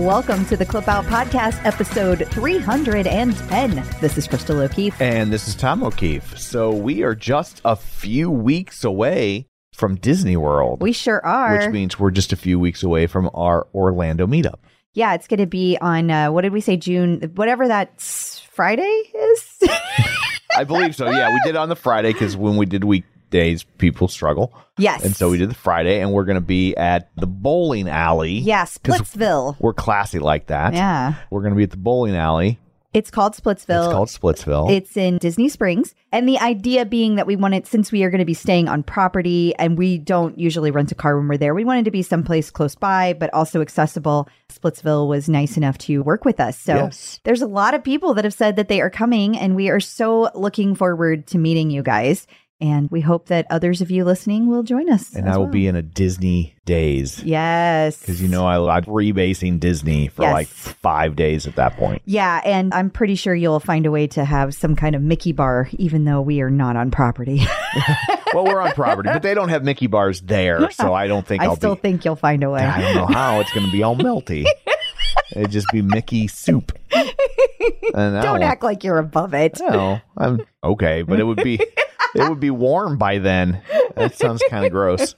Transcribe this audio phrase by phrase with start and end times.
[0.00, 4.00] Welcome to the Clip Out Podcast, episode 310.
[4.00, 4.98] This is Crystal O'Keefe.
[4.98, 6.38] And this is Tom O'Keefe.
[6.38, 10.80] So we are just a few weeks away from Disney World.
[10.80, 11.58] We sure are.
[11.58, 14.60] Which means we're just a few weeks away from our Orlando meetup.
[14.94, 19.02] yeah, it's going to be on, uh, what did we say, June, whatever that Friday
[19.14, 19.58] is?
[20.56, 21.10] I believe so.
[21.10, 22.84] Yeah, we did it on the Friday because when we did
[23.30, 24.52] weekdays, people struggle.
[24.76, 25.04] yes.
[25.04, 28.38] And so we did the Friday, and we're going to be at the bowling alley.
[28.38, 29.56] Yeah, Splitsville.
[29.60, 30.74] We're classy like that.
[30.74, 31.14] Yeah.
[31.30, 32.58] We're going to be at the bowling alley.
[32.92, 33.84] It's called Splitsville.
[33.84, 34.68] It's called Splitsville.
[34.72, 35.94] It's in Disney Springs.
[36.10, 38.82] And the idea being that we wanted, since we are going to be staying on
[38.82, 42.02] property and we don't usually rent a car when we're there, we wanted to be
[42.02, 44.28] someplace close by, but also accessible.
[44.52, 46.58] Splitsville was nice enough to work with us.
[46.58, 47.20] So Yes.
[47.22, 49.78] there's a lot of people that have said that they are coming, and we are
[49.78, 52.26] so looking forward to meeting you guys.
[52.60, 55.14] And we hope that others of you listening will join us.
[55.14, 55.52] and I will well.
[55.52, 57.22] be in a Disney days.
[57.24, 57.98] Yes.
[57.98, 60.32] Because you know I, I'm rebasing Disney for Yes.
[60.34, 62.02] like five days at that point.
[62.04, 65.32] Yeah, and I'm pretty sure you'll find a way to have some kind of Mickey
[65.32, 67.42] bar, even though we are not on property.
[68.32, 71.42] Well, we're on property, but they don't have Mickey bars there, so I don't think
[71.42, 71.80] I will still be.
[71.80, 72.62] think you'll find a way.
[72.62, 74.46] I don't know how it's going to be all melty.
[75.34, 76.70] It'd just be Mickey soup.
[76.92, 79.58] And I Don't act like you're above it.
[79.58, 81.58] No, I'm okay, but it would be
[82.14, 83.62] it would be warm by then.
[83.96, 85.14] That sounds kind of gross.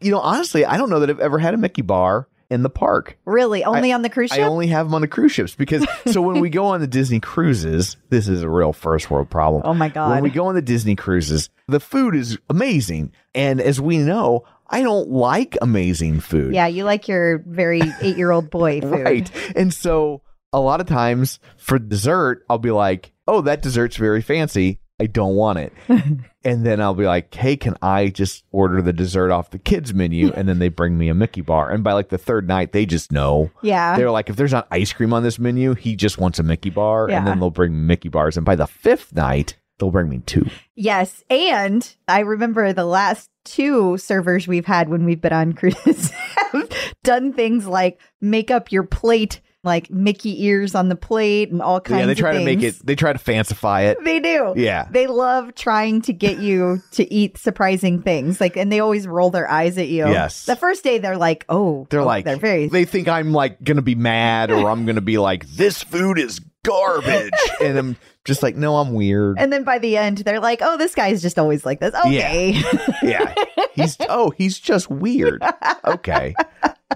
[0.00, 2.70] You know, honestly, I don't know that I've ever had a Mickey bar in the
[2.70, 3.18] park.
[3.24, 3.64] Really?
[3.64, 4.38] Only on the cruise ship?
[4.38, 6.86] I only have them on the cruise ships because so when we go on the
[6.86, 9.62] Disney cruises, this is a real first world problem.
[9.64, 10.10] Oh my God.
[10.10, 13.12] When we go on the Disney cruises, the food is amazing.
[13.34, 16.54] And as we know, I don't like amazing food.
[16.54, 18.92] yeah, you like your very eight year old boy food.
[19.04, 19.30] Right.
[19.56, 24.22] And so a lot of times for dessert, I'll be like, oh, that dessert's very
[24.22, 24.78] fancy.
[24.98, 25.72] I don't want it.
[26.44, 29.92] and then I'll be like, hey, can I just order the dessert off the kids'
[29.92, 30.32] menu?
[30.32, 31.70] And then they bring me a Mickey bar.
[31.70, 33.50] And by like the third night, they just know.
[33.62, 33.96] Yeah.
[33.96, 36.70] They're like, if there's not ice cream on this menu, he just wants a Mickey
[36.70, 37.08] bar.
[37.10, 37.18] Yeah.
[37.18, 38.36] And then they'll bring Mickey bars.
[38.38, 40.48] And by the fifth night, they'll bring me two.
[40.74, 41.22] Yes.
[41.28, 46.70] And I remember the last two servers we've had when we've been on cruises have
[47.02, 51.80] done things like make up your plate, like Mickey ears on the plate and all
[51.80, 52.08] kinds of things.
[52.08, 54.02] yeah, they try to make it, they try to fancify it.
[54.02, 54.54] They do.
[54.56, 54.88] Yeah.
[54.90, 58.40] They love trying to get you to eat surprising things.
[58.40, 60.06] Like, and they always roll their eyes at you.
[60.08, 60.46] Yes.
[60.46, 63.62] The first day, they're like, oh, They're oh, like, they're very, they think I'm like
[63.62, 67.32] gonna be mad or I'm gonna be like, this food is garbage.
[67.62, 69.38] and I'm just like, no, I'm weird.
[69.38, 71.94] and then by the end, they're like, oh, this guy's just always like this.
[71.94, 72.60] Okay.
[73.02, 73.34] yeah.
[73.74, 75.42] He's, oh, he's just weird.
[75.84, 76.34] Okay.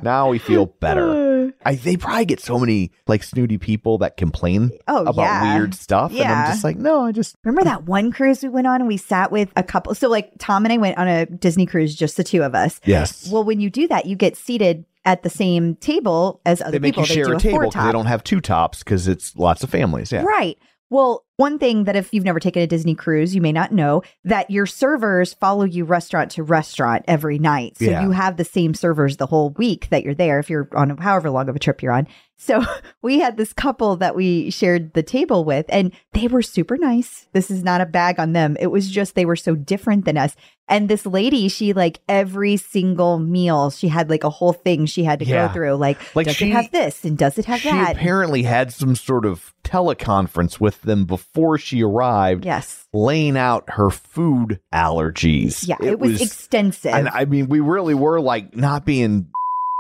[0.03, 1.53] Now we feel better.
[1.65, 5.57] I, they probably get so many like snooty people that complain Oh, about yeah.
[5.59, 6.11] weird stuff.
[6.11, 6.45] And Yeah.
[6.45, 8.97] I'm just like, no, I just, Remember that one cruise we went on and we
[8.97, 9.95] sat with a couple?
[9.95, 12.81] So, like, Tom and I went on a Disney cruise, just the two of us.
[12.85, 13.31] yes.
[13.31, 16.81] Well, when you do that, you get seated at the same table as other people.
[16.81, 17.03] they make people.
[17.09, 20.13] you share a table because they don't have two tops because it's lots of families.
[20.13, 20.23] Yeah.
[20.23, 20.59] Right.
[20.93, 24.03] Well, one thing that if you've never taken a Disney cruise, you may not know
[24.25, 27.79] that your servers follow you restaurant to restaurant every night.
[27.79, 28.03] So Yeah.
[28.03, 31.31] you have the same servers the whole week that you're there if you're on however
[31.31, 32.09] long of a trip you're on.
[32.43, 32.65] So
[33.03, 37.29] we had this couple that we shared the table with and they were super nice.
[37.35, 38.57] This is not a bag on them.
[38.59, 40.35] It was just they were so different than us.
[40.67, 45.03] And this lady, she like every single meal, she had like a whole thing she
[45.05, 45.49] had to Yeah.
[45.49, 45.75] go through.
[45.75, 47.97] Like, Like does she- it have this and does it have she that?
[47.97, 52.87] apparently had some sort of teleconference with them before she arrived, yes.
[52.93, 55.67] laying out her food allergies.
[55.67, 56.95] Yeah, it, was, extensive.
[56.95, 59.29] and I mean, we really were like not being,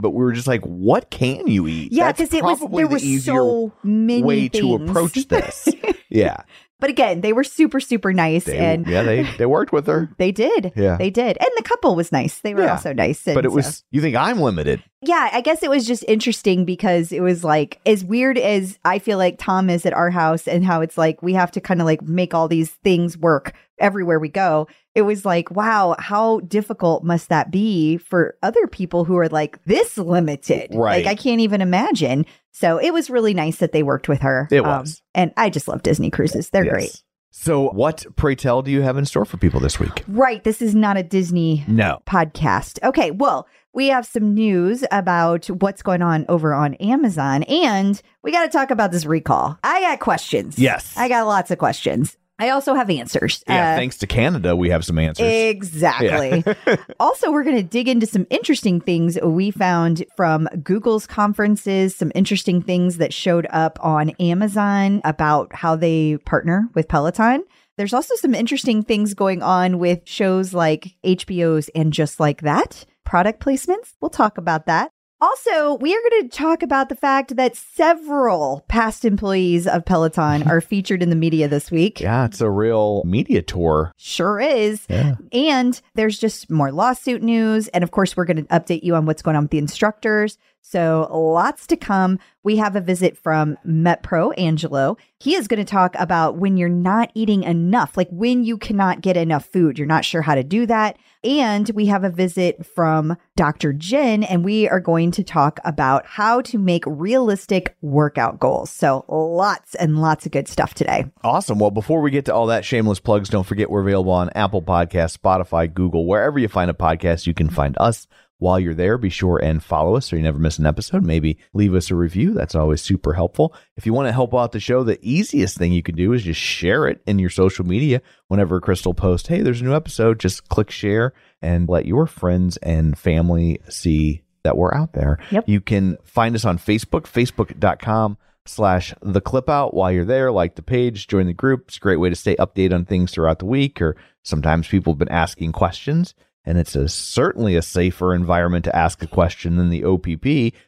[0.01, 1.93] but we were just like, what can you eat?
[1.93, 5.69] Yeah, because it was there the were so many way to approach this.
[6.09, 6.39] yeah,
[6.79, 10.11] but again, they were super super nice, they, and yeah, they they worked with her,
[10.19, 10.73] they did.
[10.77, 10.97] Yeah.
[10.97, 12.41] they did, and the couple was nice.
[12.41, 12.73] They were Yeah.
[12.73, 13.23] also nice.
[13.25, 13.85] But it so- was.
[13.91, 14.83] You think I'm limited?
[15.03, 15.31] yeah.
[15.33, 19.19] I guess it was just interesting because it was like as weird as I feel
[19.19, 21.87] like Tom is at our house, and how it's like we have to kind of
[21.87, 24.69] like make all these things work everywhere we go.
[24.95, 29.63] It was like, wow, how difficult must that be for other people who are like
[29.65, 30.69] this limited?
[30.75, 31.05] Right.
[31.05, 32.27] Like I can't even imagine.
[32.53, 34.49] So it was really nice that they worked with her.
[34.51, 35.03] It Um, was.
[35.15, 36.51] and I just love Disney cruises.
[36.51, 36.73] They're Yes.
[36.73, 37.03] great.
[37.33, 40.03] So, what pray tell do you have in store for people this week?
[40.09, 40.43] Right.
[40.43, 42.01] This is not a Disney No.
[42.05, 42.83] podcast.
[42.83, 43.13] Okay.
[43.13, 48.43] Well, we have some news about what's going on over on Amazon, and we got
[48.43, 49.57] to talk about this recall.
[49.63, 50.59] I got questions.
[50.59, 50.93] Yes.
[50.97, 52.17] I got lots of questions.
[52.41, 53.45] I also have answers.
[53.47, 55.31] Yeah, Uh, thanks to Canada, we have some answers.
[55.31, 56.43] Exactly.
[57.01, 62.11] also, we're going to dig into some interesting things we found from Google's conferences, some
[62.15, 67.45] interesting things that showed up on Amazon about how they partner with Peloton.
[67.77, 72.85] There's also some interesting things going on with shows like HBO's and Just Like That
[73.05, 73.93] product placements.
[74.01, 74.93] We'll talk about that.
[75.21, 80.43] Also, we are going to talk about the fact that several past employees of Peloton
[80.49, 82.01] are featured in the media this week.
[82.01, 83.93] yeah, it's a real media tour.
[83.97, 84.87] Sure is.
[84.89, 85.17] Yeah.
[85.33, 87.69] And there's just more lawsuit news.
[87.69, 90.39] And of course, we're going to update you on what's going on with the instructors.
[90.63, 92.19] So lots to come.
[92.43, 94.97] We have a visit from MetPro Angelo.
[95.19, 99.01] He is going to talk about when you're not eating enough, like when you cannot
[99.01, 99.79] get enough food.
[99.79, 100.97] You're not sure how to do that.
[101.23, 103.75] And we have a visit from Dr.
[103.75, 108.71] Jenn, and we are going to talk about how to make realistic workout goals.
[108.71, 111.05] So lots and lots of good stuff today.
[111.23, 111.59] Awesome.
[111.59, 114.63] Well, before we get to all that shameless plugs, don't forget we're available on Apple
[114.63, 118.07] Podcasts, Spotify, Google, wherever you find a podcast, you can find us.
[118.41, 121.05] While you're there, be sure and follow us so you never miss an episode.
[121.05, 122.33] Maybe leave us a review.
[122.33, 123.55] That's always super helpful.
[123.77, 126.25] If you want to help out the show, the easiest thing you can do is
[126.25, 128.01] just share it in your social media.
[128.29, 132.57] Whenever Crystal posts, hey, there's a new episode, just click share and let your friends
[132.59, 135.19] and family see that we're out there.
[135.31, 135.47] Yep.
[135.47, 138.17] You can find us on Facebook, facebook.com
[138.47, 141.81] slash the clip out while you're there like the page join the group it's a
[141.81, 145.11] great way to stay updated on things throughout the week or sometimes people have been
[145.11, 146.15] asking questions
[146.45, 150.07] and it's a certainly a safer environment to ask a question than the opp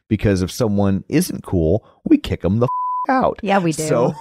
[0.09, 3.83] because if someone isn't cool we kick them the f- out Yeah, we do.
[3.89, 4.15] so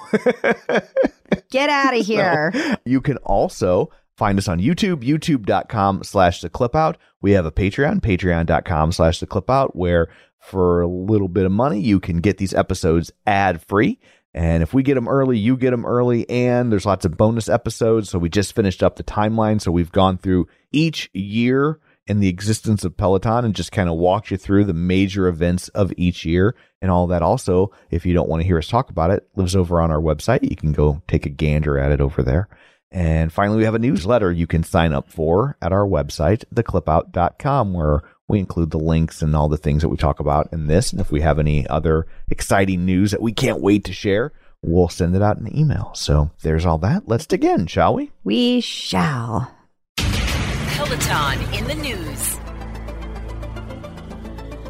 [1.49, 2.53] Get out of here.
[2.85, 6.97] you can also find us on YouTube, youtube.com slash the clip out.
[7.21, 10.07] We have a Patreon, patreon.com slash the clip out, where
[10.39, 13.99] for a little bit of money, you can get these episodes ad free.
[14.33, 16.29] And if we get them early, you get them early.
[16.29, 18.09] And there's lots of bonus episodes.
[18.09, 19.59] So we just finished up the timeline.
[19.59, 23.97] So we've gone through each year in the existence of Peloton and just kind of
[23.97, 27.21] walked you through the major events of each year and all that.
[27.21, 30.01] Also, if you don't want to hear us talk about it, lives over on our
[30.01, 30.49] website.
[30.49, 32.47] You can go take a gander at it over there.
[32.91, 37.73] And finally, we have a newsletter you can sign up for at our website, theclipout.com,
[37.73, 40.91] where we include the links and all the things that we talk about in this.
[40.91, 44.31] And if we have any other exciting news that we can't wait to share,
[44.63, 45.91] we'll send it out in email.
[45.93, 47.07] So there's all that.
[47.07, 48.11] Let's dig in, shall we?
[48.23, 49.53] We shall.
[49.97, 52.37] Peloton in the news.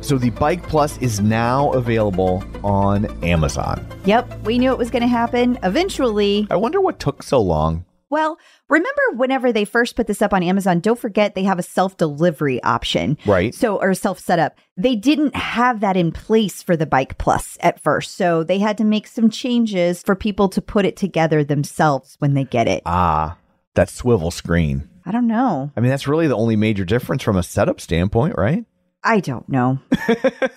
[0.06, 3.86] So the Bike Plus is now available on Amazon.
[4.06, 6.48] Yep, we knew it was going to happen eventually.
[6.50, 7.86] I wonder what took so long.
[8.12, 8.38] Well,
[8.68, 11.96] remember whenever they first put this up on Amazon, don't forget they have a self
[11.96, 13.18] delivery option.
[13.26, 13.56] Right.
[13.56, 14.58] So, or self setup.
[14.76, 18.18] They didn't have that in place for the Bike Plus at first.
[18.18, 22.34] So, they had to make some changes for people to put it together themselves when
[22.34, 22.84] they get it.
[22.86, 23.38] Ah,
[23.76, 24.90] that swivel screen.
[25.06, 25.72] I don't know.
[25.76, 28.66] I mean, that's really the only major difference from a setup standpoint, right?
[29.04, 29.80] I don't know.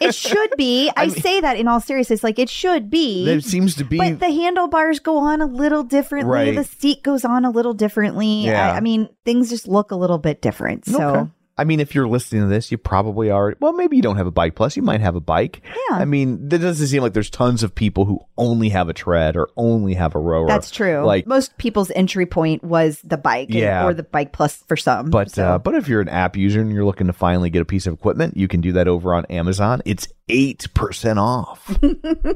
[0.01, 0.91] it should be.
[0.97, 2.23] I, say that in all seriousness.
[2.23, 3.29] Like, it should be.
[3.29, 3.97] It seems to be.
[3.99, 6.31] But the handlebars go on a little differently.
[6.31, 6.55] Right.
[6.55, 8.45] The seat goes on a little differently.
[8.45, 8.73] Yeah.
[8.73, 10.85] I, I mean, things just look a little bit different.
[10.85, 11.31] So Okay.
[11.57, 14.27] I mean, if you're listening to this, you probably already, well, maybe you don't have
[14.27, 15.63] a bike plus, you might have a bike.
[15.89, 15.99] Yeah.
[15.99, 19.37] I mean, it doesn't seem like there's tons of people who only have a tread
[19.37, 20.49] or only have a rower.
[20.49, 21.05] That's true.
[21.05, 23.85] Like, most people's entry point was the bike, and- Yeah.
[23.87, 25.11] or the bike plus for some.
[25.11, 25.47] but so.
[25.47, 27.87] uh, but if you're an app user and you're looking to finally get a piece
[27.87, 29.81] of equipment, you can do that over on Amazon.
[29.85, 31.79] It's eight percent off.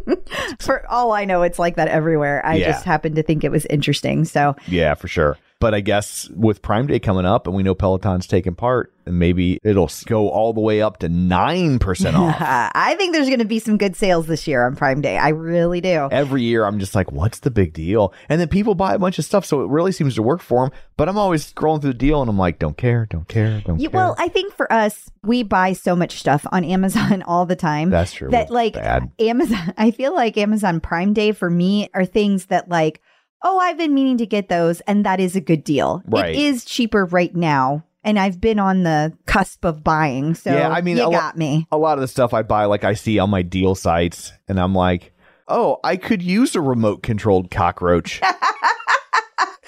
[0.60, 2.44] for all I know, it's like that everywhere.
[2.44, 2.72] I Yeah.
[2.72, 4.24] just happened to think it was interesting.
[4.24, 5.36] So yeah, for sure.
[5.60, 9.18] But I guess with Prime Day coming up, and we know Peloton's taking part, and
[9.18, 12.36] maybe it'll go all the way up to nine percent off.
[12.38, 15.18] I think there's going to be some good sales this year on Prime Day.
[15.18, 16.08] I really do.
[16.12, 18.12] every year I'm just like, what's the big deal?
[18.28, 20.64] And then people buy a bunch of stuff, so it really seems to work for
[20.68, 20.78] them.
[20.96, 23.80] But I'm always scrolling through the deal and I'm like, don't care, don't care, don't
[23.80, 23.98] Yeah, care.
[23.98, 27.90] well, I think for us, we buy so much stuff on Amazon all the time.
[27.90, 28.30] That's true.
[28.30, 29.10] That like Bad.
[29.18, 33.00] Amazon, I feel like Amazon Prime Day for me are things that like,
[33.42, 36.02] oh, I've been meaning to get those, and that is a good deal.
[36.06, 36.34] Right.
[36.34, 40.34] It is cheaper right now, and I've been on the cusp of buying.
[40.34, 41.66] So Yeah, I mean, you a lo- got me.
[41.70, 44.58] a lot of the stuff I buy, like I see on my deal sites, and
[44.60, 45.12] I'm like,
[45.46, 48.20] oh, I could use a remote controlled cockroach.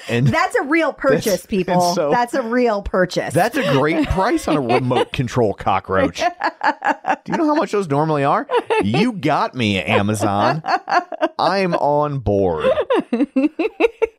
[0.08, 1.94] and That's a real purchase, people.
[1.94, 3.34] so- That's a real purchase.
[3.34, 6.18] that's a great price on a remote control cockroach.
[6.18, 8.46] Do you know how much those normally are?
[8.82, 10.62] You got me, Amazon.
[11.38, 12.70] I'm on board.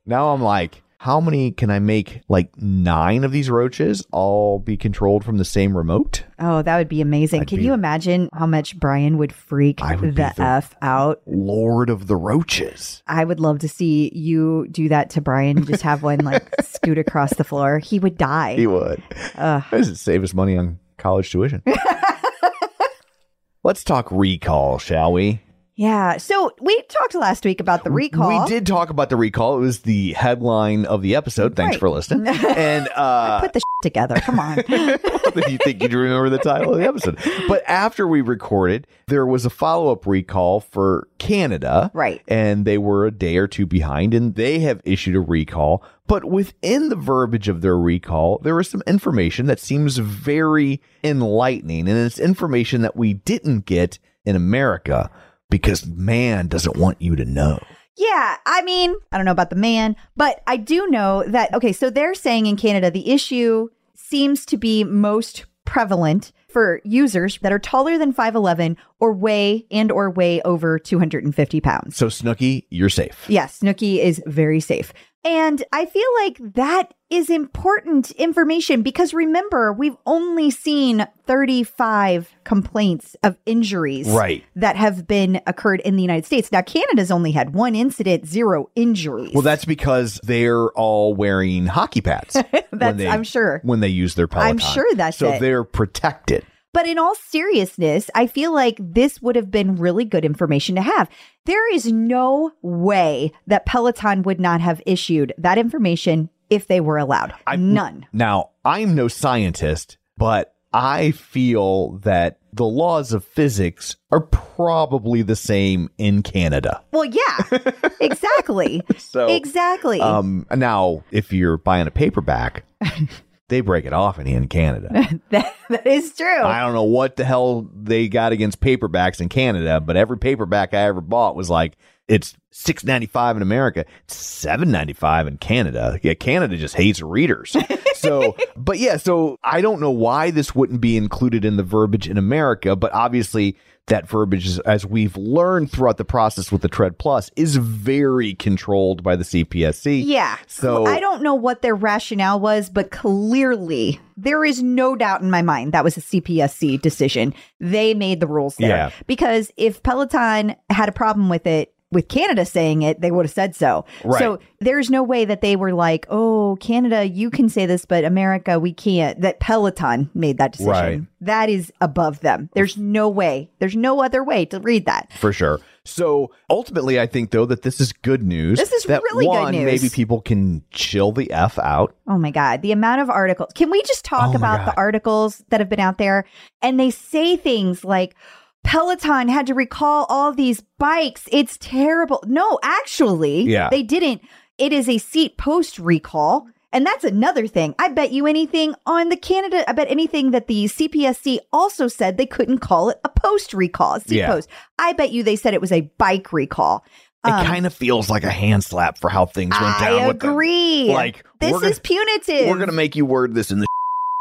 [0.05, 2.21] Now I'm like, how many can I make?
[2.29, 6.23] Like nine of these roaches all be controlled from the same remote?
[6.37, 7.41] oh, that would be amazing.
[7.41, 11.21] I'd Can be- you imagine how much Brian would freak I the, the- F out?
[11.25, 13.01] Lord of the roaches.
[13.07, 16.99] I would love to see you do that to Brian just have one like scoot
[16.99, 17.79] across the floor.
[17.79, 18.55] He would die.
[18.57, 19.01] He would.
[19.35, 19.63] Ugh.
[19.71, 21.63] This would save us money on college tuition.
[23.63, 25.41] Let's talk recall, shall we?
[25.81, 26.17] Yeah.
[26.17, 28.43] So we talked last week about the recall.
[28.43, 29.57] We did talk about the recall.
[29.57, 31.55] It was the headline of the episode.
[31.55, 31.79] Thanks Right.
[31.79, 32.27] for listening.
[32.55, 34.15] And uh Put the shit together.
[34.17, 34.57] Come on.
[34.69, 37.17] you think you'd remember the title of the episode.
[37.47, 41.89] But after we recorded, there was a follow up recall for Canada.
[41.95, 42.21] Right.
[42.27, 45.83] And they were a day or two behind, and they have issued a recall.
[46.05, 51.87] But within the verbiage of their recall, there was some information that seems very enlightening.
[51.89, 55.09] And it's information that we didn't get in America
[55.51, 57.59] because man doesn't want you to know.
[57.95, 61.73] Yeah, I mean, I don't know about the man, but I do know that okay,
[61.73, 67.53] so they're saying in Canada the issue seems to be most prevalent for users that
[67.53, 71.95] are taller than 5'11 or weigh and or weigh over 250 pounds.
[71.95, 73.25] So, Snooki, you're safe.
[73.29, 74.91] Yes, Snooki is very safe.
[75.23, 83.15] And I feel like that is important information because remember, we've only seen 35 complaints
[83.23, 84.43] of injuries Right.
[84.55, 86.51] that have been occurred in the United States.
[86.51, 89.31] Now, Canada's only had one incident, zero injuries.
[89.33, 92.33] Well, that's because they're all wearing hockey pads.
[92.71, 93.59] That's- they- I'm sure.
[93.63, 94.51] When they use their Peloton.
[94.51, 95.39] I'm sure that's so it.
[95.39, 96.45] they're protected.
[96.73, 100.81] But in all seriousness, I feel like this would have been really good information to
[100.81, 101.09] have.
[101.45, 106.97] There is no way that Peloton would not have issued that information if they were
[106.97, 107.33] allowed.
[107.45, 108.05] I- None.
[108.13, 115.35] Now, I'm no scientist, but I feel that the laws of physics are probably the
[115.35, 116.81] same in Canada.
[116.91, 117.59] Well, yeah,
[118.01, 118.81] exactly.
[118.97, 119.99] So, exactly.
[120.01, 122.63] Um, now, if you're buying a paperback,
[123.51, 124.89] they break it off in, in Canada.
[125.29, 126.41] that, that is true.
[126.41, 130.73] I don't know what the hell they got against paperbacks in Canada, but every paperback
[130.73, 131.77] I ever bought was like
[132.07, 135.99] it's six ninety five in America, it's seven ninety five in Canada.
[136.01, 137.55] Yeah, Canada just hates readers.
[138.01, 142.09] So, but yeah, so I don't know why this wouldn't be included in the verbiage
[142.09, 143.55] in America, but obviously
[143.87, 148.33] that verbiage, is, as we've learned throughout the process with the Tread Plus, is very
[148.33, 150.03] controlled by the CPSC.
[150.05, 150.37] yeah.
[150.47, 155.31] So I don't know what their rationale was, but clearly there is no doubt in
[155.31, 157.33] my mind that was a CPSC decision.
[157.59, 158.69] They made the rules there.
[158.69, 158.91] Yeah.
[159.07, 163.33] Because if Peloton had a problem with it, with Canada saying it, they would have
[163.33, 163.85] said so.
[164.03, 164.19] Right.
[164.19, 168.05] So there's no way that they were like, oh, Canada, you can say this, but
[168.05, 169.19] America, we can't.
[169.21, 170.71] That Peloton made that decision.
[170.71, 171.01] Right.
[171.21, 172.49] That is above them.
[172.53, 173.49] There's no way.
[173.59, 175.11] There's no other way to read that.
[175.13, 175.59] for sure.
[175.83, 178.59] So ultimately, I think though that this is good news.
[178.59, 179.65] This is that really good news.
[179.65, 181.95] Maybe people can chill the f out.
[182.07, 182.61] Oh my God.
[182.61, 183.49] The amount of articles.
[183.55, 184.67] Can we just talk Oh about God.
[184.67, 186.25] the articles that have been out there?
[186.61, 188.15] And they say things like,
[188.63, 191.27] Peloton had to recall all these bikes.
[191.31, 192.23] It's terrible.
[192.27, 193.69] No, actually, Yeah.
[193.69, 194.21] they didn't.
[194.57, 196.47] It is a seat post recall.
[196.73, 197.75] And that's another thing.
[197.79, 202.15] I bet you anything on the Canada, I bet anything that the CPSC also said
[202.15, 204.27] they couldn't call it a post recall, seat Yeah.
[204.27, 204.47] post.
[204.79, 206.85] I bet you they said it was a bike recall.
[207.25, 209.83] It Um, kind of feels like a hand slap for how things went down.
[210.01, 210.29] I with them.
[210.31, 210.85] agree.
[210.93, 212.47] Like this is punitive.
[212.47, 213.67] We're gonna make you word this in the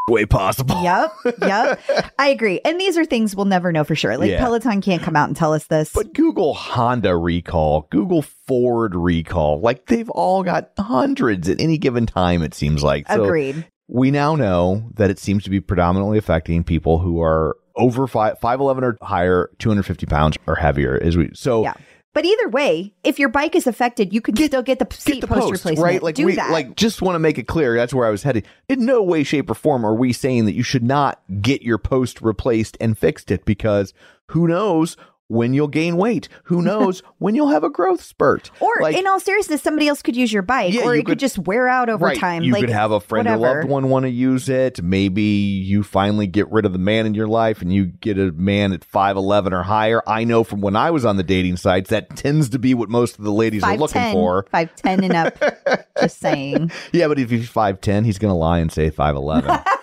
[0.07, 0.81] way possible.
[0.83, 1.13] Yep.
[1.41, 2.13] Yep.
[2.19, 2.59] I agree.
[2.65, 4.17] And these are things we'll never know for sure.
[4.17, 4.39] Like Yeah.
[4.39, 5.91] Peloton can't come out and tell us this.
[5.93, 12.05] But Google Honda recall, Google Ford recall, like they've all got hundreds at any given
[12.05, 13.07] time, it seems like.
[13.07, 13.65] So Agreed.
[13.87, 18.39] we now know that it seems to be predominantly affecting people who are over five,
[18.39, 20.95] 5'11 or higher, 250 pounds or heavier.
[20.97, 21.73] Is we, so Yeah.
[22.13, 25.21] But either way, if your bike is affected, you can still get the seat get
[25.21, 25.79] the post, post, replacement.
[25.85, 26.03] right?
[26.03, 26.51] Like Do we that.
[26.51, 28.45] like just want to make it clear that's where I was headed.
[28.67, 31.77] In no way, shape, or form are we saying that you should not get your
[31.77, 33.93] post replaced and fixed it because
[34.27, 34.97] who knows
[35.31, 36.27] when you'll gain weight?
[36.43, 38.51] Who knows when you'll have a growth spurt?
[38.59, 41.05] or Like, in all seriousness, somebody else could use your bike, Yeah, or you it
[41.05, 42.43] could, could- just wear out over right, time.
[42.43, 43.59] You like, could have a friend or whatever.
[43.61, 44.81] loved one want to use it.
[44.83, 48.31] Maybe you finally get rid of the man in your life and you get a
[48.31, 50.01] man at 5'11 or higher.
[50.07, 52.89] I know from when I was on the dating sites, that tends to be what
[52.89, 54.45] most of the ladies are looking 5'10", for.
[54.53, 55.87] 5'10 and up.
[56.01, 56.71] just saying.
[56.91, 59.63] Yeah, but if he's 5'10, he's going to lie and say 5'11.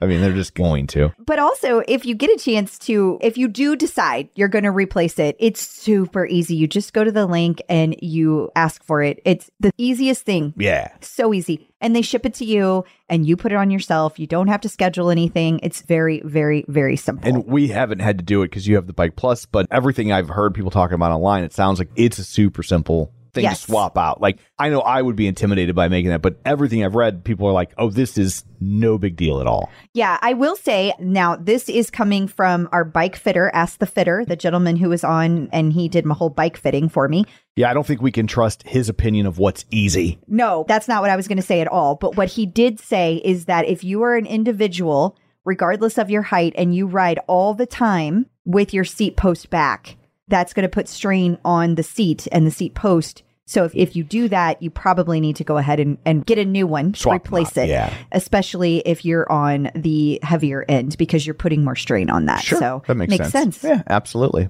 [0.00, 1.12] I mean, they're just going to.
[1.18, 4.70] But also, if you get a chance to, if you do decide you're going to
[4.70, 6.54] replace it, it's super easy.
[6.54, 9.20] You just go to the link and you ask for it.
[9.24, 10.54] It's the easiest thing.
[10.56, 10.88] Yeah.
[11.00, 11.70] So easy.
[11.80, 14.18] And they ship it to you and you put it on yourself.
[14.18, 15.60] You don't have to schedule anything.
[15.62, 17.28] It's very, very, very simple.
[17.28, 20.12] And we haven't had to do it because you have the Bike Plus, but everything
[20.12, 23.60] I've heard people talking about online, it sounds like it's a super simple thing Yes.
[23.60, 24.20] to swap out.
[24.20, 27.46] Like, I know I would be intimidated by making that, but everything I've read, people
[27.46, 29.70] are like, oh, this is no big deal at all.
[29.94, 34.24] Yeah, I will say now this is coming from our bike fitter, Ask the Fitter,
[34.24, 37.24] the gentleman who was on and he did my whole bike fitting for me.
[37.54, 40.18] Yeah, I don't think we can trust his opinion of what's easy.
[40.26, 41.94] No, that's not what I was going to say at all.
[41.94, 46.22] But what he did say is that if you are an individual, regardless of your
[46.22, 49.96] height, and you ride all the time with your seat post back,
[50.28, 53.22] that's going to put strain on the seat and the seat post.
[53.48, 56.36] So if, if you do that, you probably need to go ahead and, and get
[56.38, 57.94] a new one, Swap them replace it, yeah.
[58.10, 62.42] especially if you're on the heavier end because you're putting more strain on that.
[62.42, 63.62] So that makes, sense.
[63.62, 64.48] Yeah, absolutely.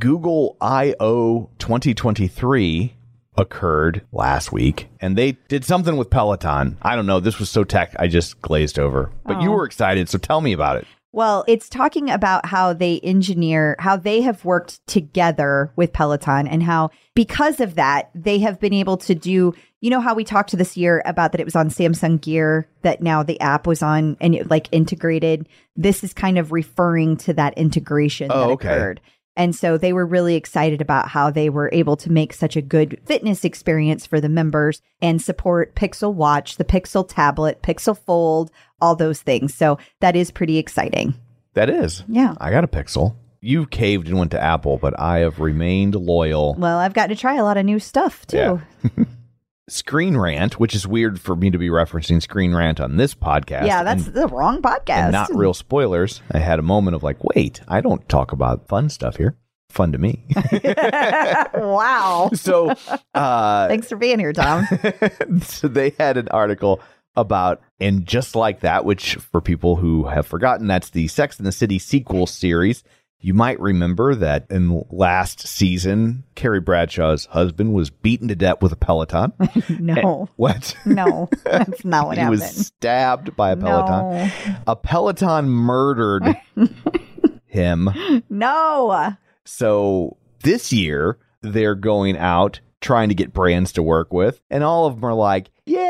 [0.00, 2.94] Google I/O 2023
[3.36, 6.76] occurred last week, and they did something with Peloton.
[6.82, 7.18] I don't know.
[7.20, 9.10] This was so tech, I just glazed over.
[9.24, 9.54] But you Oh.
[9.56, 10.86] were excited, so tell me about it.
[11.12, 16.62] Well, it's talking about how they engineer, how they have worked together with Peloton, and
[16.62, 19.54] how because of that, they have been able to do.
[19.80, 23.00] You know how we talked this year about that it was on Samsung Gear, that
[23.00, 25.48] now the app was on and it like integrated.
[25.76, 28.68] This is kind of referring to that integration Oh, that okay.
[28.68, 29.00] occurred.
[29.38, 32.60] And so they were really excited about how they were able to make such a
[32.60, 38.50] good fitness experience for the members and support Pixel Watch, the Pixel tablet, Pixel Fold,
[38.80, 39.54] all those things.
[39.54, 41.14] So that is pretty exciting.
[41.54, 42.02] That is.
[42.08, 42.34] Yeah.
[42.40, 43.14] I got a Pixel.
[43.40, 46.56] You caved and went to Apple, but I have remained loyal.
[46.58, 48.60] Well, I've got to try a lot of new stuff too.
[48.82, 49.04] Yeah.
[49.68, 53.66] Screen Rant, which is weird for me to be referencing Screen Rant on this podcast.
[53.66, 55.12] Yeah, that's and, the wrong podcast.
[55.12, 56.22] not real spoilers.
[56.32, 59.36] I had a moment of like, wait, I don't talk about fun stuff here.
[59.70, 60.24] Fun to me.
[61.54, 62.30] wow.
[62.32, 62.74] so,
[63.14, 64.66] uh, Thanks for being here, Tom.
[65.42, 66.80] so they had an article
[67.16, 71.46] about and just like that which for people who have forgotten that's the sex and
[71.46, 72.84] the city sequel series
[73.20, 78.72] you might remember that in last season carrie bradshaw's husband was beaten to death with
[78.72, 79.32] a peloton
[79.80, 80.28] no.
[80.36, 81.28] what No.
[81.44, 82.40] That's not what he happened.
[82.40, 84.56] was stabbed by a peloton No.
[84.68, 86.24] a peloton murdered
[87.46, 87.88] him
[88.28, 89.14] No.
[89.44, 94.86] so this year they're going out trying to get brands to work with and all
[94.86, 95.80] of them are like yeah,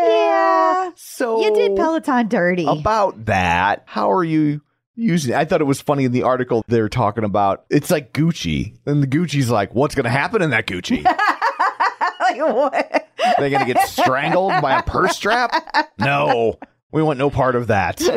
[0.87, 0.91] Yeah.
[0.97, 2.67] so You did Peloton dirty.
[2.67, 3.83] about that.
[3.87, 4.61] How are you
[4.99, 5.37] using it?
[5.37, 8.77] I thought it was funny in the article they're talking about it's like Gucci.
[8.87, 11.05] And the Gucci's like, what's gonna happen in that Gucci?
[12.21, 13.09] like, what?
[13.39, 15.53] They're gonna get strangled by a purse strap?
[15.99, 16.59] No.
[16.91, 18.01] We want no part of that.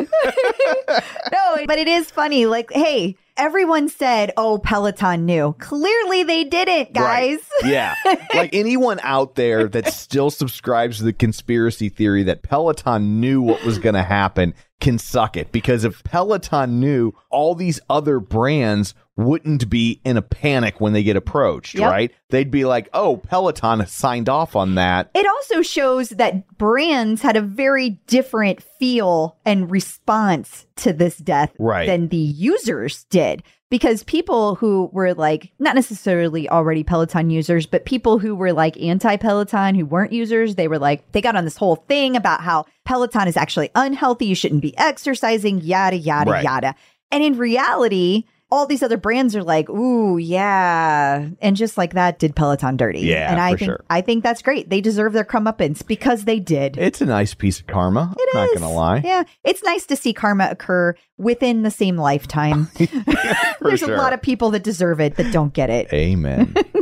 [1.32, 2.46] No, but it is funny.
[2.46, 5.54] Like, hey, everyone said, oh, Peloton knew.
[5.58, 7.38] Clearly they didn't, guys.
[7.62, 7.64] Right.
[7.70, 7.94] Yeah.
[8.34, 13.64] Like anyone out there that still subscribes to the conspiracy theory that Peloton knew what
[13.64, 18.94] was going to happen can suck it because if Peloton knew, all these other brands
[19.16, 21.90] wouldn't be in a panic when they get approached, Yep.
[21.90, 22.10] right?
[22.30, 27.36] They'd be like, "Oh, Peloton signed off on that." It also shows that brands had
[27.36, 31.86] a very different feel and response to this death Right.
[31.86, 33.42] than the users did.
[33.72, 38.78] Because people who were like, not necessarily already Peloton users, but people who were like
[38.78, 42.42] anti Peloton, who weren't users, they were like, they got on this whole thing about
[42.42, 44.26] how Peloton is actually unhealthy.
[44.26, 46.44] You shouldn't be exercising, yada, yada, Right.
[46.44, 46.74] yada.
[47.10, 51.26] And in reality, all these other brands are like, ooh, yeah.
[51.40, 53.00] And just like that did Peloton dirty.
[53.00, 53.84] Yeah, And I for think sure.
[53.88, 54.68] I think that's great.
[54.68, 56.76] They deserve their comeuppance because they did.
[56.76, 58.14] It's a nice piece of karma.
[58.14, 58.60] It not is.
[58.60, 59.00] gonna lie.
[59.02, 59.24] Yeah.
[59.42, 62.68] It's nice to see karma occur within the same lifetime.
[63.62, 63.94] There's sure.
[63.94, 65.90] a lot of people that deserve it that don't get it.
[65.94, 66.54] Amen.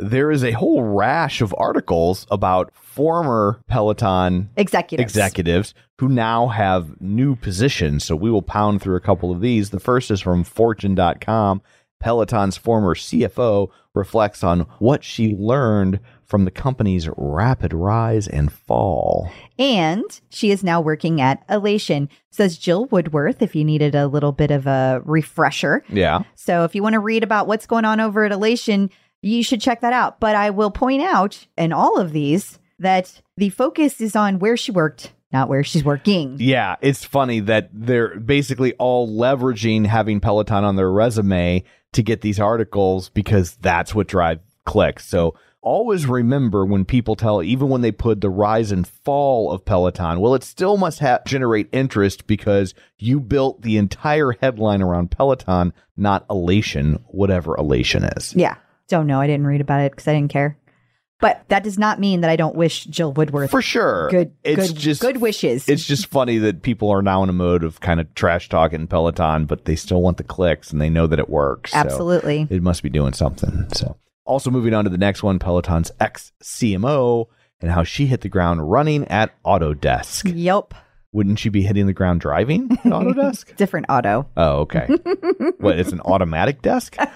[0.00, 5.12] there is a whole rash of articles about former Peloton Executives.
[5.12, 8.04] executives who now have new positions.
[8.04, 9.70] So we will pound through a couple of these.
[9.70, 11.62] The first is from Fortune.com.
[12.00, 19.30] Peloton's former CFO reflects on what she learned from the company's rapid rise and fall.
[19.58, 24.32] And she is now working at Elation, says Jill Woodworth, if you needed a little
[24.32, 25.84] bit of a refresher.
[25.88, 26.22] Yeah.
[26.36, 28.90] So if you want to read about what's going on over at Elation,
[29.22, 30.20] you should check that out.
[30.20, 34.56] But I will point out in all of these that the focus is on where
[34.56, 36.36] she worked, not where she's working.
[36.38, 42.20] Yeah, it's funny that they're basically all leveraging having Peloton on their resume to get
[42.20, 45.06] these articles because that's what drives clicks.
[45.06, 49.64] So always remember when people tell, even when they put the rise and fall of
[49.64, 55.10] Peloton, well, it still must ha- generate interest because you built the entire headline around
[55.10, 58.34] Peloton, not elation, whatever elation is.
[58.34, 58.56] Yeah.
[58.90, 59.20] Don't know.
[59.20, 60.58] I didn't read about it because I didn't care.
[61.20, 64.08] But that does not mean that I don't wish Jill Woodworth For sure.
[64.10, 65.68] good, It's good, just good wishes.
[65.68, 68.86] it's just funny that people are now in a mode of kind of trash talking
[68.86, 71.72] Peloton, but they still want the clicks and they know that it works.
[71.72, 72.46] So Absolutely.
[72.48, 73.66] it must be doing something.
[73.74, 77.26] So, also moving on to the next one, Peloton's ex CMO
[77.60, 80.32] and how she hit the ground running at Autodesk.
[80.34, 80.72] Yep.
[81.12, 83.56] Wouldn't she be hitting the ground driving at Autodesk?
[83.56, 84.28] Different auto.
[84.36, 84.86] Oh, okay.
[85.58, 85.78] what?
[85.78, 86.96] It's an automatic desk.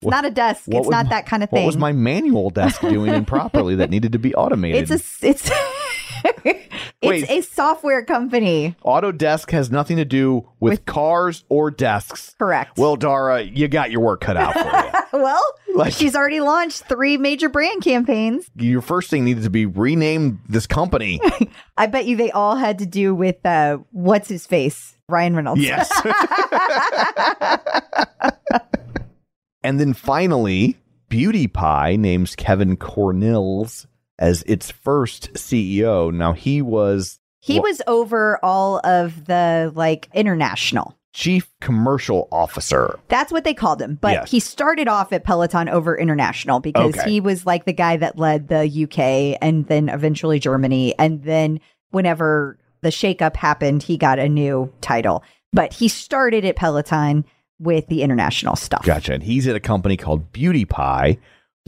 [0.00, 0.64] It's not a desk.
[0.66, 1.62] It's was not that kind of thing.
[1.62, 4.90] What was my manual desk doing improperly that needed to be automated?
[4.90, 5.50] it's a it's
[6.44, 7.22] Wait.
[7.22, 8.74] it's a software company.
[8.84, 12.34] Autodesk has nothing to do with, With- cars or desks.
[12.38, 12.76] Correct.
[12.78, 14.60] Well, Dara, you got your work cut out for
[15.16, 15.20] you.
[15.22, 15.42] well,
[15.74, 18.50] Like- she's already launched three major brand campaigns.
[18.56, 21.20] your first thing needed to be rename this company.
[21.76, 25.60] I bet you they all had to do with uh, what's his face, Ryan Reynolds.
[25.62, 25.88] yes.
[29.62, 30.76] and then finally,
[31.08, 33.86] Beauty Pie names Kevin Cornils
[34.18, 36.12] as its first CEO.
[36.12, 40.94] Now, he was he Wha- was over all of the like international.
[41.14, 42.96] chief commercial officer.
[43.08, 43.98] That's what they called him.
[44.00, 44.30] But Yes.
[44.30, 47.10] he started off at Peloton over international because Okay.
[47.10, 50.94] he was like the guy that led the UK and then eventually Germany.
[50.98, 51.58] And then
[51.90, 55.24] whenever the shakeup happened, he got a new title.
[55.52, 57.24] But he started at Peloton
[57.58, 58.84] with the international stuff.
[58.84, 59.14] Gotcha.
[59.14, 61.18] And he's at a company called Beauty Pie,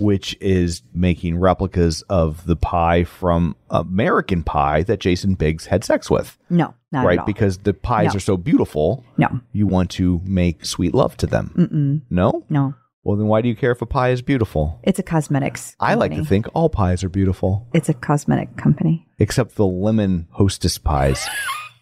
[0.00, 6.10] which is making replicas of the pie from American Pie that Jason Biggs had sex
[6.10, 6.36] with.
[6.48, 7.14] No, not right?
[7.18, 7.26] at all.
[7.26, 8.16] Because the pies No.
[8.16, 11.52] are so beautiful, no, you want to make sweet love to them.
[11.56, 12.44] mm-mm, No?
[12.48, 12.74] no.
[13.02, 14.78] Well, then why do you care if a pie is beautiful?
[14.82, 15.74] It's a cosmetics.
[15.80, 19.06] I like to think all pies are beautiful, it's a cosmetic company.
[19.18, 21.26] except the lemon hostess pies.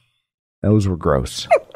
[0.62, 1.46] Those were gross.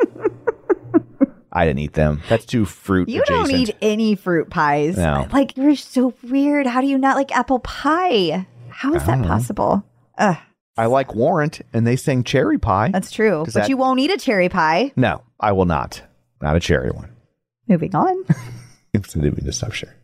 [1.53, 2.23] I didn't eat them.
[2.29, 3.49] That's too fruit You adjacent.
[3.51, 4.97] don't eat any fruit pies.
[4.97, 5.27] No.
[5.33, 6.67] Like you're so weird.
[6.67, 8.47] How do you not like apple pie?
[8.71, 9.85] How is that possible?
[10.19, 10.37] Ugh,
[10.77, 12.89] I like Warrant, and they sing cherry pie.
[12.93, 13.43] that's true.
[13.45, 14.93] But that- you won't eat a cherry pie.
[14.97, 16.03] no, I will not.
[16.41, 17.11] Not a cherry one.
[17.69, 18.25] Moving on.
[18.95, 19.95] It's stuff sure.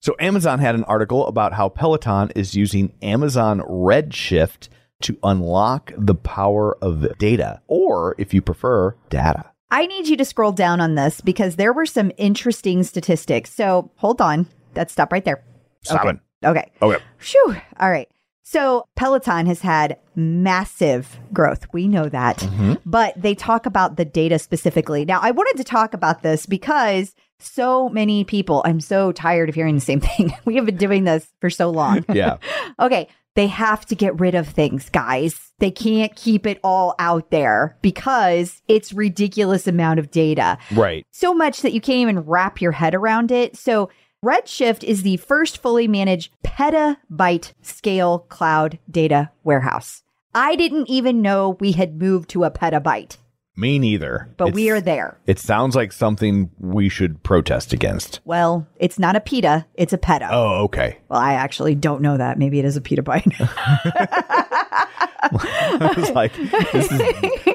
[0.00, 4.68] So Amazon had an article about how Peloton is using Amazon Redshift
[5.02, 9.49] to unlock the power of data, or if you prefer, data.
[9.70, 13.52] I need you to scroll down on this because there were some interesting statistics.
[13.52, 14.46] So hold on.
[14.74, 15.42] Let's stop right there.
[15.82, 16.10] Stop okay.
[16.10, 16.46] it.
[16.46, 16.72] Okay.
[16.82, 17.02] Okay.
[17.18, 17.56] Phew.
[17.78, 18.08] All right.
[18.42, 21.66] So Peloton has had massive growth.
[21.72, 22.38] We know that.
[22.38, 22.74] Mm-hmm.
[22.84, 25.04] But they talk about the data specifically.
[25.04, 29.54] Now, I wanted to talk about this because so many people, I'm so tired of
[29.54, 30.34] hearing the same thing.
[30.44, 32.04] we have been doing this for so long.
[32.12, 32.38] Yeah.
[32.80, 33.08] okay.
[33.34, 35.52] They have to get rid of things, guys.
[35.58, 41.06] They can't keep it all out there because it's ridiculous amount of data right.
[41.10, 43.56] so much that you can't even wrap your head around it.
[43.56, 43.90] So,
[44.22, 50.02] Redshift is the first fully managed petabyte scale cloud data warehouse.
[50.34, 53.16] I didn't even know we had moved to a petabyte,
[53.56, 54.28] Me neither.
[54.36, 55.18] but we are there.
[55.26, 58.20] It sounds like something we should protest against.
[58.24, 60.28] Well, it's not a peta, it's a peta.
[60.30, 60.98] Oh, okay.
[61.08, 62.38] Well, I actually don't know that.
[62.38, 63.34] Maybe it is a petabyte.
[65.32, 66.32] I was like,
[66.72, 66.98] this is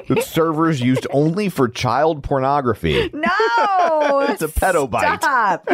[0.08, 3.10] the servers used only for child pornography.
[3.12, 3.28] No,
[4.28, 5.20] It's a petabyte.
[5.22, 5.68] Stop.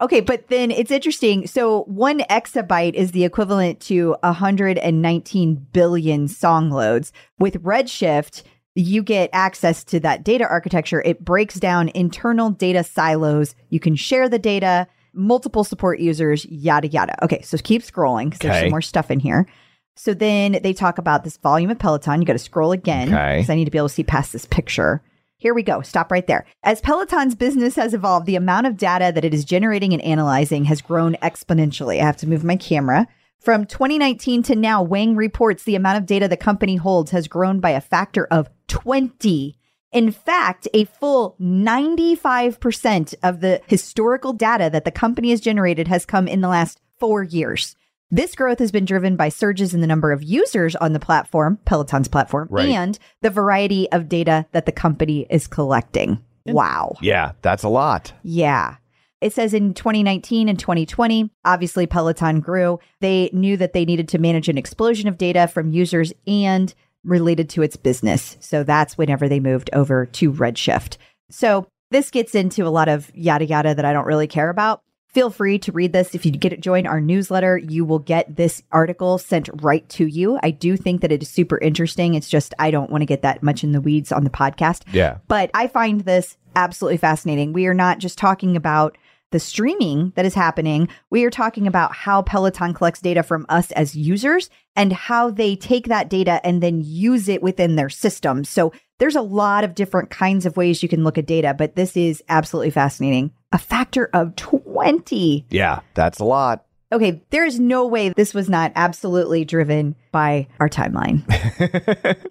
[0.00, 1.46] okay, but then it's interesting.
[1.46, 7.12] So one exabyte is the equivalent to 119 billion song loads.
[7.38, 8.42] With Redshift,
[8.78, 11.02] you get access to that data architecture.
[11.04, 13.56] It breaks down internal data silos.
[13.70, 17.22] You can share the data, multiple support users, yada, yada.
[17.24, 19.48] Okay, so keep scrolling because there's some more stuff in here.
[19.96, 22.20] So then they talk about this volume of Peloton.
[22.20, 23.44] You got to scroll again Okay.
[23.48, 25.02] I need to be able to see past this picture.
[25.38, 25.82] Here we go.
[25.82, 26.46] Stop right there.
[26.62, 30.64] As Peloton's business has evolved, the amount of data that it is generating and analyzing
[30.66, 32.00] has grown exponentially.
[32.00, 33.08] I have to move my camera.
[33.40, 37.60] From 2019 to now, Wang reports the amount of data the company holds has grown
[37.60, 39.56] by a factor of 20.
[39.92, 46.04] In fact, a full 95% of the historical data that the company has generated has
[46.04, 47.74] come in the last four years.
[48.10, 51.58] This growth has been driven by surges in the number of users on the platform,
[51.64, 52.68] Peloton's platform, Right.
[52.70, 56.22] and the variety of data that the company is collecting.
[56.46, 56.94] Wow.
[57.02, 58.12] Yeah, that's a lot.
[58.22, 58.76] Yeah.
[59.20, 62.78] It says in 2019 and 2020, obviously Peloton grew.
[63.00, 66.72] They knew that they needed to manage an explosion of data from users and
[67.04, 68.36] related to its business.
[68.40, 70.98] So that's whenever they moved over to Redshift.
[71.30, 74.82] So this gets into a lot of yada yada that I don't really care about.
[75.08, 76.14] Feel free to read this.
[76.14, 80.38] If you get join our newsletter, you will get this article sent right to you.
[80.42, 82.14] I do think that it is super interesting.
[82.14, 84.82] It's just I don't want to get that much in the weeds on the podcast.
[84.92, 85.18] Yeah.
[85.26, 87.52] But I find this absolutely fascinating.
[87.52, 88.98] We are not just talking about
[89.30, 90.88] the streaming that is happening.
[91.10, 95.56] We are talking about how Peloton collects data from us as users and how they
[95.56, 98.44] take that data and then use it within their system.
[98.44, 101.76] So there's a lot of different kinds of ways you can look at data, but
[101.76, 103.32] this is absolutely fascinating.
[103.52, 105.46] A factor of 20.
[105.50, 106.64] Yeah, that's a lot.
[106.90, 111.22] Okay, there is no way this was not absolutely driven by our timeline.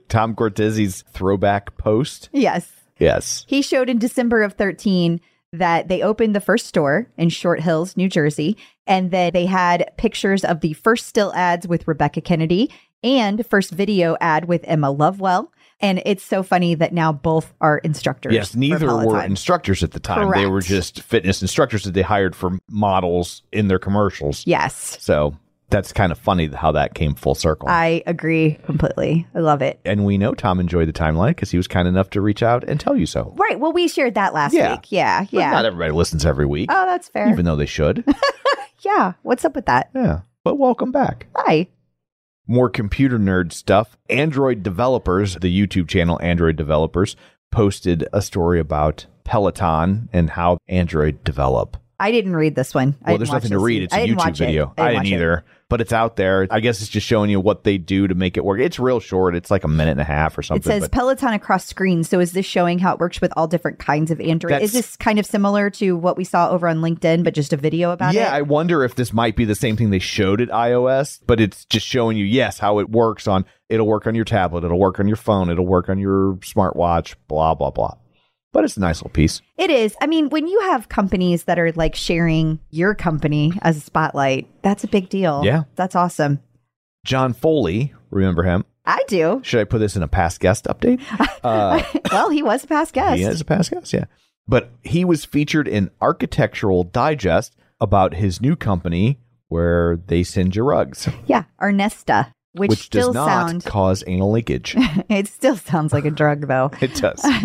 [0.10, 2.29] Tom Cortese's throwback post.
[2.33, 2.67] yes.
[2.99, 3.45] Yes.
[3.47, 5.21] He showed in December of 13
[5.58, 9.91] that they opened the first store in Short Hills, New Jersey, and that they had
[9.98, 12.72] pictures of the first still ads with Rebecca Kennedy
[13.04, 15.52] and first video ad with Emma Lovewell.
[15.80, 18.34] And it's so funny that now both are instructors.
[18.34, 20.32] Yes, neither were instructors at the time.
[20.32, 24.43] They were just fitness instructors that they hired for models in their commercials.
[24.48, 25.38] Yes, So
[25.69, 27.67] that's kind of funny how that came full circle.
[27.69, 29.27] I agree completely.
[29.36, 29.80] I love it.
[29.86, 32.63] and we know Tom enjoyed the timeline because he was kind enough to reach out
[32.63, 33.34] and tell you so.
[33.38, 33.60] Right.
[33.60, 34.73] Well, we shared that last Yeah.
[34.75, 34.91] week.
[34.91, 35.21] Yeah.
[35.23, 35.51] But Yeah.
[35.51, 37.30] not everybody listens every week, oh, that's fair.
[37.30, 38.06] even though they should.
[38.82, 39.13] yeah.
[39.23, 39.89] What's up with that?
[39.93, 40.21] yeah.
[40.43, 41.27] But welcome back.
[41.36, 41.67] Hi.
[42.47, 43.97] More computer nerd stuff.
[44.10, 47.17] Android developers, the YouTube channel Android Developers,
[47.51, 51.75] posted a story about Peloton and how Android develop.
[51.99, 52.95] I didn't read this one.
[53.03, 53.84] I Well, didn't there's nothing to read.
[53.84, 54.45] It's a I didn't YouTube watch it.
[54.45, 54.73] video.
[54.77, 55.34] I didn't either.
[55.39, 55.43] it.
[55.69, 56.47] But it's out there.
[56.49, 58.60] I guess it's just showing you what they do to make it work.
[58.60, 59.36] It's real short.
[59.36, 60.62] It's like a minute and a half or something.
[60.62, 62.08] It says but Peloton across screens.
[62.10, 64.53] So is this showing how it works with all different kinds of Android?
[64.53, 67.53] That's- is this kind of similar to what we saw over on LinkedIn, but just
[67.53, 68.23] a video about yeah, it?
[68.25, 71.39] Yeah, I wonder if this might be the same thing they showed at iOS, but
[71.39, 73.45] it's just showing you, yes, how it works on.
[73.69, 74.63] It'll work on your tablet.
[74.63, 75.49] It'll work on your phone.
[75.49, 77.15] It'll work on your smartwatch.
[77.27, 77.95] Blah blah blah.
[78.53, 79.41] But it's a nice little piece.
[79.57, 79.95] It is.
[80.01, 84.47] I mean, when you have companies that are like sharing your company as a spotlight,
[84.62, 85.43] that's a big deal.
[85.45, 85.63] Yeah.
[85.75, 86.39] That's awesome.
[87.05, 88.65] John Foley, remember him?
[88.86, 89.41] I do.
[89.43, 91.01] Should I put this in a past guest update?
[91.43, 91.81] Uh,
[92.12, 93.17] well, he was a past guest.
[93.17, 94.05] He is a past guest, yeah.
[94.49, 100.63] But he was featured in Architectural Digest about his new company where they send you
[100.63, 101.43] rugs, Yeah.
[101.62, 104.76] Ernesta, which, which, still does not sound, cause anal leakage.
[105.10, 106.72] it still sounds like a drug though.
[106.82, 107.26] it does.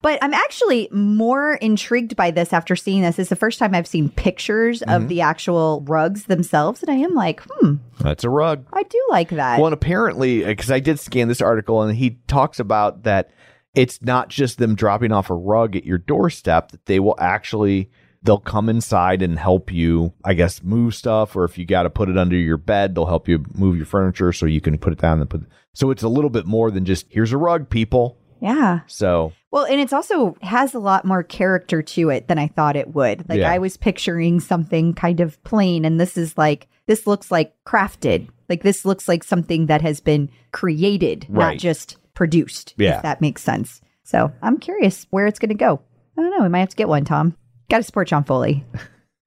[0.00, 3.20] But I'm actually more intrigued by this after seeing this.
[3.20, 4.90] It's the first time I've seen pictures Mm-hmm.
[5.02, 6.82] of the actual rugs themselves.
[6.82, 8.66] And I am like, hmm, That's a rug.
[8.72, 9.58] I do like that.
[9.58, 13.30] Well, and apparently, because I did scan this article, and he talks about that
[13.74, 17.88] it's not just them dropping off a rug at your doorstep; that they will actually
[18.22, 21.90] they'll come inside and help you, I guess, move stuff, or if you got to
[21.90, 24.92] put it under your bed, they'll help you move your furniture so you can put
[24.92, 25.42] it down and put.
[25.74, 28.18] So it's a little bit more than just here's a rug, people.
[28.40, 28.80] yeah.
[28.86, 32.76] So Well, and it's also has a lot more character to it than I thought
[32.76, 33.28] it would.
[33.28, 33.50] Like Yeah.
[33.50, 38.28] I was picturing something kind of plain, and this is like this looks like crafted.
[38.48, 42.74] Like this looks like something that has been created, not just produced.
[42.76, 42.96] Yeah.
[42.96, 43.80] If that makes sense.
[44.04, 45.80] So I'm curious where it's going to go.
[46.18, 46.42] I don't know.
[46.42, 47.34] We might have to get one, Tom.
[47.72, 48.66] Got to support John Foley.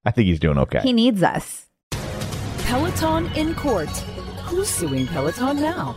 [0.05, 0.79] I think he's doing okay.
[0.84, 1.65] He needs us.
[2.60, 3.89] Peloton in court.
[4.45, 5.93] Who's suing Peloton now?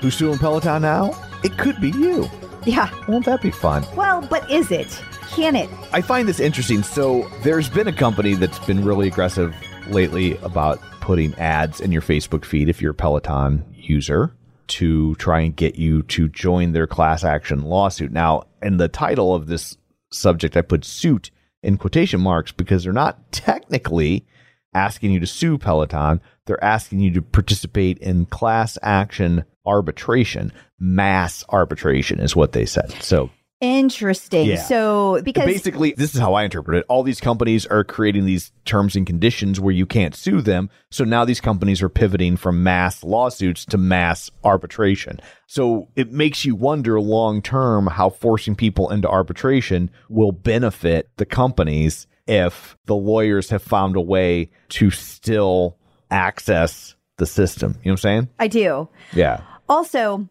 [0.00, 1.20] Who's suing Peloton now?
[1.42, 2.30] It could be you.
[2.64, 2.94] Yeah.
[3.08, 3.84] Won't that be fun?
[3.96, 5.02] Well, but is it?
[5.30, 5.68] Can it?
[5.92, 6.84] I find this interesting.
[6.84, 9.52] So there's been a company that's been really aggressive
[9.88, 14.32] lately about putting ads in your Facebook feed if you're a Peloton user
[14.68, 18.12] to try and get you to join their class action lawsuit.
[18.12, 19.76] Now, in the title of this
[20.10, 21.30] subject, I put suit
[21.62, 24.26] in quotation marks because they're not technically
[24.74, 26.20] asking you to sue Peloton.
[26.46, 30.52] they're asking you to participate in class action arbitration.
[30.78, 32.90] Mass arbitration is what they said.
[33.02, 34.46] So Interesting.
[34.46, 34.62] Yeah.
[34.62, 36.86] So because basically, this is how I interpret it.
[36.88, 40.70] All these companies are creating these terms and conditions where you can't sue them.
[40.90, 45.20] So now these companies are pivoting from mass lawsuits to mass arbitration.
[45.46, 51.26] So it makes you wonder long term how forcing people into arbitration will benefit the
[51.26, 55.76] companies if the lawyers have found a way to still
[56.10, 57.72] access the system.
[57.82, 58.28] You know what I'm saying?
[58.38, 58.88] I do.
[59.12, 59.42] Yeah.
[59.68, 60.28] Also,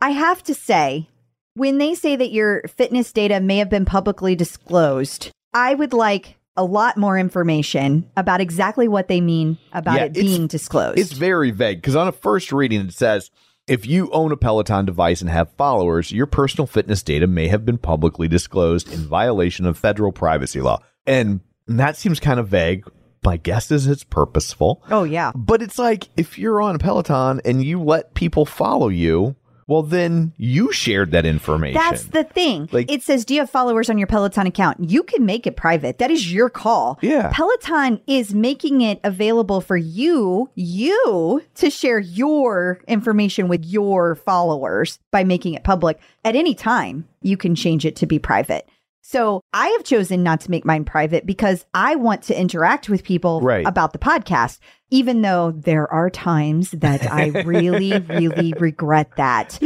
[0.00, 1.09] I have to say,
[1.54, 6.36] when they say that your fitness data may have been publicly disclosed, I would like
[6.56, 10.98] a lot more information about exactly what they mean about Yeah, it being disclosed.
[10.98, 13.30] It's very vague because on a first reading it says
[13.66, 17.64] if you own a Peloton device and have followers, your personal fitness data may have
[17.64, 20.82] been publicly disclosed in violation of federal privacy law.
[21.06, 22.84] And that seems kind of vague.
[23.24, 24.82] My guess is it's purposeful.
[24.90, 25.30] oh, yeah.
[25.34, 29.36] But it's like if you're on Peloton and you let people follow you,
[29.70, 31.80] well, then you shared that information.
[31.80, 32.68] That's the thing.
[32.72, 34.90] Like- it says, Do you have followers on your Peloton account?
[34.90, 35.98] You can make it private.
[35.98, 36.98] That is your call.
[37.02, 37.30] Yeah.
[37.32, 44.98] Peloton is making it available for you, you to share your information with your followers
[45.12, 46.00] by making it public.
[46.24, 48.68] At any time, you can change it to be private.
[49.02, 53.02] So I have chosen not to make mine private because I want to interact with
[53.02, 53.66] people Right.
[53.66, 54.58] about the podcast,
[54.90, 59.58] even though there are times that I really, really regret that.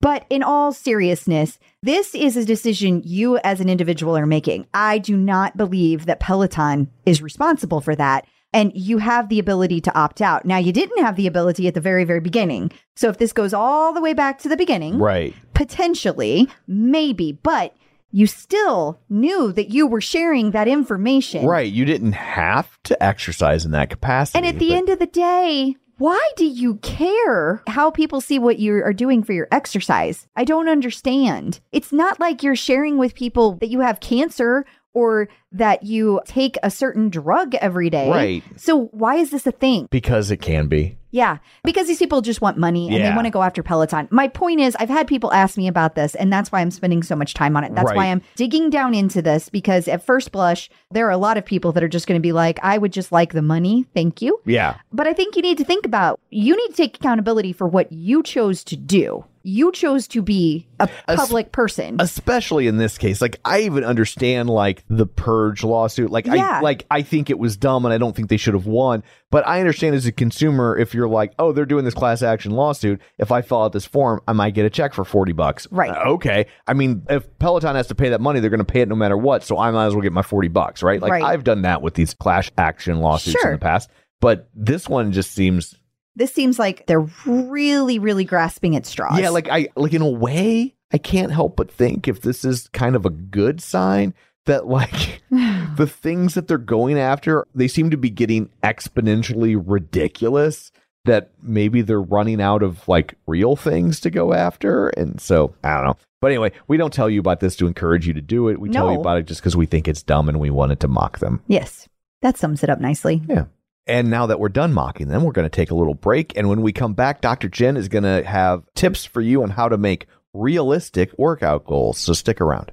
[0.00, 4.66] But in all seriousness, this is a decision you as an individual are making.
[4.72, 8.26] I do not believe that Peloton is responsible for that.
[8.52, 10.46] And you have the ability to opt out.
[10.46, 12.70] Now, you didn't have the ability at the very, very beginning.
[12.94, 15.34] So if this goes all the way back to the beginning, right.
[15.52, 17.76] potentially, maybe, but
[18.16, 21.44] you still knew that you were sharing that information.
[21.44, 21.70] Right.
[21.70, 24.38] You didn't have to exercise in that capacity.
[24.38, 28.38] And at the but- end of the day, why do you care how people see
[28.38, 30.26] what you are doing for your exercise?
[30.34, 31.60] I don't understand.
[31.72, 34.64] It's not like you're sharing with people that you have cancer
[34.96, 38.08] or that you take a certain drug every day.
[38.08, 38.42] Right.
[38.56, 39.88] So why is this a thing?
[39.90, 40.96] because it can be.
[41.10, 44.06] Yeah, because these people just want money and they want to go after Peloton.
[44.10, 47.02] My point is, I've had people ask me about this, and that's why I'm spending
[47.02, 47.74] so much time on it.
[47.74, 51.38] That's why I'm digging down into this because at first blush, there are a lot
[51.38, 53.86] of people that are just going to be like, I would just like the money.
[53.94, 54.40] Thank you.
[54.44, 54.76] Yeah.
[54.92, 57.90] But I think you need to think about you need to take accountability for what
[57.92, 59.24] you chose to do.
[59.48, 61.96] You chose to be a Es- public person.
[62.00, 66.58] especially in this case like i even understand like the purge lawsuit like Yeah.
[66.58, 69.02] i like i think it was dumb and i don't think they should have won
[69.30, 72.50] but i understand as a consumer if you're like oh they're doing this class action
[72.50, 75.68] lawsuit if i fill out this form i might get a check for 40 bucks
[75.70, 75.90] Right.
[75.90, 78.80] Uh, okay i mean if peloton has to pay that money they're going to pay
[78.80, 81.12] it no matter what so i might as well get my 40 bucks right like
[81.12, 81.22] Right.
[81.22, 83.52] i've done that with these class action lawsuits Sure.
[83.52, 83.88] in the past
[84.20, 85.74] but this one just seems
[86.16, 89.20] this seems like they're really, really grasping at straws.
[89.20, 92.68] Yeah, like I like in a way, I can't help but think if this is
[92.72, 94.14] kind of a good sign
[94.46, 100.72] that like the things that they're going after, they seem to be getting exponentially ridiculous
[101.04, 104.88] that maybe they're running out of like real things to go after.
[104.88, 105.96] And so I don't know.
[106.20, 108.58] But anyway, we don't tell you about this to encourage you to do it.
[108.58, 110.88] We tell you about it just because we think it's dumb and we wanted to
[110.88, 111.42] mock them.
[111.46, 111.88] yes,
[112.22, 113.22] that sums it up nicely.
[113.28, 113.44] Yeah.
[113.86, 116.36] And now that we're done mocking them, we're going to take a little break.
[116.36, 117.48] And when we come back, Dr.
[117.48, 121.98] Jenn is going to have tips for you on how to make realistic workout goals.
[121.98, 122.72] So stick around.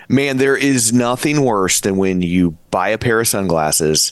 [0.11, 4.11] Man, there is nothing worse than when you buy a pair of sunglasses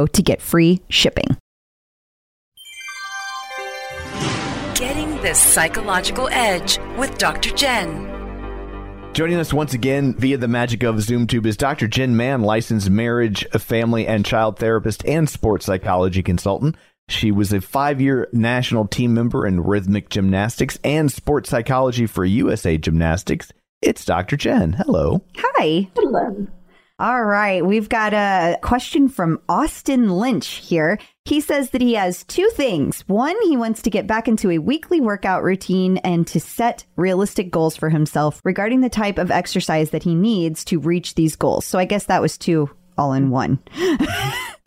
[0.07, 1.37] to get free shipping.
[4.75, 7.51] Getting the psychological edge with Dr.
[7.55, 8.11] Jenn.
[9.13, 11.87] Joining us once again via the magic of ZoomTube is Dr.
[11.89, 16.77] Jenn Mann, licensed marriage, family, and child therapist and sports psychology consultant.
[17.09, 22.23] She was a five year national team member in rhythmic gymnastics and sports psychology for
[22.23, 23.51] USA Gymnastics.
[23.81, 24.37] It's Dr.
[24.37, 24.73] Jenn.
[24.73, 25.21] Hello.
[25.37, 25.89] Hi.
[25.93, 26.47] Hello.
[27.01, 27.65] All right.
[27.65, 30.99] We've got a question from Austin Lynch here.
[31.25, 33.01] He says that he has two things.
[33.07, 37.49] One, he wants to get back into a weekly workout routine and to set realistic
[37.49, 41.65] goals for himself regarding the type of exercise that he needs to reach these goals.
[41.65, 43.57] So I guess that was two all in one.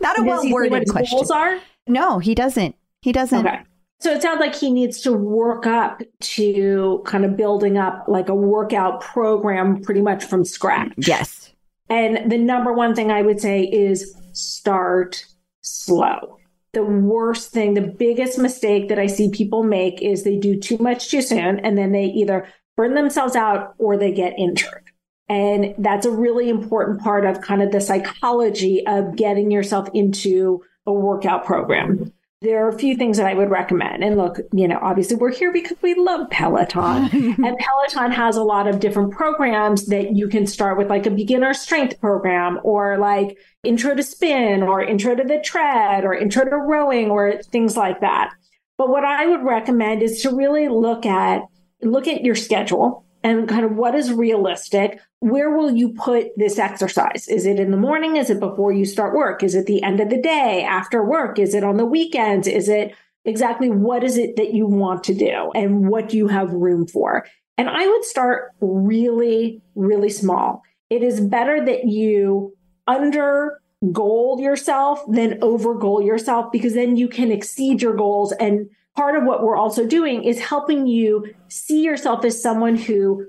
[0.01, 1.17] Not a well he say what worded question.
[1.17, 1.61] goals are?
[1.87, 2.75] No, he doesn't.
[3.01, 3.47] He doesn't.
[3.47, 3.61] Okay.
[4.01, 8.29] So it sounds like he needs to work up to kind of building up like
[8.29, 10.93] a workout program pretty much from scratch.
[10.97, 11.44] Yes.
[11.89, 15.25] And the number one thing I would say is start
[15.61, 16.39] slow.
[16.73, 20.79] The worst thing, the biggest mistake that I see people make is they do too
[20.79, 24.91] much too soon and then they either burn themselves out or they get injured.
[25.29, 30.63] And that's a really important part of kind of the psychology of getting yourself into
[30.87, 32.13] a workout program.
[32.45, 34.05] There are a few things that I would recommend.
[34.05, 37.09] And look, you know, obviously we're here because we love Peloton.
[37.45, 41.11] and Peloton has a lot of different programs that you can start with, like a
[41.11, 46.45] beginner strength program or like intro to spin or intro to the tread or intro
[46.45, 48.35] to rowing or things like that.
[48.77, 51.43] But what I would recommend is to really look at
[51.83, 55.01] look at your schedule and kind of what is realistic.
[55.25, 57.29] Where will you put this exercise?
[57.29, 58.17] Is it in the morning?
[58.17, 59.43] Is it before you start work?
[59.43, 61.39] Is it the end of the day after work?
[61.39, 62.47] Is it on the weekends?
[62.47, 62.95] Is it
[63.25, 66.87] exactly what is it that you want to do and what do you have room
[66.87, 67.27] for?
[67.57, 70.63] And I would start really, really small.
[70.91, 72.55] It is better that you
[72.87, 73.63] under
[73.93, 78.33] goal yourself than over goal yourself because then you can exceed your goals.
[78.33, 83.27] And part of what we're also doing is helping you see yourself as someone who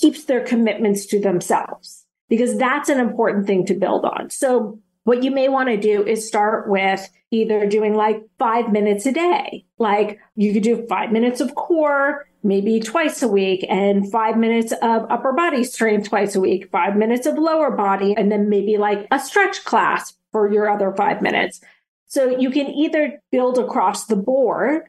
[0.00, 4.30] keeps their commitments to themselves because that's an important thing to build on.
[4.30, 9.06] So what you may want to do is start with either doing like five minutes
[9.06, 9.64] a day.
[9.78, 14.72] Like you could do five minutes of core, maybe twice a week, and five minutes
[14.82, 18.78] of upper body strength twice a week, five minutes of lower body, and then maybe
[18.78, 21.60] like a stretch class for your other five minutes.
[22.06, 24.82] So you can either build across the board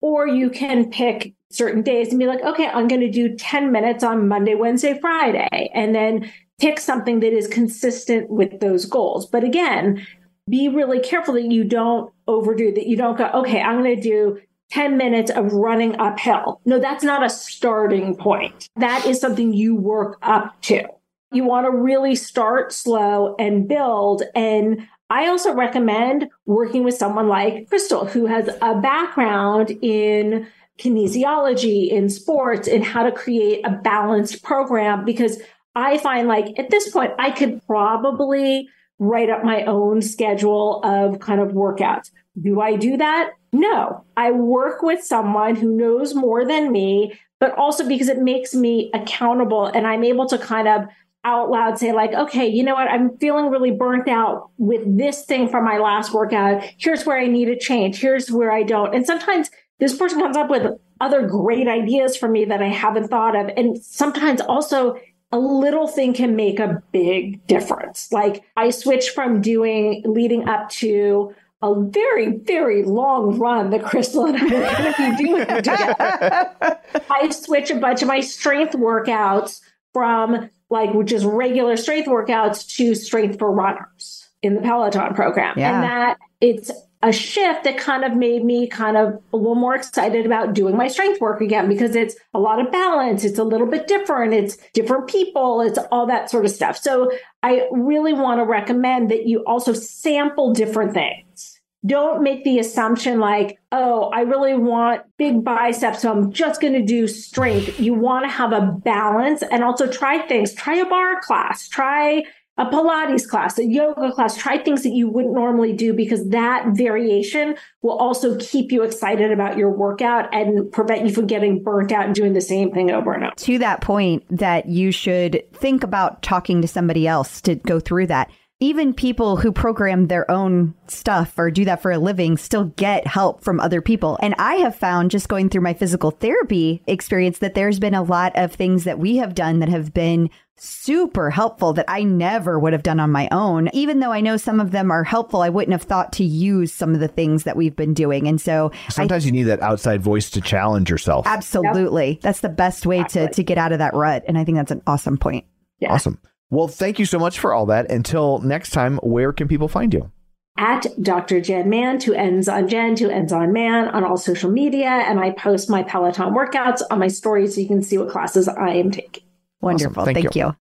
[0.00, 3.72] or you can pick certain days and be like, okay, I'm going to do 10
[3.72, 6.30] minutes on Monday, Wednesday, Friday, and then
[6.60, 9.26] pick something that is consistent with those goals.
[9.26, 10.06] But again,
[10.48, 12.86] be really careful that you don't overdo that.
[12.86, 14.38] You don't go, okay, I'm going to do
[14.70, 16.60] 10 minutes of running uphill.
[16.64, 18.68] No, that's not a starting point.
[18.76, 20.84] That is something you work up to.
[21.32, 24.22] You want to really start slow and build.
[24.34, 30.46] And I also recommend working with someone like Crystal, who has a background in
[30.80, 35.04] kinesiology, in sports, and how to create a balanced program.
[35.04, 35.40] Because
[35.74, 38.68] I find like at this point, I could probably
[38.98, 42.10] write up my own schedule of kind of workouts.
[42.40, 43.32] Do I do that?
[43.52, 48.54] No, I work with someone who knows more than me, but also because it makes
[48.54, 50.84] me accountable and I'm able to kind of
[51.24, 52.88] out loud say like, okay, you know what?
[52.88, 56.62] I'm feeling really burnt out with this thing from my last workout.
[56.78, 58.00] Here's where I need a change.
[58.00, 58.94] Here's where I don't.
[58.94, 59.50] And sometimes
[59.80, 63.50] this person comes up with other great ideas for me that I haven't thought of.
[63.56, 65.00] And sometimes also
[65.32, 68.12] a little thing can make a big difference.
[68.12, 74.24] Like I switched from doing leading up to a very, very long run that Crystal
[74.24, 76.78] and I are going to be doing together.
[77.10, 79.60] I switched a bunch of my strength workouts
[79.92, 85.58] from like, which is regular strength workouts to strength for runners in the Peloton program.
[85.58, 85.74] Yeah.
[85.74, 86.70] And that it's
[87.02, 90.76] a shift that kind of made me kind of a little more excited about doing
[90.76, 93.24] my strength work again because it's a lot of balance.
[93.24, 94.34] It's a little bit different.
[94.34, 95.62] It's different people.
[95.62, 96.76] It's all that sort of stuff.
[96.76, 97.10] So
[97.42, 101.58] I really want to recommend that you also sample different things.
[101.86, 106.74] Don't make the assumption like, oh, I really want big biceps, so I'm just going
[106.74, 107.80] to do strength.
[107.80, 110.52] You want to have a balance and also try things.
[110.52, 112.24] Try a bar class, try
[112.60, 116.66] a Pilates class, a yoga class, try things that you wouldn't normally do because that
[116.72, 121.90] variation will also keep you excited about your workout and prevent you from getting burnt
[121.90, 123.34] out and doing the same thing over and over.
[123.34, 128.06] to that point that you should think about talking to somebody else to go through
[128.06, 128.30] that.
[128.62, 133.06] Even people who program their own stuff or do that for a living still get
[133.06, 134.18] help from other people.
[134.20, 138.02] And I have found just going through my physical therapy experience that there's been a
[138.02, 140.28] lot of things that we have done that have been
[140.60, 143.68] super helpful that I never would have done on my own.
[143.72, 146.72] Even though I know some of them are helpful, I wouldn't have thought to use
[146.72, 148.28] some of the things that we've been doing.
[148.28, 151.26] And so I Sometimes you need that outside voice to challenge yourself.
[151.26, 152.18] Absolutely.
[152.22, 154.24] That's the best way to, to get out of that rut.
[154.28, 155.44] And I think that's an awesome point.
[155.78, 155.92] Yeah.
[155.92, 156.18] Awesome.
[156.50, 157.90] Well, thank you so much for all that.
[157.90, 160.10] Until next time, where can people find you?
[160.58, 161.40] at Dr.
[161.40, 164.88] Jenn Mann, two ends on Jenn, two ends on Mann on all social media.
[164.88, 168.46] And I post my Peloton workouts on my story so you can see what classes
[168.46, 169.22] I am taking.
[169.60, 170.04] Wonderful.
[170.04, 170.46] Thank Thank, you.
[170.46, 170.56] you.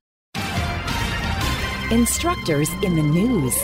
[1.91, 3.57] Instructors in the news.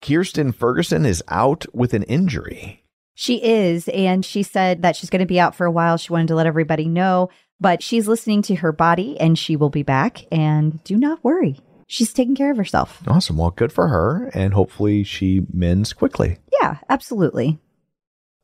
[0.00, 2.84] Kirsten Ferguson is out with an injury.
[3.14, 3.88] She is.
[3.88, 5.96] And she said that she's going to be out for a while.
[5.96, 7.30] She wanted to let everybody know,
[7.60, 10.24] but she's listening to her body and she will be back.
[10.32, 11.60] And do not worry.
[11.86, 13.02] She's taking care of herself.
[13.06, 13.36] Awesome.
[13.36, 14.30] Well, good for her.
[14.34, 16.38] And hopefully she mends quickly.
[16.60, 17.60] Yeah, absolutely.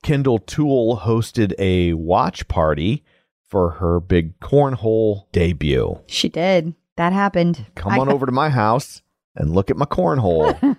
[0.03, 3.05] Kendall Toole hosted a watch party
[3.49, 5.99] for her big cornhole debut.
[6.07, 6.75] She did.
[6.97, 7.65] That happened.
[7.75, 9.03] Come I- on over to my house
[9.35, 10.55] and look at my cornhole.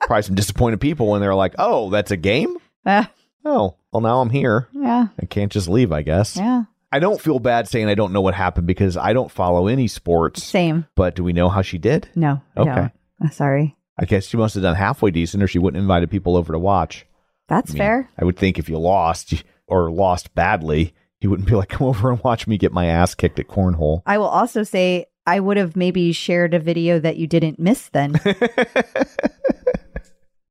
[0.00, 2.56] Probably some disappointed people when they're like, oh, that's a game?
[2.84, 3.04] Uh,
[3.46, 4.68] Oh, well, now I'm here.
[4.72, 5.08] yeah.
[5.20, 6.34] I can't just leave, I guess.
[6.36, 6.64] Yeah.
[6.90, 9.86] I don't feel bad saying I don't know what happened because I don't follow any
[9.86, 10.42] sports.
[10.42, 10.86] Same.
[10.94, 12.08] But do we know how she did?
[12.14, 12.40] No.
[12.56, 12.90] Okay.
[13.22, 13.76] Uh, Sorry.
[13.98, 16.52] I guess she must have done halfway decent or she wouldn't have invited people over
[16.54, 17.04] to watch.
[17.48, 18.10] That's I mean, fair.
[18.18, 20.94] I would think if you lost or lost badly,
[21.24, 24.02] you wouldn't be like, come over and watch me get my ass kicked at cornhole.
[24.04, 27.88] I will also say I would have maybe shared a video that you didn't miss
[27.88, 28.20] then.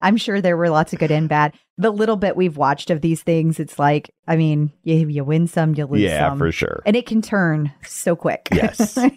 [0.01, 1.53] I'm sure there were lots of good and bad.
[1.77, 5.47] The little bit we've watched of these things, it's like, I mean, you, you win
[5.47, 6.39] some, you lose yeah, some.
[6.39, 6.81] for sure.
[6.87, 8.49] And it can turn so quick.
[8.51, 8.97] Yes.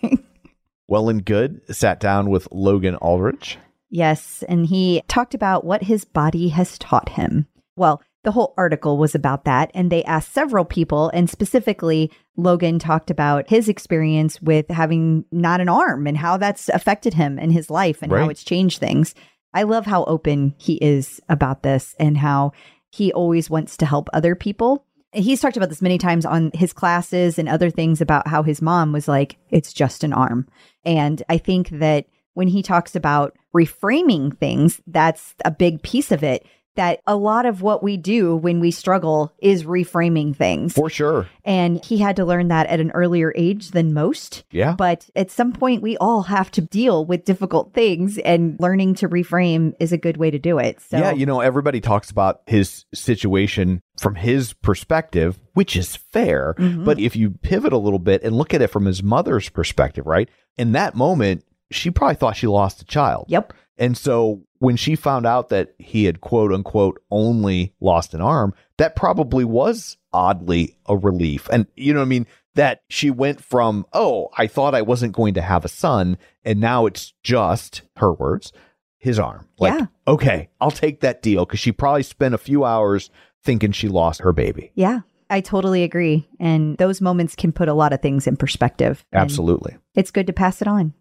[0.88, 3.58] Well and good sat down with Logan Aldridge.
[3.90, 4.44] yes.
[4.48, 7.48] And he talked about what his body has taught him.
[7.74, 9.70] Well, the whole article was about that.
[9.72, 15.60] And they asked several people, and specifically, Logan talked about his experience with having not
[15.60, 19.14] an arm and how that's affected him in his life and how it's changed things.
[19.54, 22.50] I love how open he is about this and how
[22.90, 24.84] he always wants to help other people.
[25.12, 28.60] He's talked about this many times on his classes and other things about how his
[28.60, 30.48] mom was like, it's just an arm.
[30.84, 36.24] And I think that when he talks about reframing things, that's a big piece of
[36.24, 36.44] it.
[36.76, 40.72] That a lot of what we do when we struggle is reframing things.
[40.74, 41.26] For sure.
[41.44, 44.44] And he had to learn that at an earlier age than most.
[44.50, 44.74] Yeah.
[44.76, 49.08] But at some point, we all have to deal with difficult things, and learning to
[49.08, 50.80] reframe is a good way to do it.
[50.80, 56.54] So, Yeah, you know, everybody talks about his situation from his perspective, which is fair.
[56.58, 56.84] Mhm.
[56.84, 60.06] But if you pivot a little bit and look at it from his mother's perspective,
[60.06, 60.28] right?
[60.58, 63.26] In that moment, she probably thought she lost a child.
[63.28, 63.52] yep.
[63.78, 68.54] And so when she found out that he had quote unquote only lost an arm,
[68.78, 71.48] that probably was oddly a relief.
[71.52, 72.26] And you know what I mean?
[72.54, 76.58] That she went from, oh, I thought I wasn't going to have a son, and
[76.58, 78.50] now it's just her words,
[78.98, 79.46] his arm.
[79.58, 79.86] Like, Yeah.
[80.08, 83.10] okay, I'll take that deal because she probably spent a few hours
[83.44, 84.72] thinking she lost her baby.
[84.74, 85.00] Yeah.
[85.28, 86.28] I totally agree.
[86.38, 89.04] And those moments can put a lot of things in perspective.
[89.12, 89.76] Absolutely.
[89.96, 90.94] It's good to pass it on.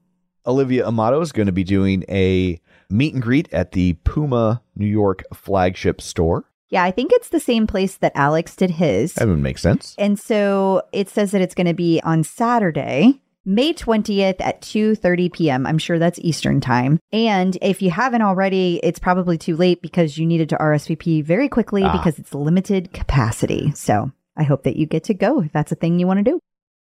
[0.47, 2.59] Olivia Amato is going to be doing a
[2.89, 6.45] meet and greet at the Puma New York flagship store.
[6.69, 9.13] Yeah, I think it's the same place that Alex did his.
[9.13, 9.95] That would make sense.
[9.97, 15.31] And so it says that it's going to be on Saturday, May 20th at 2:30
[15.31, 15.67] p.m.
[15.67, 16.99] I'm sure that's Eastern time.
[17.11, 21.47] And if you haven't already, it's probably too late because you needed to RSVP very
[21.47, 21.91] quickly Ah.
[21.95, 23.71] because it's limited capacity.
[23.75, 26.31] So, I hope that you get to go if that's a thing you want to
[26.31, 26.39] do.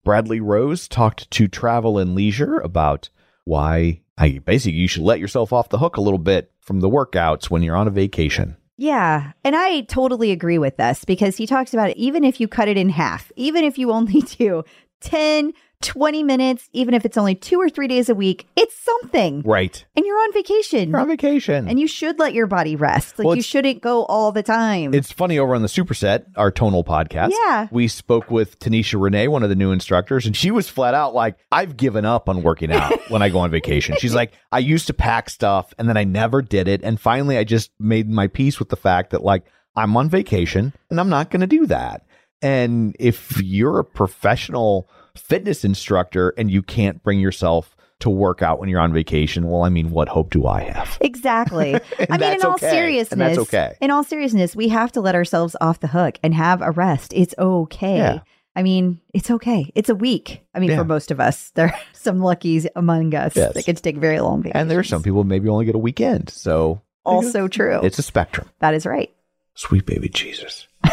[0.04, 3.10] Bradley Rose talked to Travel and Leisure about
[3.48, 6.90] why I basically you should let yourself off the hook a little bit from the
[6.90, 8.58] workouts when you're on a vacation.
[8.78, 12.48] Yeah, and I totally agree with this because he talks about it, even if you
[12.48, 14.64] cut it in half, even if you only do
[15.02, 19.42] 10, 20 minutes, even if it's only two or three days a week, it's something.
[19.44, 19.86] Right.
[19.96, 20.90] And you're on vacation.
[20.90, 21.68] You're on vacation.
[21.68, 23.20] and you should let your body rest.
[23.20, 24.94] Like Well, you shouldn't go all the time.
[24.94, 27.32] It's funny over on the Superset, our tonal podcast.
[27.46, 27.68] Yeah.
[27.72, 31.14] We spoke with Tanisha Renee, one of the new instructors, and she was flat out
[31.14, 33.96] like, I've given up on working out when I go on vacation.
[34.00, 36.82] She's like, I used to pack stuff and then I never did it.
[36.84, 39.44] And finally, I just made my peace with the fact that, like,
[39.76, 42.04] I'm on vacation and I'm not going to do that.
[42.42, 48.60] And if you're a professional fitness instructor and you can't bring yourself to work out
[48.60, 50.98] when you're on vacation, well, I mean, what hope do I have?
[51.02, 51.74] exactly.
[52.10, 52.70] I mean, in all okay.
[52.70, 53.76] Seriousness, that's okay.
[53.82, 57.12] In all seriousness, we have to let ourselves off the hook and have a rest.
[57.16, 57.98] It's okay.
[57.98, 58.20] Yeah.
[58.56, 59.72] I mean, it's okay.
[59.76, 60.42] It's a week.
[60.54, 60.78] I mean, Yeah.
[60.78, 63.54] for most of us, there are some luckies among us Yes.
[63.56, 64.62] that to take very long vacations.
[64.62, 66.30] And there are some people maybe only get a weekend.
[66.30, 67.80] So Also true.
[67.84, 68.48] it's a spectrum.
[68.60, 69.12] that is right.
[69.56, 70.68] Sweet baby Jesus.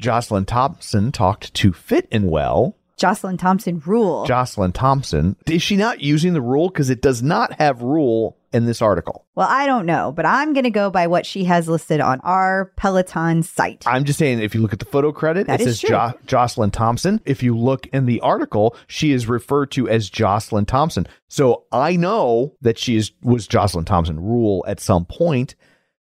[0.00, 2.76] Joslyn Thompson talked to Fit and Well.
[3.04, 4.24] Joslyn Thompson rule.
[4.24, 5.36] Joslyn Thompson.
[5.46, 6.68] Is she not using the rule?
[6.70, 9.26] Because it does not have rule in this article.
[9.34, 12.20] well, I don't know, but I'm going to go by what she has listed on
[12.20, 13.82] our Peloton site.
[13.84, 16.12] I'm just saying, if you look at the photo credit, That it is says jo-
[16.24, 17.20] Joslyn Thompson.
[17.26, 21.06] If you look in the article, she is referred to as Joslyn Thompson.
[21.28, 25.56] So I know that she is was Joslyn Thompson rule at some point,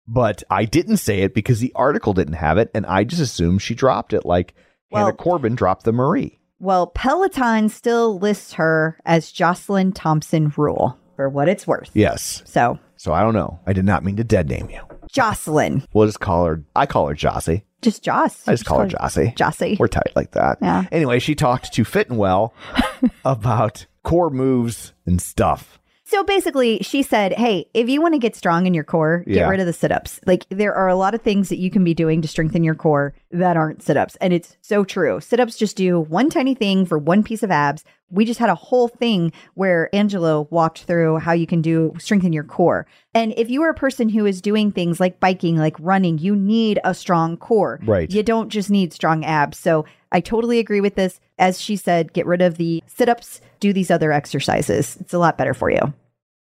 [0.08, 3.62] but I didn't say it because the article didn't have it, and I just assumed
[3.62, 4.54] she dropped it like
[4.90, 6.39] Well- Hannah Corbin dropped the Marie.
[6.60, 11.90] Well, Peloton still lists her as Joslyn Thompson rule for what it's worth.
[11.94, 12.42] Yes.
[12.44, 13.58] So, So I don't know.
[13.66, 14.80] I did not mean to dead name you.
[15.10, 16.62] Joslyn, We'll just call her.
[16.76, 17.62] I call her Jossie.
[17.82, 18.46] just Joss.
[18.46, 19.34] I just call her Jossie.
[19.36, 19.78] Jossie.
[19.78, 20.58] We're tight like that.
[20.62, 20.84] Yeah.
[20.92, 22.54] Anyway, she talked to Fit and Well
[23.24, 25.80] about core moves and stuff.
[26.10, 29.36] So basically, she said, Hey, if you want to get strong in your core, get
[29.36, 29.48] Yeah.
[29.48, 30.18] rid of the sit ups.
[30.26, 32.74] Like, there are a lot of things that you can be doing to strengthen your
[32.74, 34.16] core that aren't sit ups.
[34.20, 35.20] And it's so true.
[35.20, 37.84] Sit ups just do one tiny thing for one piece of abs.
[38.10, 42.32] We just had a whole thing where Angelo walked through how you can do strengthen
[42.32, 42.88] your core.
[43.14, 46.34] And if you are a person who is doing things like biking, like running, you
[46.34, 47.78] need a strong core.
[47.86, 48.10] Right.
[48.10, 49.58] You don't just need strong abs.
[49.58, 51.20] So I totally agree with this.
[51.38, 54.96] As she said, get rid of the sit ups, do these other exercises.
[55.00, 55.92] It's a lot better for you.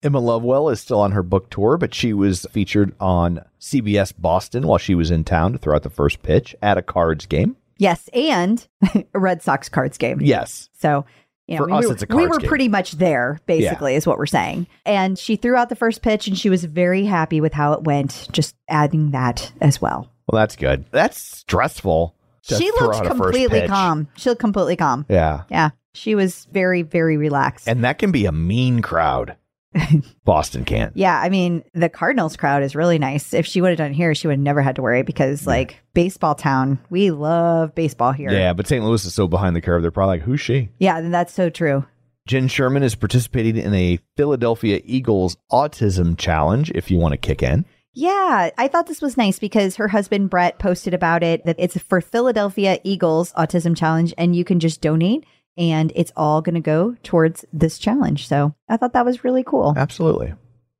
[0.02, 4.66] Emma Lovewell is still on her book tour, but she was featured on CBS Boston
[4.66, 7.56] while she was in town to throw out the first pitch at a cards game.
[7.78, 8.66] Yes, and
[9.14, 10.20] a Red Sox cards game.
[10.20, 10.68] Yes.
[10.76, 11.04] So,
[11.46, 12.48] you know, For we, us, were, it's a cards we were game.
[12.48, 14.66] pretty much there, basically, is what we're saying.
[14.84, 17.84] And she threw out the first pitch and she was very happy with how it
[17.84, 20.10] went, just adding that as well.
[20.26, 20.84] Well, that's good.
[20.90, 22.16] That's stressful.
[22.42, 24.08] She looked out a first completely calm.
[24.16, 25.06] She looked completely calm.
[25.08, 25.44] Yeah.
[25.50, 25.70] Yeah.
[25.94, 27.68] She was very, very relaxed.
[27.68, 29.36] And that can be a mean crowd.
[30.24, 30.94] Boston can't.
[30.96, 33.32] yeah, I mean, the Cardinals crowd is really nice.
[33.32, 35.78] If she would have done here, she would have never had to worry because, like,
[35.94, 38.30] baseball town, we love baseball here.
[38.30, 38.84] Yeah, but St.
[38.84, 39.80] Louis is so behind the curve.
[39.80, 40.68] They're probably like, who's she?
[40.78, 41.86] Yeah, that's so true.
[42.26, 47.42] Jenn Sherman is participating in a Philadelphia Eagles autism challenge if you want to kick
[47.42, 47.64] in.
[47.94, 51.76] Yeah, I thought this was nice because her husband Brett posted about it that it's
[51.78, 55.24] for Philadelphia Eagles Autism Challenge and you can just donate
[55.58, 58.26] and it's all going to go towards this challenge.
[58.26, 59.74] So I thought that was really cool.
[59.76, 60.32] Absolutely.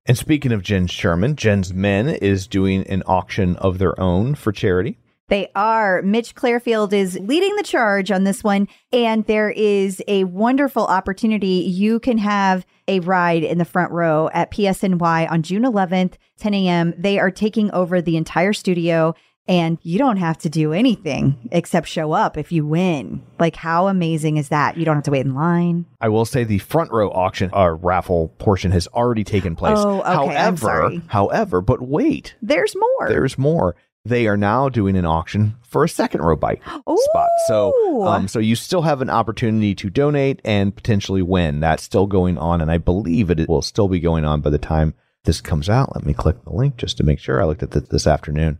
[0.06, 4.50] And speaking of Jenn Sherman, Jenn's Menn is doing an auction of their own for
[4.50, 4.98] charity.
[5.32, 6.02] They are.
[6.02, 8.68] Mitch Clarefield is leading the charge on this one.
[8.92, 11.64] And there is a wonderful opportunity.
[11.66, 16.52] You can have a ride in the front row at PSNY on June 11th, 10
[16.52, 16.92] a.m.
[16.98, 19.14] They are taking over the entire studio.
[19.48, 23.22] And you don't have to do anything except show up if you win.
[23.40, 24.76] Like, how amazing is that?
[24.76, 25.86] You don't have to wait in line.
[25.98, 29.78] I will say the front row auction or raffle portion has already taken place.
[29.78, 30.36] Oh, okay.
[30.36, 33.08] I'm However, however, but wait, There's more.
[33.08, 33.74] there's more.
[34.04, 37.28] They are now doing an auction for a second row bike spot.
[37.46, 41.60] So, um, so you still have an opportunity to donate and potentially win.
[41.60, 44.58] That's still going on, and I believe it will still be going on by the
[44.58, 44.94] time
[45.24, 45.94] this comes out.
[45.94, 47.40] Let me click the link just to make sure.
[47.40, 48.58] I looked at it this afternoon.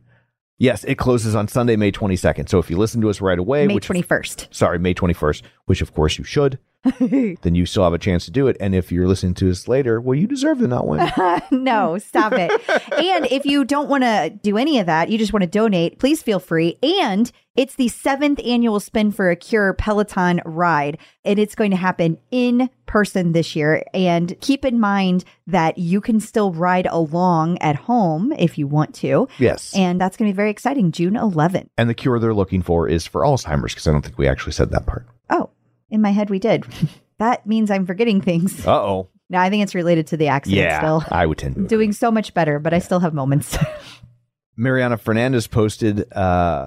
[0.59, 2.49] Yes, it closes on Sunday, May 22nd.
[2.49, 4.55] So if you listen to us right away, May which 21st.
[4.55, 6.61] sorry, May 21st, which of course you should.
[6.99, 8.57] then you still have a chance to do it.
[8.59, 11.11] And if you're listening to this later, well, you deserve to not win.
[11.51, 12.51] no, stop it.
[12.69, 15.99] and if you don't want to do any of that, you just want to donate,
[15.99, 16.79] please feel free.
[16.83, 21.77] And it's the seventh annual Spin for a Cure Peloton ride, and it's going to
[21.77, 23.85] happen in person this year.
[23.93, 28.95] And keep in mind that you can still ride along at home if you want
[28.97, 29.29] to.
[29.39, 29.77] yes.
[29.77, 31.69] And that's going to be very exciting, June 11th.
[31.77, 34.53] And the cure they're looking for is for Alzheimer's because I don't think we actually
[34.53, 35.07] said that part.
[35.29, 35.51] Oh,
[35.93, 36.65] in my head, we did.
[37.19, 38.67] that means I'm forgetting things.
[38.67, 39.09] Uh oh.
[39.31, 40.79] No, I think it's related to the accident Yeah.
[40.79, 41.05] still.
[41.11, 41.63] I would tend to.
[41.67, 43.57] Doing so much better, but I still have moments.
[44.57, 46.13] Mariana Fernandez posted.
[46.13, 46.67] uh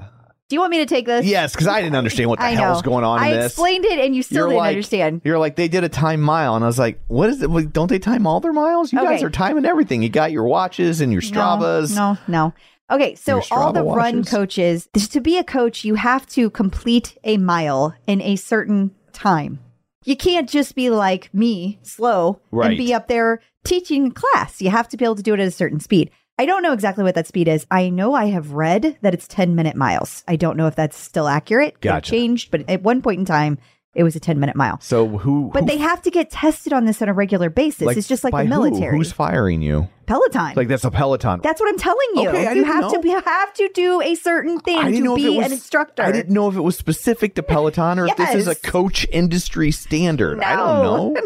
[0.49, 1.25] Do you want me to take this?
[1.25, 2.89] Yes, because I didn't understand what the hell's know.
[2.91, 3.51] going on I in this.
[3.51, 5.21] explained it and you still You're didn't like- understand.
[5.23, 7.49] You're like they did a time mile, and I was like, "What is it?
[7.49, 8.91] Like, don't they time all their miles?
[8.91, 10.01] You guys are timing everything.
[10.01, 11.95] You got your watches and your Stravas.
[11.95, 12.53] No, no, no.
[12.89, 17.17] Okay, so all the Strava run coaches, to be a coach, you have to complete
[17.23, 19.59] a mile in a certain time.
[20.03, 22.69] You can't just be like me, slow, Right.
[22.71, 24.61] and be up there teaching class.
[24.61, 26.11] You have to be able to do it at a certain speed.
[26.37, 27.65] I don't know exactly what that speed is.
[27.71, 30.23] I know I have read that it's 10 minute miles.
[30.27, 31.79] I don't know if that's still accurate.
[31.81, 32.11] Gotcha.
[32.11, 33.57] changed, but at one point in time,
[33.95, 34.79] it was a 10 minute mile.
[34.81, 35.49] So who?
[35.53, 37.97] But who- they have to get tested on this on a regular basis.
[37.97, 38.49] it's just like the who?
[38.49, 38.95] military.
[38.97, 39.87] Who's firing you?
[40.05, 40.53] Peloton.
[40.55, 41.39] Like that's a Peloton.
[41.41, 42.29] That's what I'm telling you.
[42.29, 43.01] Okay, I you have to know.
[43.01, 46.03] be, have to do a certain thing to be was an instructor.
[46.03, 49.07] I didn't know if it was specific to Peloton or if this is a coach
[49.11, 50.41] industry standard.
[50.41, 50.83] I don't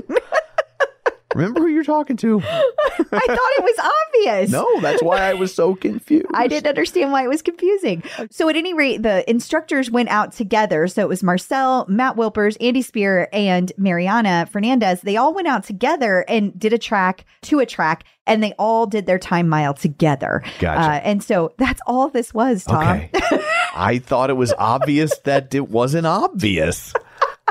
[0.10, 0.18] know.
[1.36, 2.40] Remember who you're talking to?
[2.44, 4.52] I thought it was obvious.
[4.52, 6.26] No, that's why I was so confused.
[6.34, 8.04] I didn't understand why it was confusing.
[8.32, 10.88] So, at any rate, the instructors went out together.
[10.88, 15.02] So, it was Marcel, Matt Wilpers, Andy Speer, and Mariana Fernandez.
[15.02, 18.88] They all went out together and did a track to a track, and they all
[18.88, 20.44] did their time mile together.
[20.60, 20.82] Gotcha.
[20.82, 22.98] Uh, and so, that's all this was, Tom.
[22.98, 23.12] Okay.
[23.76, 26.94] I thought it was obvious that it wasn't obvious.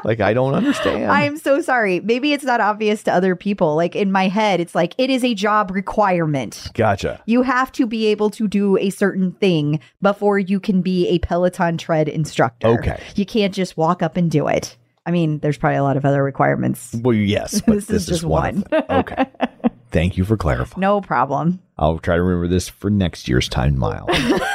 [0.05, 1.11] Like I don't understand.
[1.11, 2.01] I am so sorry.
[2.01, 3.75] Maybe it's not obvious to other people.
[3.77, 6.69] Like in my head, it's like it is a job requirement.
[6.75, 7.23] gotcha.
[7.27, 11.19] You have to be able to do a certain thing before you can be a
[11.19, 12.69] Peloton tread instructor.
[12.69, 13.03] Okay.
[13.17, 14.77] You can't just walk up and do it.
[15.07, 16.95] I mean, there's probably a lot of other requirements.
[17.03, 18.65] Well, yes, but This this, is is, just one.
[18.71, 18.85] of.
[18.91, 19.27] Okay.
[19.91, 20.81] Thank you for clarifying.
[20.83, 21.61] No problem.
[21.79, 24.07] I'll try to remember this for next year's time mile,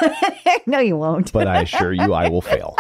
[0.68, 1.34] no, you won't.
[1.34, 2.76] but I assure you I will fail.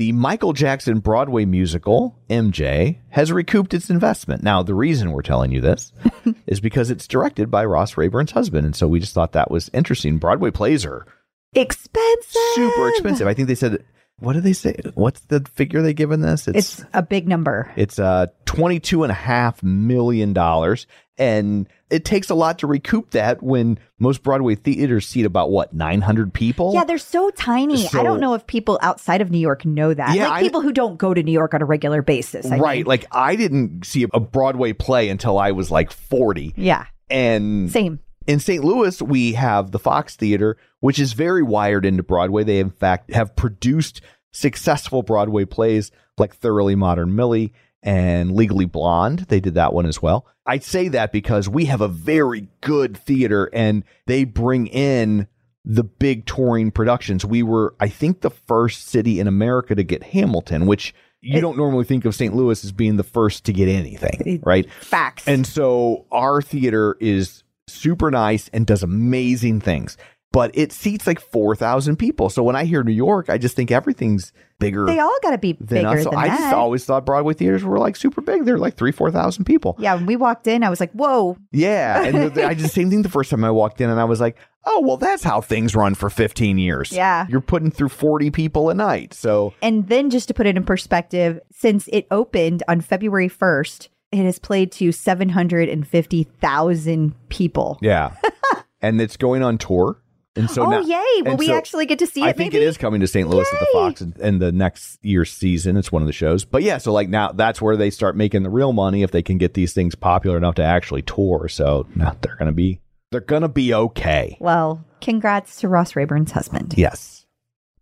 [0.00, 4.42] The Michael Jackson Broadway musical, MJ, has recouped its investment.
[4.42, 5.92] Now, the reason we're telling you this
[6.46, 8.64] is because it's directed by Ross Rayburn's husband.
[8.64, 10.16] And so we just thought that was interesting.
[10.16, 11.06] Broadway plays are
[11.52, 12.40] expensive.
[12.54, 13.26] super expensive.
[13.26, 13.84] I think they said,
[14.20, 14.74] what did they say?
[14.94, 16.48] What's the figure they give in this?
[16.48, 17.70] It's a big number.
[17.76, 20.86] It's uh twenty-two and a half million dollars,
[21.18, 25.74] and it takes a lot to recoup that when most Broadway theaters seat about what
[25.74, 26.72] nine hundred people.
[26.74, 27.86] Yeah, they're so tiny.
[27.92, 30.14] I don't know if people outside of New York know that.
[30.14, 32.46] Yeah, like I- people who don't go to New York on a regular basis.
[32.50, 32.78] I right.
[32.78, 32.86] mean.
[32.86, 36.86] Like I didn't see a Broadway play until I was like forty, Yeah.
[37.10, 37.98] and Same.
[38.26, 38.62] in St.
[38.64, 42.44] Louis we have the Fox Theater, which is very wired into Broadway.
[42.44, 44.00] They in fact have produced
[44.32, 49.20] successful Broadway plays like Thoroughly Modern Millie and Legally Blonde.
[49.28, 50.26] They did that one as well.
[50.46, 55.28] I say that because we have a very good theater and they bring in
[55.64, 57.24] the big touring productions.
[57.24, 61.56] We were, I think, the first city in America to get Hamilton, which you don't
[61.56, 62.34] normally think of St.
[62.34, 64.70] Louis as being the first to get anything, right?
[64.80, 65.28] Facts.
[65.28, 69.96] And so our theater is super nice and does amazing things,
[70.32, 72.30] but it seats like 4,000 people.
[72.30, 75.38] So when I hear New York, I just think everything's bigger they all got to
[75.38, 76.02] be bigger us.
[76.04, 76.38] So than I that.
[76.38, 78.44] just always thought Broadway theaters were like super big.
[78.44, 79.74] They're like three, 4,000 people.
[79.78, 82.04] yeah, when we walked in, I was like, "Whoa, Yeah.
[82.04, 84.20] And I did the same thing the first time I walked in and I was
[84.20, 86.92] like, oh, well, that's how things run for 15 years.
[86.92, 87.24] Yeah.
[87.30, 89.14] You're putting through 40 people a night.
[89.14, 93.88] So And then just to put it in perspective, since it opened on February 1st,
[94.12, 97.78] it has played to 750,000 people.
[97.80, 98.14] yeah.
[98.82, 99.96] and it's going on tour.
[100.36, 101.22] And so oh, now, yay.
[101.22, 102.26] Will and we so- actually get to see it.
[102.26, 102.64] I think maybe?
[102.64, 103.28] it is coming to St.
[103.28, 105.76] Louis at the Fox in, in the next year's season.
[105.76, 106.44] It's one of the shows.
[106.44, 109.22] But yeah, so like now that's where they start making the real money if they
[109.22, 111.48] can get these things popular enough to actually tour.
[111.48, 114.36] So now they're gonna be they're gonna be okay.
[114.40, 116.74] Well, congrats to Ross Rayburn's husband.
[116.76, 117.26] Yes.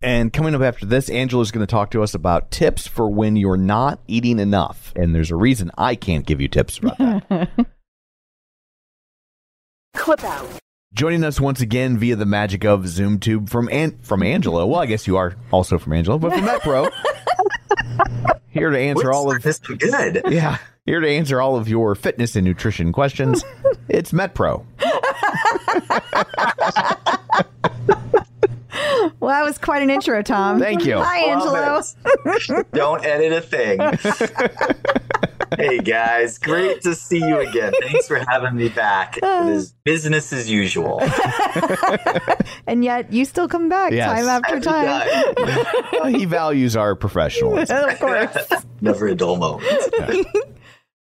[0.01, 3.35] And coming up after this, Angelo's going to talk to us about tips for when
[3.35, 4.93] you're not eating enough.
[4.95, 7.49] And there's a reason I can't give you tips about that.
[9.93, 10.47] Clip out.
[10.93, 14.65] Joining us once again via the magic of ZoomTube from An- from Angela.
[14.65, 16.91] Well, I guess you are also from Angela, but from MetPro.
[18.49, 20.23] Here to answer all of this good.
[20.29, 23.43] yeah, here to answer all of your fitness and nutrition questions.
[23.87, 24.65] It's MetPro.
[29.19, 30.59] Well, that was quite an intro, Tom.
[30.59, 30.97] Thank you.
[30.97, 31.53] Hi, Angelo.
[31.53, 32.67] Love it.
[32.73, 33.79] Don't edit a thing.
[35.57, 37.73] hey guys, great to see you again.
[37.81, 39.17] Thanks for having me back.
[39.17, 39.47] It uh.
[39.47, 41.01] is business as usual.
[42.67, 44.07] And yet you still come back Yes.
[44.09, 45.35] time after Every time.
[45.35, 46.13] time.
[46.13, 47.89] he values our professionalism.
[47.89, 48.37] of course.
[48.81, 50.27] Never a dull moment.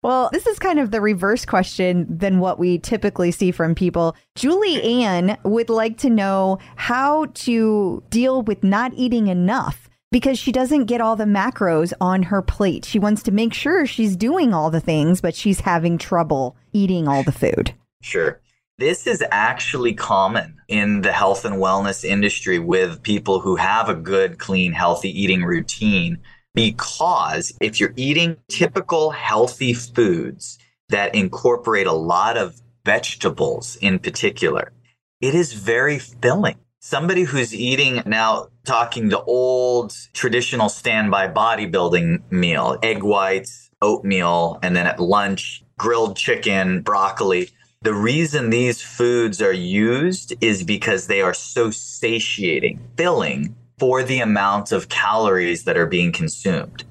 [0.06, 4.14] Well, this is kind of the reverse question than what we typically see from people.
[4.36, 10.52] Julie Ann would like to know how to deal with not eating enough because she
[10.52, 12.84] doesn't get all the macros on her plate.
[12.84, 17.08] She wants to make sure she's doing all the things, but she's having trouble eating
[17.08, 17.74] all the food.
[18.00, 18.40] Sure.
[18.78, 23.94] This is actually common in the health and wellness industry with people who have a
[23.94, 26.18] good, clean, healthy eating routine.
[26.56, 30.56] Because if you're eating typical healthy foods
[30.88, 34.72] that incorporate a lot of vegetables in particular,
[35.20, 36.56] it is very filling.
[36.80, 44.74] Somebody who's eating now, talking the old traditional standby bodybuilding meal, egg whites, oatmeal, and
[44.74, 47.50] then at lunch, grilled chicken, broccoli.
[47.82, 54.20] The reason these foods are used is because they are so satiating, filling for the
[54.20, 56.84] amount of calories that are being consumed.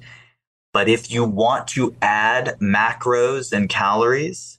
[0.72, 4.58] But if you want to add macros and calories,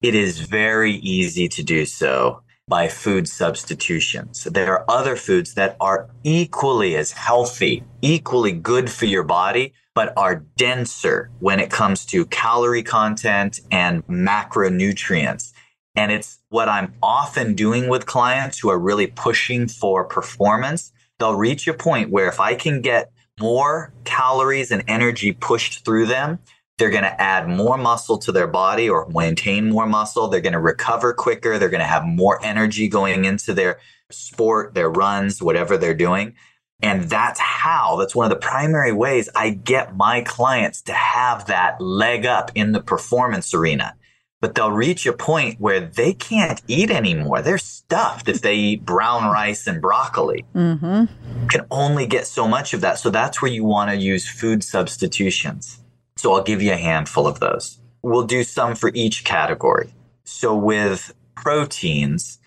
[0.00, 4.44] it is very easy to do so by food substitutions.
[4.44, 10.12] There are other foods that are equally as healthy, equally good for your body, but
[10.16, 15.52] are denser when it comes to calorie content and macronutrients.
[15.96, 20.92] And it's what I'm often doing with clients who are really pushing for performance.
[21.18, 23.10] They'll reach a point where if I can get
[23.40, 26.38] more calories and energy pushed through them,
[26.78, 30.28] they're going to add more muscle to their body or maintain more muscle.
[30.28, 31.58] They're going to recover quicker.
[31.58, 36.34] They're going to have more energy going into their sport, their runs, whatever they're doing.
[36.80, 41.46] And that's how, that's one of the primary ways I get my clients to have
[41.46, 43.96] that leg up in the performance arena.
[44.40, 47.42] But they'll reach a point where they can't eat anymore.
[47.42, 51.46] They're stuffed if they eat brown rice and broccoli Mm-hmm.
[51.48, 52.98] can only get so much of that.
[52.98, 55.80] So that's where you want to use food substitutions.
[56.16, 57.80] So I'll give you a handful of those.
[58.02, 59.92] We'll do some for each category.
[60.24, 62.38] So with proteins,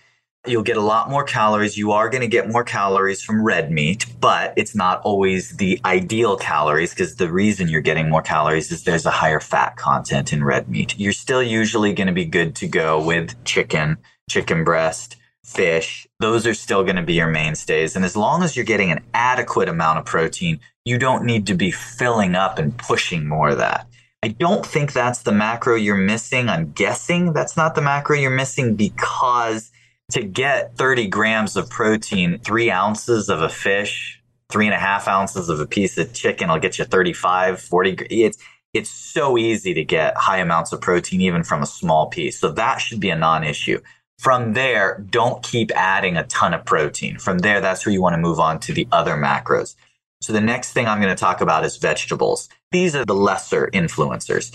[0.46, 1.76] you'll get a lot more calories.
[1.76, 5.80] You are going to get more calories from red meat, but it's not always the
[5.84, 10.32] ideal calories because the reason you're getting more calories is there's a higher fat content
[10.32, 10.98] in red meat.
[10.98, 16.08] You're still usually going to be good to go with chicken, chicken breast, fish.
[16.18, 17.94] Those are still going to be your mainstays.
[17.94, 21.54] And as long as you're getting an adequate amount of protein, you don't need to
[21.54, 23.86] be filling up and pushing more of that.
[24.24, 26.48] I don't think that's the macro you're missing.
[26.48, 29.71] I'm guessing that's not the macro you're missing because
[30.12, 35.08] to get 30 grams of protein, three ounces of a fish, three and a half
[35.08, 38.06] ounces of a piece of chicken, will get you 35, 40.
[38.10, 38.38] It's,
[38.74, 42.38] it's so easy to get high amounts of protein even from a small piece.
[42.38, 43.80] So that should be a non issue.
[44.18, 47.18] From there, don't keep adding a ton of protein.
[47.18, 49.74] From there, that's where you want to move on to the other macros.
[50.20, 52.48] So the next thing I'm going to talk about is vegetables.
[52.70, 54.54] These are the lesser influencers.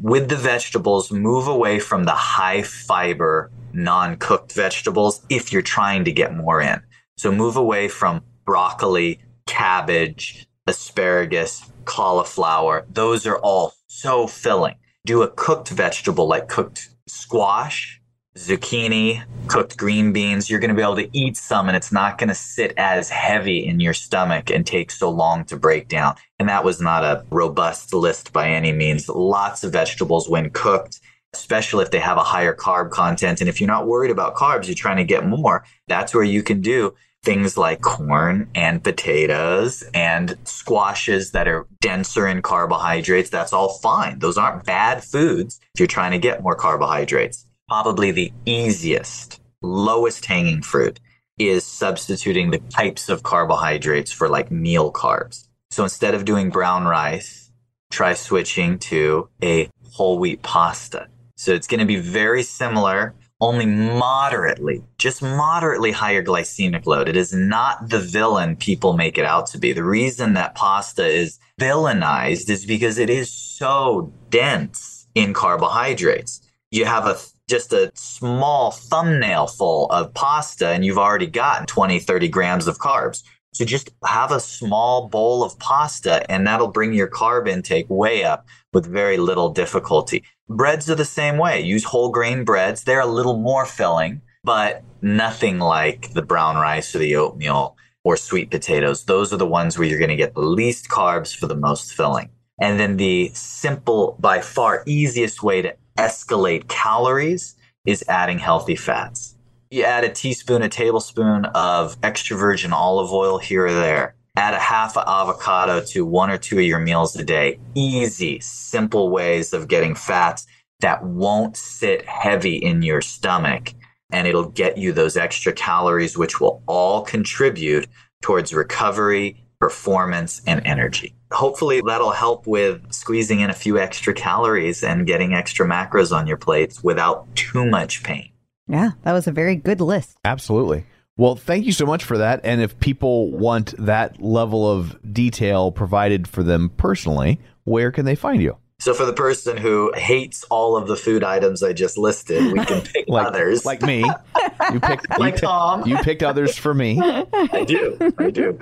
[0.00, 6.04] With the vegetables, move away from the high fiber, non cooked vegetables if you're trying
[6.04, 6.80] to get more in.
[7.16, 12.86] So move away from broccoli, cabbage, asparagus, cauliflower.
[12.88, 14.76] Those are all so filling.
[15.04, 17.97] Do a cooked vegetable like cooked squash,
[18.38, 20.48] zucchini, cooked green beans.
[20.48, 23.10] You're going to be able to eat some and it's not going to sit as
[23.10, 26.14] heavy in your stomach and take so long to break down.
[26.38, 29.08] And that was not a robust list by any means.
[29.08, 31.00] Lots of vegetables when cooked,
[31.34, 33.40] especially if they have a higher carb content.
[33.40, 36.42] And if you're not worried about carbs, you're trying to get more, that's where you
[36.42, 43.28] can do things like corn and potatoes and squashes that are denser in carbohydrates.
[43.28, 44.20] That's all fine.
[44.20, 47.47] Those aren't bad foods if you're trying to get more carbohydrates.
[47.68, 51.00] Probably the easiest, lowest hanging fruit
[51.38, 55.48] is substituting the types of carbohydrates for like meal carbs.
[55.70, 57.52] So instead of doing brown rice,
[57.90, 61.08] try switching to a whole wheat pasta.
[61.36, 67.06] So it's going to be very similar, only moderately, just moderately higher glycemic load.
[67.06, 69.74] It is not the villain people make it out to be.
[69.74, 76.40] The reason that pasta is villainized is because it is so dense in carbohydrates.
[76.70, 81.98] You have a just a small thumbnail full of pasta and you've already gotten 20,
[81.98, 83.22] 30 grams of carbs.
[83.54, 88.22] So just have a small bowl of pasta and that'll bring your carb intake way
[88.22, 90.22] up with very little difficulty.
[90.48, 91.60] Breads are the same way.
[91.60, 92.84] Use whole grain breads.
[92.84, 98.16] They're a little more filling, but nothing like the brown rice or the oatmeal or
[98.16, 99.04] sweet potatoes.
[99.04, 101.94] Those are the ones where you're going to get the least carbs for the most
[101.94, 102.30] filling.
[102.60, 109.34] And then the simple, by far easiest way to escalate calories is adding healthy fats.
[109.70, 114.14] You add a teaspoon, a tablespoon of extra virgin olive oil here or there.
[114.36, 117.58] Add a half avocado to one or two of your meals a day.
[117.74, 120.46] Easy, simple ways of getting fats
[120.80, 123.74] that won't sit heavy in your stomach
[124.10, 127.88] and it'll get you those extra calories, which will all contribute
[128.22, 131.14] towards recovery, performance, and energy.
[131.30, 136.26] Hopefully, that'll help with squeezing in a few extra calories and getting extra macros on
[136.26, 138.30] your plates without too much pain.
[138.66, 140.18] Yeah, that was a very good list.
[140.24, 140.84] Absolutely.
[141.16, 142.40] Well, thank you so much for that.
[142.44, 148.14] And if people want that level of detail provided for them personally, where can they
[148.14, 148.56] find you?
[148.80, 152.64] So, for the person who hates all of the food items I just listed, we
[152.64, 153.66] can pick Like others.
[153.66, 154.04] like me.
[154.72, 155.86] You picked Like picked- Tom.
[155.86, 157.00] You picked others for me.
[157.00, 157.96] I do.
[158.18, 158.58] I do.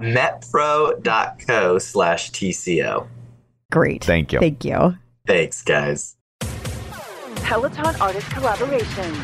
[0.00, 3.06] Metpro.co slash TCO.
[3.70, 4.02] Great.
[4.04, 4.40] Thank you.
[4.40, 4.98] Thank you.
[5.26, 6.16] Thanks, guys.
[7.36, 9.14] Peloton artist collaboration.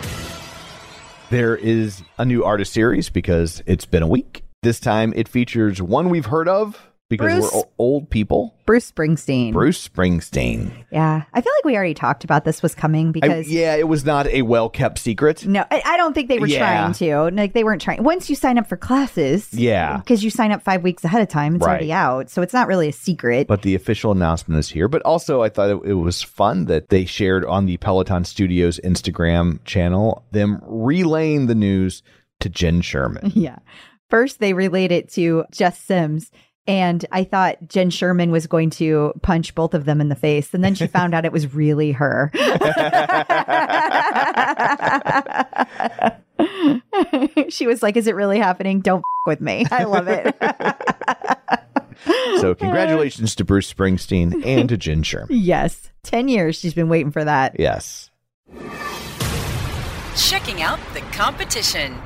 [1.30, 4.42] There is a new artist series because it's been a week.
[4.62, 7.52] This time it features one we've heard of because Bruce.
[7.54, 8.54] we're old people.
[8.64, 9.52] Bruce Springsteen.
[9.52, 10.70] Bruce Springsteen.
[10.90, 11.24] Yeah.
[11.34, 14.04] I feel like we already talked about this was coming I- because yeah, it was
[14.06, 15.44] not a well kept secret.
[15.46, 16.58] no, I, I don't think they were Yeah.
[16.90, 17.36] trying to.
[17.36, 18.02] Like they weren't trying.
[18.02, 19.98] Once you sign up for classes, Yeah.
[19.98, 21.72] because you sign up five weeks ahead of time, it's Right.
[21.72, 23.48] already out, so it's not really a secret.
[23.48, 24.88] But the official announcement is here.
[24.88, 28.80] But also, I thought it, it was fun that they shared on the Peloton Studios
[28.84, 32.02] Instagram channel them relaying the news
[32.38, 33.32] to Jenn Sherman.
[33.34, 33.58] yeah.
[34.08, 36.30] First, they relayed it to Jess Sims.
[36.70, 40.54] And I thought Jenn Sherman was going to punch both of them in the face.
[40.54, 42.30] And then she found out it was really her.
[47.48, 48.80] she was like, Is it really happening?
[48.80, 49.66] Don't f- with me.
[49.70, 50.34] I love it.
[52.40, 55.28] so, congratulations to Bruce Springsteen and to Jenn Sherman.
[55.30, 55.90] yes.
[56.04, 57.56] 10 years she's been waiting for that.
[57.58, 58.10] Yes.
[60.16, 61.98] Checking out the competition.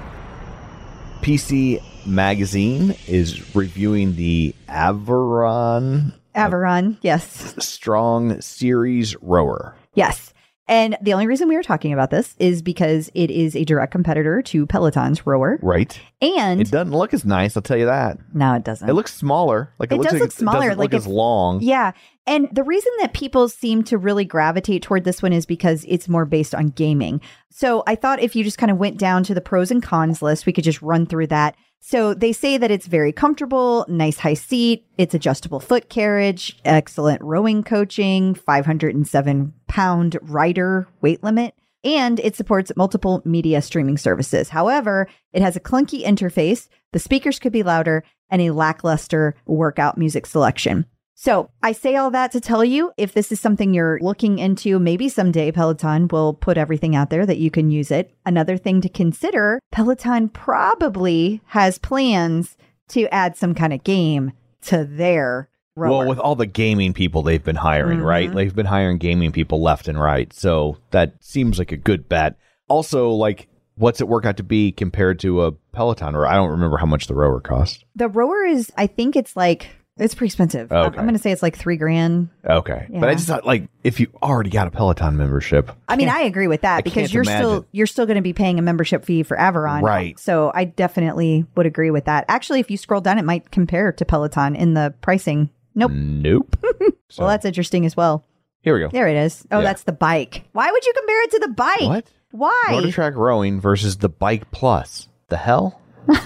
[1.20, 6.98] PC Magazine is reviewing the Aviron Aviron.
[7.02, 7.54] Yes.
[7.64, 9.76] Strong Series Rower.
[9.94, 10.32] Yes.
[10.66, 13.92] And the only reason we are talking about this is because it is a direct
[13.92, 15.58] competitor to Peloton's rower.
[15.62, 16.00] Right.
[16.22, 18.16] And It doesn't look as nice, I'll tell you that.
[18.32, 18.88] no, it doesn't.
[18.88, 19.72] It looks smaller.
[19.78, 21.60] Like it, It looks does like look smaller, It doesn't like look as long.
[21.60, 21.92] Yeah.
[22.26, 26.08] And the reason that people seem to really gravitate toward this one is because it's
[26.08, 27.20] more based on gaming.
[27.50, 30.22] So I thought if you just kind of went down to the pros and cons
[30.22, 31.56] list, we could just run through that.
[31.86, 37.20] So they say that it's very comfortable, nice high seat, it's adjustable foot carriage, excellent
[37.20, 41.54] rowing coaching, 507 pound rider weight limit.
[41.84, 44.48] And it supports multiple media streaming services.
[44.48, 49.98] However, it has a clunky interface, the speakers could be louder, and a lackluster workout
[49.98, 50.86] music selection.
[51.16, 54.78] So I say all that to tell you if this is something you're looking into,
[54.78, 58.12] maybe someday Peloton will put everything out there that you can use it.
[58.26, 62.56] Another thing to consider Peloton probably has plans
[62.88, 65.98] to add some kind of game to their rower.
[65.98, 68.30] Well, with all the gaming people they've been hiring, right?
[68.30, 68.34] Mhm.
[68.34, 70.32] They've been hiring gaming people left and right.
[70.32, 72.36] So that seems like a good bet.
[72.68, 76.14] Also, like, what's it work out to be compared to a Peloton?
[76.16, 77.84] Or I don't remember how much the rower cost.
[77.94, 80.70] the rower is, I think it's like, it's pretty expensive.
[80.72, 80.98] I'm- Okay.
[80.98, 82.28] I'm going to say it's like three grand.
[82.44, 82.86] Okay.
[82.90, 86.20] But I just thought, like, if you already got a Peloton membership, I mean, I
[86.22, 89.04] agree with that I because you're still you're still going to be paying a membership
[89.04, 90.18] fee for Aviron, Right.
[90.18, 92.24] So I definitely would agree with that.
[92.28, 95.50] Actually, if you scroll down, it might compare to Peloton in the pricing.
[95.74, 95.90] Nope.
[95.92, 96.56] nope.
[97.10, 98.24] So, Well, that's interesting as well.
[98.62, 98.88] here we go.
[98.88, 99.46] There it is.
[99.52, 99.64] Oh, Yeah.
[99.64, 100.42] that's the bike.
[100.52, 101.80] Why would you compare it to the bike?
[101.82, 102.06] What?
[102.32, 102.62] Why?
[102.70, 105.08] Motor track rowing versus the bike plus.
[105.28, 105.80] The hell?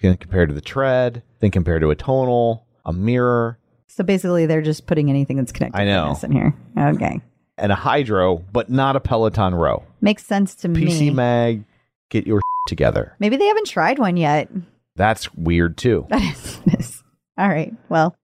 [0.00, 3.58] Then compare to the tread, then compare to a tonal, a mirror,
[3.88, 5.78] So basically, they're just putting anything that's connected.
[5.80, 6.02] I know.
[6.04, 6.54] to fitness in here.
[6.78, 7.20] Okay,
[7.58, 9.82] and a Hydrow, but not a Peloton row.
[10.00, 10.86] makes sense to me.
[10.86, 11.14] PC.
[11.14, 11.64] Mag,
[12.10, 13.14] get your together.
[13.18, 14.48] Maybe they haven't tried one yet.
[14.96, 16.06] That's weird too.
[16.10, 16.60] That is.
[16.78, 17.02] is.
[17.38, 17.72] All right.
[17.88, 18.14] Well,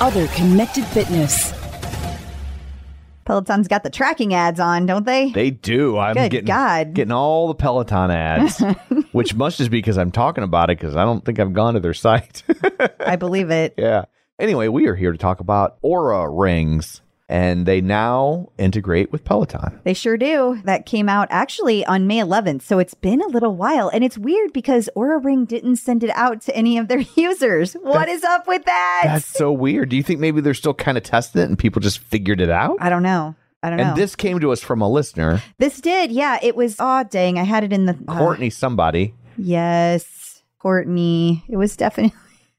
[0.00, 1.52] Other connected fitness.
[3.26, 5.30] Peloton's got the tracking ads on, don't they?
[5.32, 5.98] They do.
[5.98, 6.94] I'm Good getting God.
[6.94, 8.62] getting all the Peloton ads,
[9.12, 11.74] which must just be because I'm talking about it because I don't think I've gone
[11.74, 12.44] to their site.
[13.00, 13.74] I believe it.
[13.76, 14.04] yeah.
[14.38, 19.80] Anyway, we are here to talk about Oura rings, and they now integrate with Peloton.
[19.84, 20.60] They sure do.
[20.64, 22.62] That came out actually on May 11th.
[22.62, 23.88] So it's been a little while.
[23.88, 27.74] And it's weird because Oura Ring didn't send it out to any of their users.
[27.74, 29.02] What is up with that?
[29.04, 29.88] That's so weird.
[29.88, 32.50] Do you think maybe they're still kind of testing it and people just figured it
[32.50, 32.76] out?
[32.80, 33.34] I don't know.
[33.62, 33.84] I don't know.
[33.84, 36.12] And this came to us from a listener, This did.
[36.12, 36.38] Yeah.
[36.40, 37.38] It was, oh, dang.
[37.40, 37.98] I had it in the.
[38.06, 39.14] uh, Courtney somebody.
[39.36, 40.42] yes.
[40.60, 41.44] Courtney.
[41.48, 42.16] It was definitely.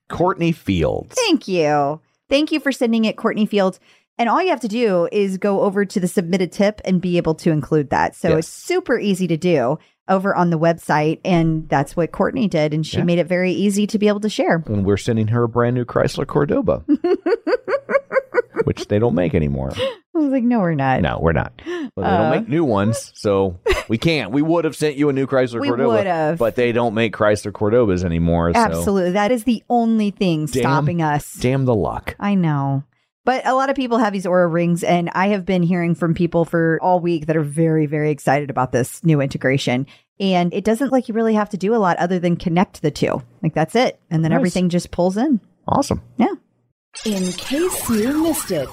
[0.09, 1.13] Courtney Fields.
[1.15, 1.99] Thank you.
[2.29, 3.79] Thank you for sending it, Courtney Fields.
[4.19, 7.17] And all you have to do is go over to the submitted tip and be
[7.17, 8.15] able to include that.
[8.15, 8.39] So Yes.
[8.39, 9.77] it's super easy to do
[10.09, 11.19] over on the website.
[11.25, 12.73] And that's what Courtney did.
[12.73, 13.03] And she Yeah.
[13.03, 14.63] made it very easy to be able to share.
[14.65, 16.83] And we're sending her a brand new Chrysler Cordoba,
[18.63, 19.71] which they don't make anymore.
[19.75, 21.01] I was like, no, we're not.
[21.01, 21.53] No, we're not.
[21.95, 22.17] But they Uh.
[22.31, 24.31] don't make new ones, so we can't.
[24.31, 26.39] We would have sent you a new Chrysler We Cordoba, would've.
[26.39, 28.51] but they don't make Chrysler Cordobas anymore.
[28.53, 29.11] So Absolutely.
[29.11, 30.61] That is the only thing Damn.
[30.63, 31.35] stopping us.
[31.39, 32.15] damn the luck.
[32.19, 32.83] I know.
[33.27, 36.13] But a lot of people have these Oura rings, and I have been hearing from
[36.13, 39.85] people for all week that are very, very excited about this new integration.
[40.17, 42.89] And it doesn't like you really have to do a lot other than connect the
[42.89, 43.21] two.
[43.43, 43.99] Like that's it.
[44.09, 44.37] And then Nice.
[44.37, 45.41] everything just pulls in.
[45.67, 46.01] Awesome.
[46.15, 46.35] Yeah.
[47.03, 48.69] In case you missed it.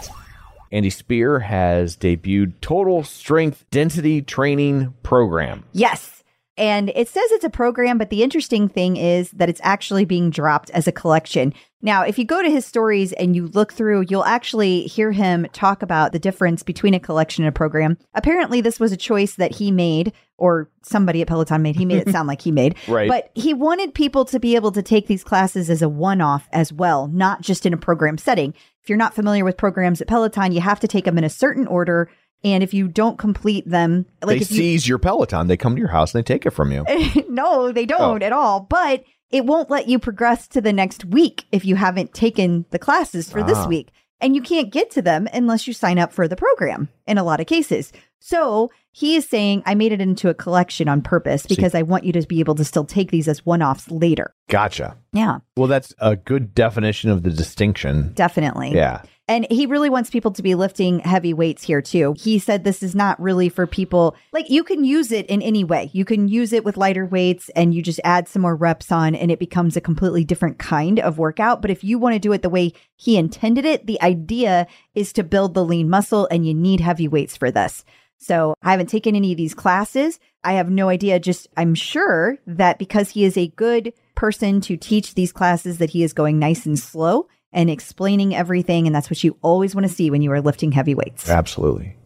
[0.71, 5.65] Andy Speer has debuted Total Strength Density Training Program.
[5.73, 6.14] Yes.
[6.57, 10.31] And it says it's a program, but the interesting thing is that it's actually being
[10.31, 11.53] dropped as a collection.
[11.83, 15.47] Now, if you go to his stories and you look through, you'll actually hear him
[15.53, 17.99] talk about the difference between a collection and a program.
[18.15, 21.77] Apparently, this was a choice that he made, or somebody at Peloton made.
[21.77, 22.77] He made it sound like he made.
[22.87, 23.09] Right.
[23.09, 26.49] But he wanted people to be able to take these classes as a one off
[26.53, 28.55] as well, not just in a program setting.
[28.83, 31.31] If you're not familiar with programs at Peloton, you have to take them in a
[31.31, 32.11] certain order.
[32.45, 35.47] And if you don't complete them, like they if you seize your Peloton.
[35.49, 36.85] They come to your house and they take it from you.
[37.29, 38.27] no, they don't Oh.
[38.27, 38.61] at all.
[38.61, 42.79] But it won't let you progress to the next week if you haven't taken the
[42.79, 43.67] classes for this Ah.
[43.67, 43.91] week.
[44.21, 47.25] And you can't get to them unless you sign up for the program in a
[47.25, 47.93] lot of cases.
[48.21, 52.05] So he is saying, I made it into a collection on purpose because I want
[52.05, 54.33] you to be able to still take these as one offs later.
[54.49, 54.97] Gotcha.
[55.13, 58.13] Yeah, Well, that's a good definition of the distinction.
[58.15, 58.73] definitely.
[58.73, 59.03] Yeah.
[59.27, 62.15] And he really wants people to be lifting heavy weights here too.
[62.19, 65.65] He said this is not really for people like you can use it in any
[65.65, 65.89] way.
[65.95, 69.15] You can use it with lighter weights and you just add some more reps on
[69.15, 71.63] and it becomes a completely different kind of workout.
[71.63, 75.11] But if you want to do it the way he intended it, the idea is
[75.15, 77.83] to build the lean muscle and you need heavy weights for this.
[78.25, 80.19] So I haven't taken any of these classes.
[80.43, 81.21] I have no idea.
[81.21, 85.91] Just I'm sure that because he is a good person to teach these classes, that
[85.91, 88.87] he is going nice and slow and explaining everything.
[88.87, 91.29] And that's what you always want to see when you are lifting heavy weights.
[91.29, 91.97] Absolutely.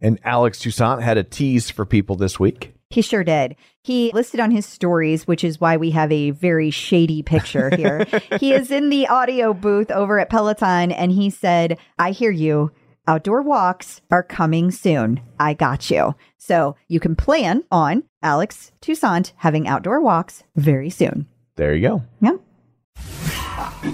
[0.00, 2.74] And Alex Toussaint had a tease for people this week.
[2.90, 3.56] He sure did.
[3.82, 8.04] He listed on his stories, which is why we have a very shady picture here.
[8.40, 12.70] he is in the audio booth over at Peloton and he said, I hear you.
[13.08, 15.20] Outdoor walks are coming soon.
[15.38, 16.14] I got you.
[16.38, 21.26] So you can plan on Alex Toussaint having outdoor walks very soon.
[21.54, 22.02] There you go.
[22.20, 22.36] Yeah.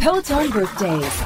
[0.01, 1.23] Peloton birthdays.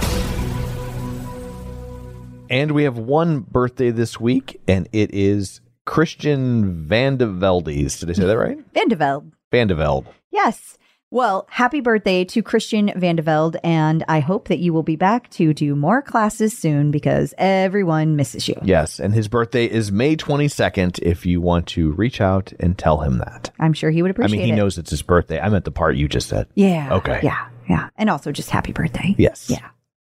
[2.51, 8.01] And we have one birthday this week, and it is Christian Vande Veldes.
[8.01, 8.59] Did I say that right?
[8.75, 9.33] Vande Velde.
[9.53, 10.07] Vandeveld.
[10.33, 10.77] Yes.
[11.13, 13.57] Well, happy birthday to Christian Vande Velde.
[13.63, 18.17] And I hope that you will be back to do more classes soon because everyone
[18.17, 18.57] misses you.
[18.65, 23.03] Yes, and his birthday is May 22nd if you want to reach out and tell
[23.03, 23.53] him that.
[23.61, 24.41] I'm sure he would appreciate it.
[24.41, 24.57] I mean, he it.
[24.57, 25.39] knows it's his birthday.
[25.39, 26.49] I meant the part you just said.
[26.57, 26.95] Yeah.
[26.95, 27.21] Okay.
[27.23, 27.49] Yeah.
[27.69, 27.89] Yeah.
[27.97, 29.15] And also just happy birthday.
[29.17, 29.49] Yes.
[29.49, 29.69] Yeah.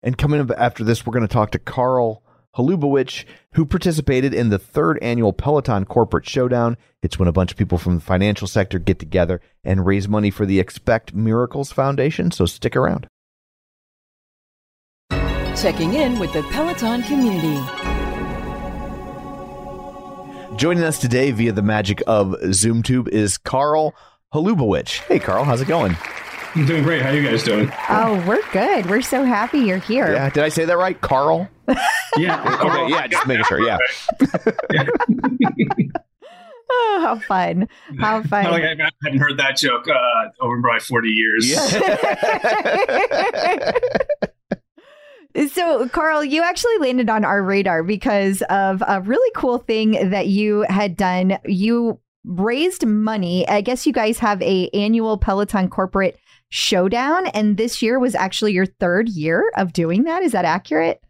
[0.02, 2.22] And coming up after this, we're going to talk to Carl
[2.58, 6.76] Holubowich, who participated in the third annual Peloton Corporate Showdown.
[7.02, 10.30] It's when a bunch of people from the financial sector get together and raise money
[10.30, 12.32] for the Expect Miracles Foundation.
[12.32, 13.06] So stick around.
[15.56, 17.58] Checking in with the Peloton community.
[20.56, 23.94] Joining us today via the magic of ZoomTube is Carl
[24.34, 24.98] Holubowich.
[25.06, 25.96] Hey, Carl, how's it going?
[26.54, 27.02] I'm doing great.
[27.02, 27.70] How you guys doing?
[27.88, 28.86] Oh, we're good.
[28.86, 30.12] We're so happy you're here.
[30.12, 31.00] Yeah, did I say that right?
[31.00, 31.48] Carl?
[32.16, 32.58] Yeah.
[32.64, 33.60] Okay, yeah, just making sure.
[33.60, 33.76] Yeah.
[36.70, 37.66] Oh, how fun.
[37.98, 38.44] How fun.
[38.44, 41.56] I, like I hadn't heard that joke uh, over probably 40 years.
[45.52, 50.26] So, Carl, you actually landed on our radar because of a really cool thing that
[50.26, 51.38] you had done.
[51.44, 53.46] You raised money.
[53.48, 56.18] I guess you guys have a annual Peloton corporate
[56.50, 60.22] showdown, and this year was actually your third year of doing that.
[60.22, 61.00] Is that accurate?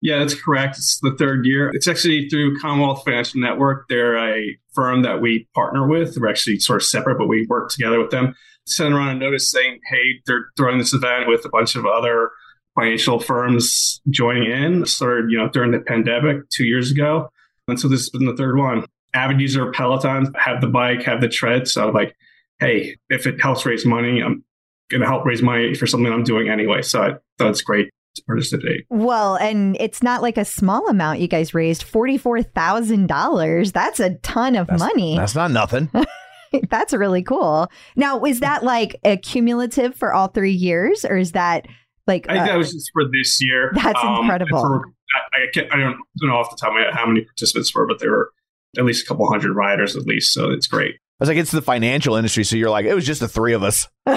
[0.00, 0.76] Yeah, that's correct.
[0.78, 1.70] It's the third year.
[1.72, 3.86] It's actually through Commonwealth Financial Network.
[3.88, 6.18] They're a firm that we partner with.
[6.18, 8.34] We're actually sort of separate, but we work together with them.
[8.66, 12.30] Sent around a notice saying, hey, they're throwing this event with a bunch of other
[12.74, 14.86] financial firms joining in.
[14.86, 17.28] Started, you know, during the pandemic two years ago.
[17.68, 18.84] And so this has been the third one.
[19.14, 21.68] Avid user Peloton, have the bike, have the tread.
[21.68, 22.16] So like,
[22.58, 24.44] hey, if it helps raise money, I'm
[24.92, 26.82] going to help raise money for something I'm doing anyway.
[26.82, 28.84] So I thought it's great to participate.
[28.90, 33.72] Well, and it's not like a small amount you guys raised $44,000.
[33.72, 35.16] That's a ton of That's- money.
[35.16, 35.90] That's not nothing.
[36.68, 37.68] That's really cool.
[37.96, 41.66] Now, is that like a cumulative for all three years, or is that
[42.06, 43.70] like I think uh, that was just for this year.
[43.74, 44.60] That's Um, incredible.
[44.60, 44.82] for-
[45.14, 47.74] I, I, can't, I don't know off the top of my head how many participants
[47.74, 48.32] were, but there were
[48.78, 50.32] at least a couple hundred riders at least.
[50.32, 50.94] So it's great.
[50.94, 53.52] I was like, it's the financial industry, so you're like, it was just the three
[53.52, 53.88] of us.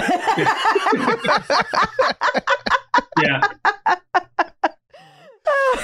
[3.22, 3.40] Yeah.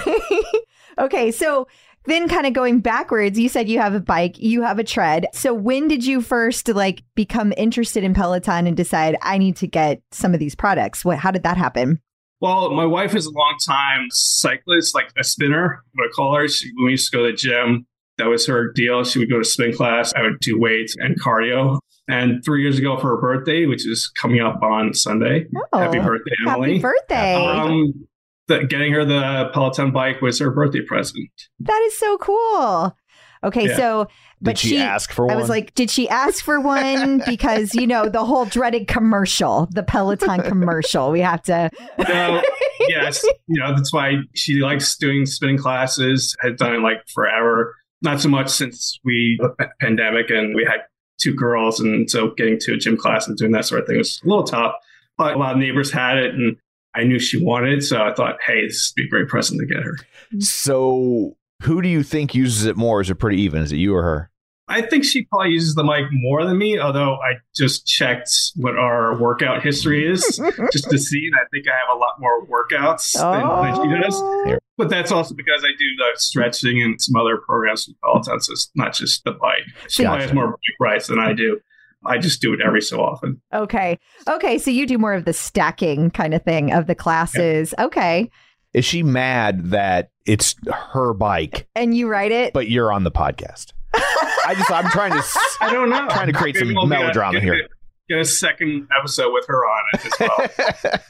[0.99, 1.67] okay, so
[2.05, 5.27] then kind of going backwards, you said you have a bike, you have a tread.
[5.33, 9.67] So when did you first like become interested in Peloton and decide I need to
[9.67, 11.05] get some of these products?
[11.05, 12.01] What how did that happen?
[12.41, 16.49] Well, my wife is a long time cyclist, like a spinner, what I call her.
[16.49, 17.87] She, when we used to go to the gym,
[18.19, 19.05] that was her deal.
[19.05, 20.13] She would go to spin class.
[20.15, 21.79] I would do weights and cardio.
[22.09, 25.99] And three years ago for her birthday, which is coming up on Sunday, Oh, happy
[25.99, 26.79] birthday, Emily.
[26.79, 27.35] Happy birthday.
[27.47, 28.07] Um,
[28.49, 31.31] the, getting her the Peloton bike was her birthday present.
[31.61, 32.97] that is so cool.
[33.45, 33.77] Okay, Yeah.
[33.77, 34.09] so
[34.41, 35.37] but Did she, ask for one?
[35.37, 37.23] I was like, did she ask for one?
[37.27, 41.13] because you know the whole dreaded commercial, the Peloton commercial.
[41.13, 41.71] We have to.
[41.99, 42.43] No,
[42.89, 46.37] yes, you know that's why she likes doing spinning classes.
[46.41, 47.77] Has done it like forever.
[48.03, 50.81] Not so much since we uh, the pandemic and we had
[51.21, 53.99] two girls, and so getting to a gym class and doing that sort of thing
[53.99, 54.75] was a little tough.
[55.17, 56.57] But a lot of neighbors had it, and
[56.95, 59.61] I knew she wanted it, so I thought, hey, this would be a great present
[59.61, 59.97] to get her.
[60.41, 63.01] so who do you think uses it more?
[63.01, 63.63] Is it pretty even?
[63.63, 64.31] Is it you or her?
[64.69, 68.77] I think she probably uses the mic more than me, although I just checked what
[68.77, 70.23] our workout history is
[70.73, 73.63] just to see, and I think I have a lot more workouts than, oh.
[73.63, 74.15] than she does.
[74.17, 74.59] Oh.
[74.79, 78.53] But that's also because I do the stretching and some other programs with Peloton, so
[78.53, 79.65] it's not just the bike.
[79.89, 81.61] She probably has more bike rides than I do.
[82.05, 83.41] I just do it every so often.
[83.53, 83.99] Okay.
[84.27, 84.59] Okay.
[84.59, 87.75] So you do more of the stacking kind of thing of the classes.
[87.79, 88.31] Okay.
[88.75, 92.53] Is she mad that it's her bike, And you ride it?
[92.55, 93.73] but you're on the podcast?
[94.47, 95.23] I just, I'm trying to.
[95.61, 96.07] I don't know.
[96.09, 97.69] Trying to create some we'll melodrama get here.
[98.09, 101.01] Get a second episode with her on it as well.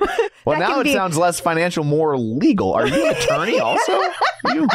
[0.44, 2.72] well, That now it be- sounds less financial, more legal.
[2.72, 3.92] Are you an attorney also?
[4.52, 4.66] you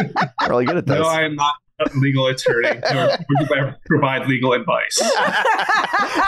[0.42, 0.98] are really good at this.
[1.00, 2.80] no, I am not a legal attorney.
[2.94, 5.02] nor provide legal advice.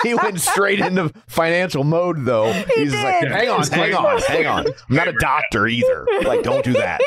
[0.03, 2.51] he went straight into financial mode, though.
[2.51, 3.31] He's just like, did.
[3.31, 4.67] hang on, hang on, hang on.
[4.67, 6.05] I'm not a doctor either.
[6.23, 6.99] Like, don't do that.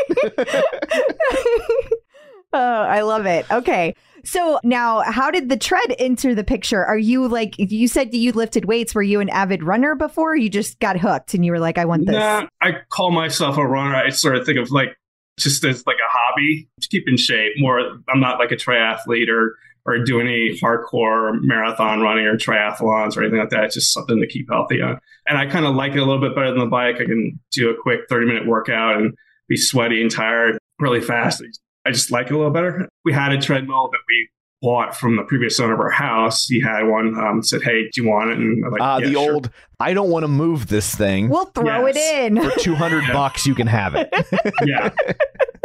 [2.53, 3.51] Oh, I love it.
[3.51, 3.95] Okay.
[4.25, 6.85] So now, how did the tread enter the picture?
[6.85, 8.95] Are you like, you said you lifted weights.
[8.95, 10.37] Were you an avid runner before?
[10.37, 12.17] You just got hooked and you were like, I want this.
[12.61, 13.97] I call myself a runner.
[13.97, 14.97] I sort of think of like
[15.39, 17.53] just as like a hobby to keep in shape.
[17.57, 19.57] More, I'm not like a triathlete or
[19.87, 23.65] or do any hardcore marathon running or triathlons or anything like that.
[23.65, 25.01] It's just something to keep healthy on.
[25.27, 26.97] And I kind of like it a little bit better than the bike.
[26.97, 29.15] I can do a quick 30 minute workout and
[29.49, 31.43] be sweaty and tired really fast.
[31.87, 32.89] I just like it a little better.
[33.05, 34.29] We had a treadmill that we
[34.63, 36.47] bought from the previous owner of our house.
[36.47, 37.19] He had one.
[37.19, 39.51] Um, said, "Hey, do you want it?" And I'm like, Uh, "Yeah, the sure." old,
[39.81, 41.29] I don't want to move this thing.
[41.31, 41.97] We'll throw Yes.
[41.97, 42.43] it in.
[42.43, 43.13] For 200 Yeah.
[43.15, 44.09] bucks, you can have it.
[44.67, 44.91] yeah.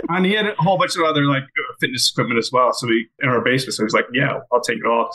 [0.10, 1.44] And he had a whole bunch of other like
[1.82, 2.72] fitness equipment as well.
[2.72, 3.74] So we in our basement.
[3.74, 5.10] So he's like, "Yeah, I'll take it all.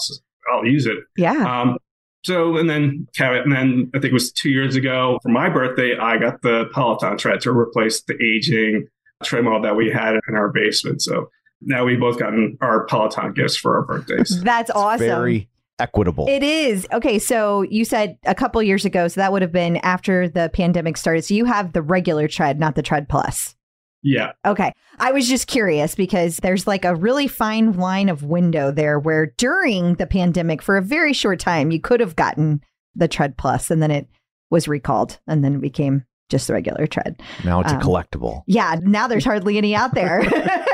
[0.52, 1.32] I'll use it." Yeah.
[1.62, 1.78] Um,
[2.24, 5.48] so and then Kevin, and then I think it was two years ago for my
[5.48, 8.89] birthday, I got the Peloton tread to replace the aging
[9.22, 11.02] treadmill that we had in our basement.
[11.02, 11.28] So
[11.60, 14.40] now we've both gotten our Peloton gifts for our birthdays.
[14.44, 15.06] That's awesome.
[15.06, 15.48] Very
[15.78, 16.26] equitable.
[16.28, 16.86] It is.
[16.92, 20.51] Okay, so you said a couple years ago, so that would have been after the
[20.52, 21.24] pandemic started.
[21.24, 23.56] So you have the regular tread, not the tread plus.
[24.02, 24.32] Yeah.
[24.47, 24.72] Okay.
[24.98, 29.26] I was just curious because there's like a really fine line of window there where
[29.36, 32.62] during the pandemic, for a very short time, you could have gotten
[32.94, 34.09] the tread plus and then it
[34.51, 37.20] was recalled and then it became just the regular tread.
[37.44, 38.43] now it's um, a collectible.
[38.47, 40.20] Yeah, now there's hardly any out there.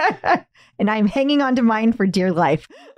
[0.78, 2.68] and I'm hanging on to mine for dear life.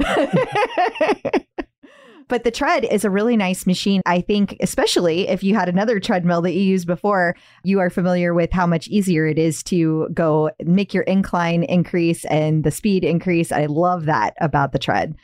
[2.29, 4.01] but the tread is a really nice machine.
[4.07, 8.35] I think, especially if you had another treadmill that you used before, you are familiar
[8.35, 13.05] with how much easier it is to go make your incline increase and the speed
[13.05, 13.53] increase.
[13.53, 15.15] I love that about the tread.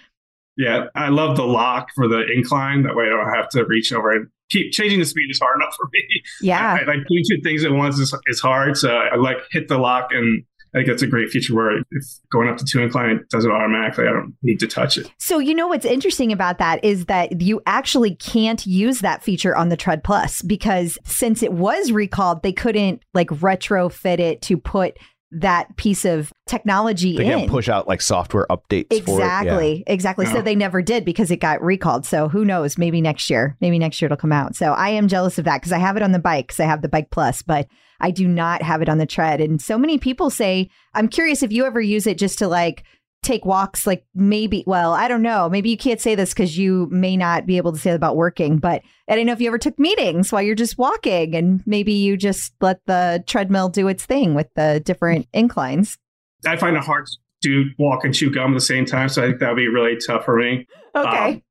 [0.57, 0.87] Yeah.
[0.95, 2.83] I love the lock for the incline.
[2.83, 5.56] That way I don't have to reach over and keep changing the speed is hard
[5.60, 6.22] enough for me.
[6.43, 6.74] Yeah.
[6.74, 8.77] I, I like doing two things at once is, is hard.
[8.77, 12.05] So I like hit the lock and I think that's a great feature where if
[12.31, 14.06] going up to two incline, it does it automatically.
[14.06, 15.10] I don't need to touch it.
[15.18, 19.56] So, you know what's interesting about that is that you actually can't use that feature
[19.56, 24.56] on the Tread Plus because since it was recalled, they couldn't like retrofit it to
[24.56, 24.97] put
[25.32, 27.39] that piece of technology They in.
[27.40, 29.23] can't push out like software updates for it.
[29.23, 29.40] Yeah.
[29.40, 29.85] Exactly.
[29.86, 30.27] Exactly.
[30.27, 32.05] So they never did because it got recalled.
[32.05, 32.77] So who knows?
[32.77, 33.57] Maybe next year.
[33.61, 34.57] Maybe next year it'll come out.
[34.57, 36.65] So I am jealous of that because I have it on the bike because I
[36.65, 37.69] have the Bike Plus, but
[38.01, 39.40] I do not have it on the tread.
[39.40, 42.82] And so many people say, I'm curious if you ever use it just to like
[43.23, 46.89] take walks like maybe well i don't know maybe you can't say this because you
[46.91, 49.59] may not be able to say about working but i don't know if you ever
[49.59, 54.07] took meetings while you're just walking and maybe you just let the treadmill do its
[54.07, 55.99] thing with the different inclines
[56.47, 57.07] I find it hard
[57.43, 59.69] to walk and chew gum at the same time, so I think that would be
[59.69, 60.67] really tough for me.
[60.95, 61.43] okay Um,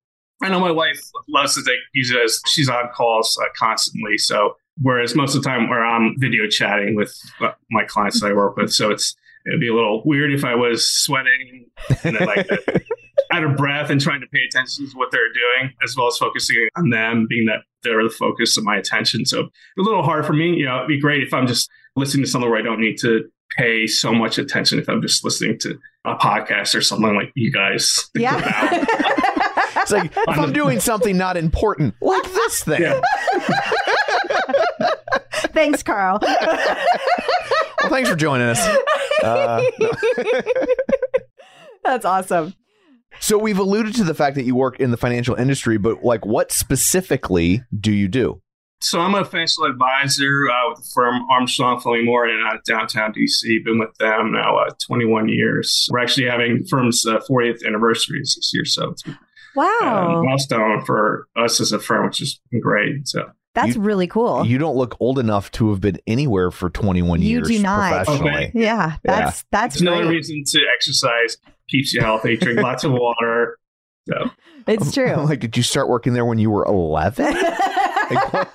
[0.41, 4.17] I know my wife loves to take, use it as she's on calls uh, constantly.
[4.17, 8.27] So, whereas most of the time where I'm video chatting with uh, my clients that
[8.27, 11.65] I work with, so it's it'd be a little weird if I was sweating
[12.03, 12.47] and then like
[13.31, 16.17] out of breath and trying to pay attention to what they're doing, as well as
[16.17, 19.25] focusing on them, being that they're the focus of my attention.
[19.25, 19.41] So,
[19.77, 20.53] a little hard for me.
[20.55, 22.97] You know, it'd be great if I'm just listening to something where I don't need
[22.99, 27.31] to pay so much attention if I'm just listening to a podcast or something like
[27.35, 28.09] you guys.
[28.15, 28.85] yeah
[29.75, 32.81] It's like if I'm doing something not important, like this thing.
[32.81, 33.01] Yeah.
[35.53, 38.59] thanks carl Well, thanks for joining us.
[39.23, 39.63] Uh,
[41.83, 42.53] that's awesome
[43.19, 46.25] so we've alluded to the fact that you work in the financial industry, but like,
[46.25, 48.41] what specifically do you do?
[48.81, 53.13] So I'm a financial advisor uh, with the firm Armstrong Fleming Moore in uh, downtown
[53.13, 53.63] DC.
[53.65, 55.89] Been with them now uh, 21 years.
[55.91, 59.19] We're actually having the firm's uh, 40th anniversary this year, so it's a
[59.55, 63.05] wow milestone for us as a firm, which has been great.
[63.05, 66.69] So that's You- really cool You don't look old enough to have been anywhere for
[66.69, 68.05] 21 You years You do not.
[68.05, 68.31] professionally.
[68.31, 68.51] Okay.
[68.53, 70.15] yeah that's that's it's another great.
[70.17, 71.37] reason to exercise,
[71.69, 73.57] keeps you healthy, drink lots of water.
[74.07, 74.31] So
[74.67, 77.35] it's true I'm like, did you start working there when you were 11?
[78.09, 78.47] Like.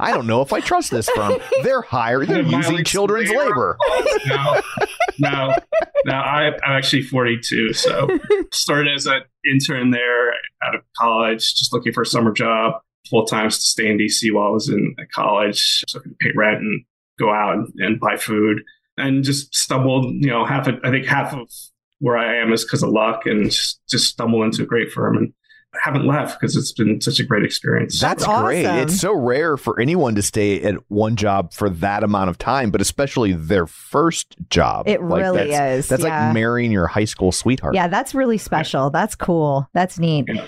[0.00, 1.34] I don't know if I trust this firm.
[1.62, 3.76] They're hiring, they're using mileage children's labor.
[4.26, 4.60] no,
[5.18, 5.54] no,
[6.06, 6.14] no.
[6.14, 8.08] I, I'm actually 42, so
[8.54, 9.20] started as an
[9.52, 10.30] intern there
[10.62, 14.32] out of college, just looking for a summer job, full time to stay in DC
[14.32, 16.84] while I was in college, so I could pay rent and
[17.18, 18.62] go out and, and buy food,
[18.96, 20.06] and just stumbled.
[20.06, 21.48] You know, half of, I think half of
[22.00, 25.16] where I am is because of luck, and just, just stumbled into a great firm
[25.16, 25.32] and.
[25.76, 28.00] I haven't left because it's been such a great experience.
[28.00, 28.64] That's, That's great.
[28.64, 28.78] awesome.
[28.78, 32.70] It's so rare for anyone to stay at one job for that amount of time,
[32.70, 34.86] but especially their first job.
[34.86, 36.26] It Like, really that's, is, That's yeah.
[36.26, 37.74] like marrying your high school sweetheart.
[37.74, 38.90] Yeah, that's really special.
[38.90, 39.68] That's cool.
[39.74, 40.26] That's neat.
[40.28, 40.46] Yeah.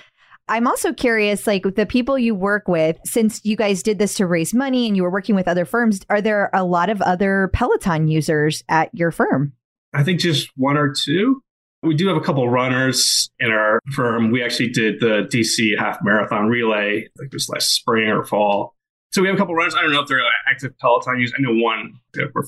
[0.49, 4.27] I'm also curious, like the people you work with, since you guys did this to
[4.27, 7.51] raise money and you were working with other firms, are there a lot of other
[7.53, 9.53] Peloton users at your firm?
[9.93, 11.43] I think just one or two.
[11.83, 14.31] We do have a couple runners in our firm.
[14.31, 18.75] We actually did the DC half marathon relay, like this last spring or fall.
[19.13, 19.75] So we have a couple runners.
[19.75, 21.35] I don't know if they're active Peloton users.
[21.39, 21.95] I know one.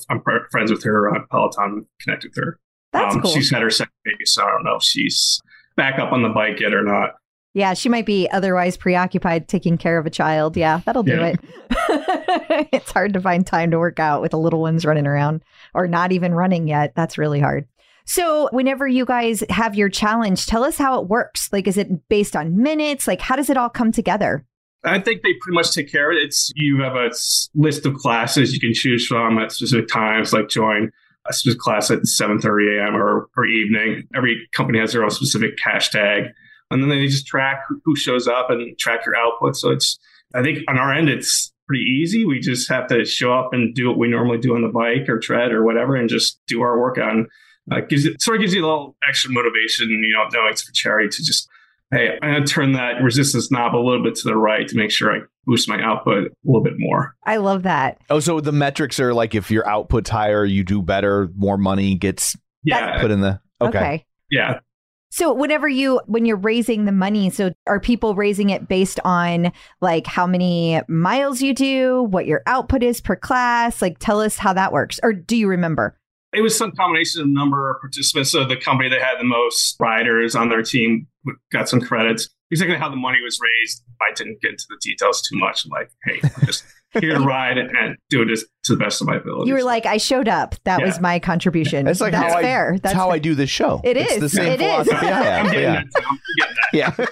[0.09, 2.59] I'm friends with her on Peloton, connected with her.
[2.93, 3.31] That's Um, cool.
[3.33, 5.41] She's had her second baby, so I don't know if she's
[5.77, 7.15] back up on the bike yet or not.
[7.55, 10.57] Yeah, she might be otherwise preoccupied taking care of a child.
[10.57, 11.35] Yeah, that'll do Yeah.
[11.35, 12.69] it.
[12.73, 15.43] it's hard to find time to work out with the little ones running around
[15.75, 16.93] or not even running yet.
[16.95, 17.66] That's really hard.
[18.05, 21.53] So, whenever you guys have your challenge, tell us how it works.
[21.53, 23.07] Like, is it based on minutes?
[23.07, 24.47] Like, how does it all come together?
[24.85, 26.23] I think they pretty much take care of it.
[26.23, 27.11] It's you have a
[27.55, 30.91] list of classes you can choose from at specific times, like join
[31.29, 32.97] a specific class at 7:30 a.m.
[32.97, 34.05] or or evening.
[34.15, 36.25] Every company has their own specific cash tag,
[36.70, 39.57] and then they just track who- who shows up and track your output.
[39.57, 39.99] So it's
[40.35, 42.24] I think on our end it's pretty easy.
[42.27, 45.09] We just have to show up and do what we normally do on the bike
[45.09, 47.27] or tread or whatever, and just do our work on.
[47.70, 50.62] uh, gives it sort of gives you a little extra motivation, you know, knowing it's
[50.62, 51.47] for charity to just
[51.90, 54.77] hey, I'm going to turn that resistance knob a little bit to the right to
[54.77, 57.15] make sure I boost my output a little bit more.
[57.24, 57.99] I love that.
[58.11, 61.95] Oh, so the metrics are like if your output's higher, you do better, more money
[61.95, 63.01] gets Yeah.
[63.01, 63.40] put in the.
[63.61, 64.05] Okay.
[64.31, 64.61] yeah.
[65.10, 69.52] So whenever you when you're raising the money, so are people raising it based on
[69.80, 73.80] like how many miles you do, what your output is per class?
[73.80, 75.01] Like tell us how that works.
[75.02, 75.98] Or do you remember?
[76.32, 78.30] It was some combination of number of participants.
[78.30, 81.06] So the company that had the most riders on their team
[81.52, 82.28] got some credits.
[82.51, 85.64] Exactly how the money was raised, I didn't get into the details too much.
[85.64, 86.64] I'm like, hey, I'm just
[87.01, 88.28] here to ride and do it
[88.65, 89.48] to the best of my ability.
[89.48, 90.55] You were like, I showed up.
[90.65, 90.86] That Yeah.
[90.86, 91.85] was my contribution.
[91.85, 92.69] That's like That's how fair.
[92.69, 93.15] I, That's that's how fair.
[93.15, 93.81] I do this show.
[93.85, 94.20] It it's is.
[94.20, 94.86] the same It is.
[94.89, 95.10] philosophy I
[95.40, 95.52] I'm have.
[95.52, 95.74] getting Yeah.
[95.74, 95.86] that.
[95.97, 96.06] too.
[96.09, 96.56] I'm getting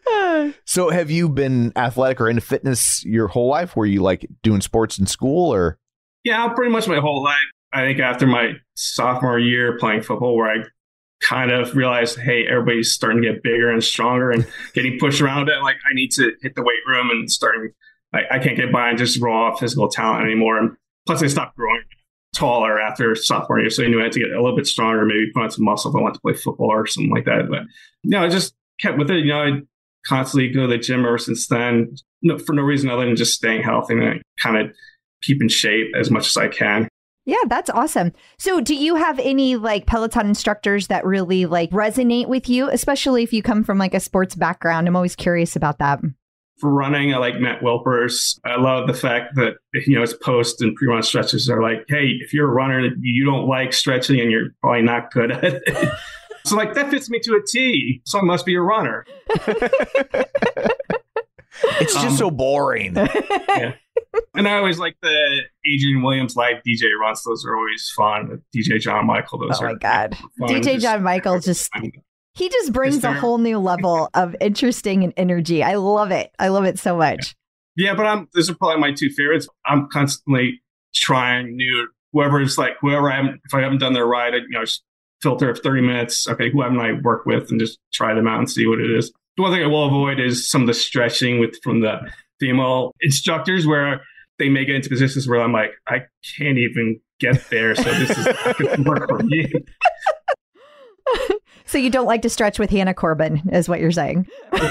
[0.09, 0.57] Yeah.
[0.65, 3.75] so have you been athletic or into fitness your whole life?
[3.75, 5.77] Were you like doing sports in school or?
[6.23, 7.37] Yeah, pretty much my whole life.
[7.73, 10.63] I think after my sophomore year playing football, where I
[11.21, 15.49] kind of realized, hey, everybody's starting to get bigger and stronger and getting pushed around.
[15.49, 17.71] It like I need to hit the weight room and starting.
[18.13, 20.57] I, I can't get by on just raw physical talent anymore.
[20.57, 21.83] And plus, I stopped growing
[22.35, 25.05] taller after sophomore year, so I knew I had to get a little bit stronger,
[25.05, 27.49] maybe put on some muscle if I want to play football or something like that.
[27.49, 27.63] But
[28.03, 29.25] no, I just kept with it.
[29.25, 29.61] You know, I
[30.05, 33.33] constantly go to the gym ever since then, no, for no reason other than just
[33.33, 34.75] staying healthy and kind of
[35.23, 36.87] keep in shape as much as I can.
[37.27, 38.13] Yeah, that's awesome.
[38.39, 43.21] So, do you have any like Peloton instructors that really like resonate with you, especially
[43.21, 44.87] if you come from like a sports background?
[44.87, 45.99] I'm always curious about that.
[46.57, 48.39] For running, I like Matt Wilpers.
[48.45, 52.17] I love the fact that you know his post and pre-run stretches are like, "Hey,
[52.21, 55.63] if you're a runner, you don't like stretching, and you're probably not good at it."
[56.45, 58.01] so, like that fits me to a T.
[58.05, 59.05] So I must be a runner.
[61.79, 62.95] It's just Um, so boring.
[63.49, 63.73] yeah.
[64.37, 67.23] And I always like the Adrian Williams live DJ runs.
[67.23, 68.41] Those are always fun.
[68.55, 69.39] DJ John Michael.
[69.39, 70.15] Those Oh are my God.
[70.39, 70.49] fun.
[70.49, 71.69] DJ Just- John Michael just
[72.35, 75.63] he just brings a whole new level of interesting and energy.
[75.63, 76.31] I love it.
[76.37, 77.35] I love it so much.
[77.75, 78.27] Yeah, but I'm.
[78.35, 79.47] Those are probably my two favorites.
[79.65, 80.61] I'm constantly
[80.93, 81.87] trying new.
[82.13, 83.41] Whoever's like whoever I haven't.
[83.45, 84.83] If I haven't done their ride, I, you know, just
[85.21, 86.27] filter of 30 minutes.
[86.27, 88.89] Okay, who haven't I worked with, and just try them out and see what it
[88.91, 89.11] is.
[89.35, 91.99] The one thing I will avoid is some of the stretching with from the
[92.39, 94.01] female instructors where
[94.39, 96.01] they may get into positions where I'm like, I
[96.37, 97.75] can't even get there.
[97.75, 99.51] So this is not going to work for me.
[101.67, 104.25] So you don't like to stretch with Hannah Corbin, is what you're saying.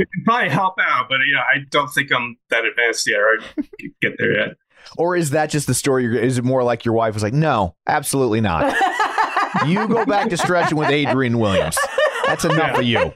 [0.00, 3.38] It can probably help out, but yeah, I don't think I'm that advanced yet or
[4.00, 4.56] get there yet.
[4.96, 6.24] Or is that just the story?
[6.24, 8.72] Is it more like your wife was like, no, absolutely not.
[9.66, 11.76] you go back to stretching with Adrian Williams.
[12.26, 13.12] That's enough for you.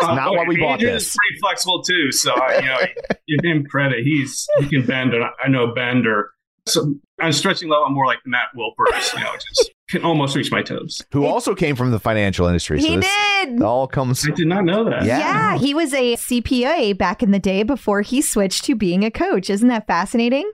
[0.00, 1.16] It's Uh, not why we bought Adrian's this.
[1.16, 2.78] pretty flexible too, so I, you know,
[3.28, 4.04] give him credit.
[4.04, 6.30] He's he can bend, and I- I know bender.
[6.66, 9.14] So on stretching level, I'm more like Matt Wilpers.
[9.14, 11.02] You know, just can almost reach my toes.
[11.12, 12.80] Who also came from the financial industry.
[12.80, 13.62] So he did.
[13.62, 14.24] all comes.
[14.28, 15.04] I did not know that.
[15.04, 15.18] Yeah.
[15.18, 19.10] Yeah, he was a CPA back in the day before he switched to being a
[19.10, 19.50] coach.
[19.50, 20.48] Isn't that fascinating?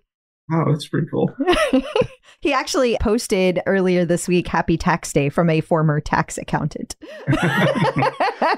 [0.52, 1.31] Oh, that's pretty cool.
[2.40, 6.94] He actually posted earlier this week Happy Tax Day from a former tax accountant.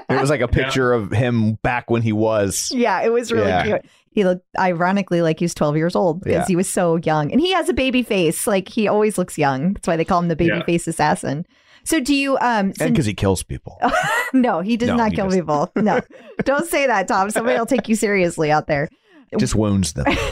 [0.09, 2.69] It was like a picture of him back when he was.
[2.73, 3.63] yeah, it was really Yeah.
[3.63, 3.85] cute.
[4.11, 6.45] He looked ironically like he was 12 years old because Yeah.
[6.47, 7.31] he was so young.
[7.31, 8.45] And he has a baby face.
[8.45, 9.73] Like he always looks young.
[9.73, 10.65] That's why they call him the baby Yeah.
[10.65, 11.45] face assassin.
[11.85, 13.79] So do you um And since- because he kills people.
[14.33, 15.39] No, he does No, not he kill doesn't.
[15.41, 15.71] people.
[15.75, 16.01] No.
[16.43, 17.29] Don't say that, Tom.
[17.31, 18.89] Somebody will take you seriously out there.
[19.37, 20.05] Just wounds them.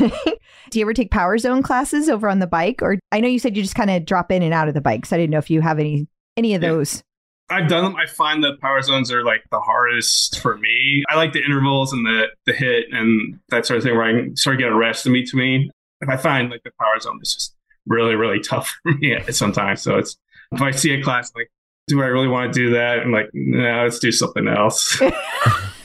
[0.70, 2.82] Do you ever take Power Zone classes over on the bike?
[2.82, 4.82] Or I know you said you just kind of drop in and out of the
[4.82, 5.06] bike.
[5.06, 6.70] So I didn't know if you have any any of Yeah.
[6.70, 7.04] those.
[7.50, 7.96] I've done them.
[7.96, 11.04] I find the power zones are like the hardest for me.
[11.10, 14.12] I like the intervals and the the hit and that sort of thing where I
[14.12, 15.72] can sort of get a rest in between.
[16.02, 17.56] If I find like the power zone is just
[17.86, 19.82] really really tough for me sometimes.
[19.82, 20.18] So it's
[20.52, 21.50] if I see a class like,
[21.88, 23.00] do I really want to do that?
[23.00, 25.02] I'm like, no, let's do something else.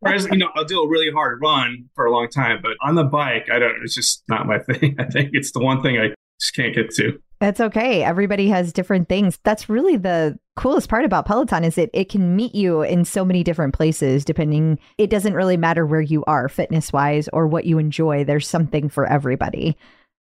[0.00, 2.94] Whereas you know I'll do a really hard run for a long time, but on
[2.94, 3.76] the bike, I don't.
[3.82, 4.96] It's just not my thing.
[4.98, 7.20] I think it's the one thing I just can't get to.
[7.40, 8.02] That's okay.
[8.02, 9.38] Everybody has different things.
[9.44, 13.24] That's really the coolest part about Peloton is that it can meet you in so
[13.24, 17.66] many different places depending it doesn't really matter where you are fitness wise or what
[17.66, 18.24] you enjoy.
[18.24, 19.76] There's something for everybody.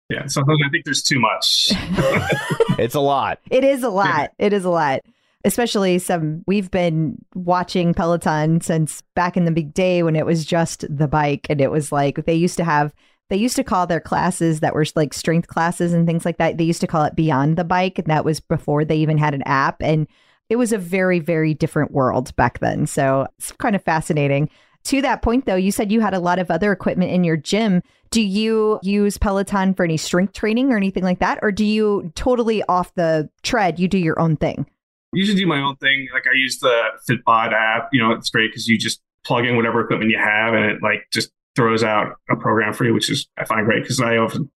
[0.10, 1.72] Yeah, sometimes I think there's too much.
[2.80, 3.40] It's a lot.
[3.52, 4.32] It is a lot.
[4.40, 5.02] It is a lot.
[5.46, 10.46] Especially some we've been watching Peloton since back in the big day when it was
[10.46, 12.94] just the bike and it was like they used to have
[13.30, 16.58] they used to call their classes that were like strength classes and things like that.
[16.58, 19.34] They used to call it beyond the bike and that was before they even had
[19.34, 20.08] an app and
[20.50, 22.88] it was a very very different world back then.
[22.88, 24.50] So it's kind of fascinating.
[24.86, 27.38] To that point though, you said you had a lot of other equipment in your
[27.38, 27.82] gym.
[28.12, 32.12] Do you use Peloton for any strength training or anything like that or do you
[32.16, 34.68] totally off the tread you do your own thing?
[35.14, 36.08] Usually do my own thing.
[36.14, 37.90] Like I use the Fitbod app.
[37.92, 40.84] You know, it's great because you just plug in whatever equipment you have, and it
[40.84, 44.18] like just throws out a program for you, which is I find great because I
[44.18, 44.52] often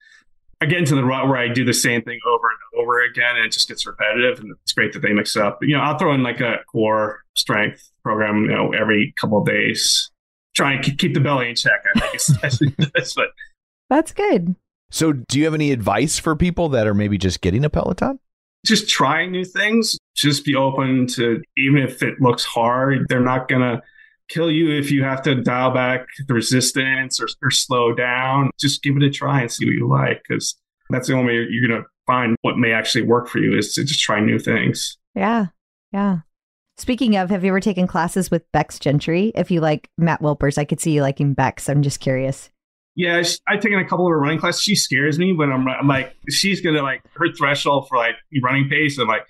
[0.60, 3.36] I get into the rut where I do the same thing over and over again,
[3.36, 4.40] and it just gets repetitive.
[4.40, 5.58] And it's great that they mix it up.
[5.60, 9.40] But, you know, I'll throw in like a core strength program, you know, every couple
[9.40, 10.10] of days.
[10.56, 11.84] Try and keep keep the belly in check.
[11.96, 13.28] I think especially this, but
[13.90, 14.56] That's good.
[14.90, 18.20] So, do you have any advice for people that are maybe just getting a Peloton?
[18.68, 19.98] Just trying new things.
[20.16, 23.82] Just be open to, even if it looks hard, they're not going to
[24.30, 28.50] kill you if you have to dial back the resistance or, or slow down.
[28.60, 30.56] Just give it a try and see what you like because
[30.90, 33.74] that's the only way you're going to find what may actually work for you is
[33.74, 34.98] to just try new things.
[35.16, 35.48] Yeah.
[35.92, 36.20] Yeah.
[36.78, 39.32] Speaking of, have you ever taken classes with Bex Gentry?
[39.34, 41.70] If you like Matt Wilpers, I could see you liking Bex.
[41.70, 42.52] I'm just curious.
[42.98, 44.64] Yeah, sh- I've taken a couple of her running classes.
[44.64, 48.68] She scares me when I'm, I'm like, she's gonna like her threshold for like running
[48.68, 48.98] pace.
[48.98, 49.26] I'm like,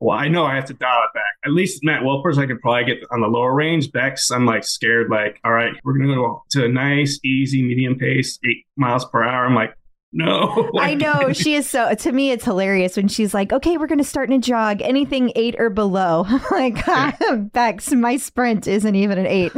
[0.00, 1.22] well, I know I have to dial it back.
[1.44, 3.92] At least Matt Wilpers, I could probably get on the lower range.
[3.92, 5.10] Bex, I'm like scared.
[5.10, 9.22] Like, all right, we're gonna go to a nice, easy, medium pace, eight miles per
[9.22, 9.46] hour.
[9.46, 9.76] I'm like,
[10.14, 10.70] no.
[10.78, 11.92] I know she is so.
[11.94, 14.80] To me, it's hilarious when she's like, "Okay, we're going to start in a jog.
[14.80, 16.78] Anything eight or below." like,
[17.52, 19.52] Bex, my sprint isn't even an eight.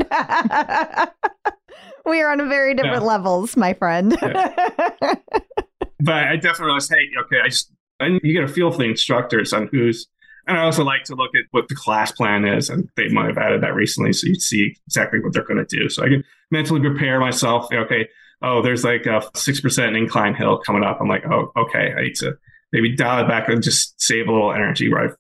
[2.05, 3.09] we are on a very different Yeah.
[3.09, 4.17] levels, my friend.
[4.21, 7.71] but I definitely realized, hey, okay, I just
[8.01, 10.07] And you get a feel for the instructors on who's,
[10.47, 12.69] and I also like to look at what the class plan is.
[12.71, 14.13] And they might have added that recently.
[14.13, 15.89] So you see exactly what they're going to do.
[15.89, 17.67] So I can mentally prepare myself.
[17.73, 18.07] Okay.
[18.43, 20.99] Oh, there's like a 6% incline hill coming up.
[21.01, 21.93] I'm like, oh, okay.
[21.97, 22.37] I need to
[22.73, 25.17] maybe dial it back and just save a little energy where I've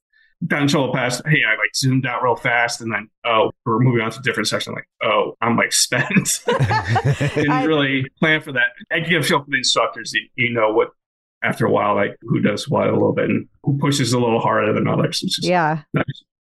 [0.46, 1.22] done shoulder pass.
[1.26, 2.80] Hey, I like zoomed out real fast.
[2.82, 4.74] And then, oh, we're moving on to a different section.
[4.74, 6.42] like, oh, I'm like spent.
[6.46, 8.66] Didn't I- really plan for that.
[8.92, 10.12] I a feel for the instructors.
[10.12, 10.88] You, you know what,
[11.42, 14.40] after a while, like who does what a little bit and who pushes a little
[14.40, 15.22] harder than others.
[15.42, 15.82] Yeah.
[15.94, 16.04] nice.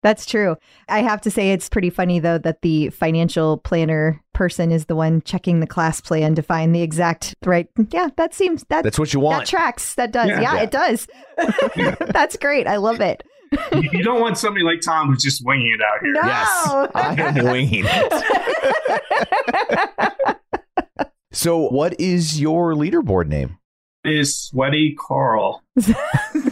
[0.06, 0.56] That's true.
[0.88, 4.96] I have to say it's pretty funny though that the financial planner person is the
[4.96, 7.68] one checking the class plan to find the exact right.
[7.90, 9.34] Yeah, that seems that That's what you want.
[9.34, 9.50] that want.
[9.50, 9.96] tracks.
[9.96, 10.30] That does.
[10.30, 10.42] Yeah.
[10.42, 10.62] Yeah, Yeah.
[10.62, 11.08] it does.
[12.14, 12.68] That's great.
[12.68, 13.24] I love it.
[13.74, 16.12] you, you don't want somebody like Tom who's just winging it out here.
[16.14, 16.22] No.
[16.24, 18.14] Yes, I am winging it.
[21.32, 23.58] So, what is your leaderboard name?
[24.06, 25.64] Is sweaty Carl.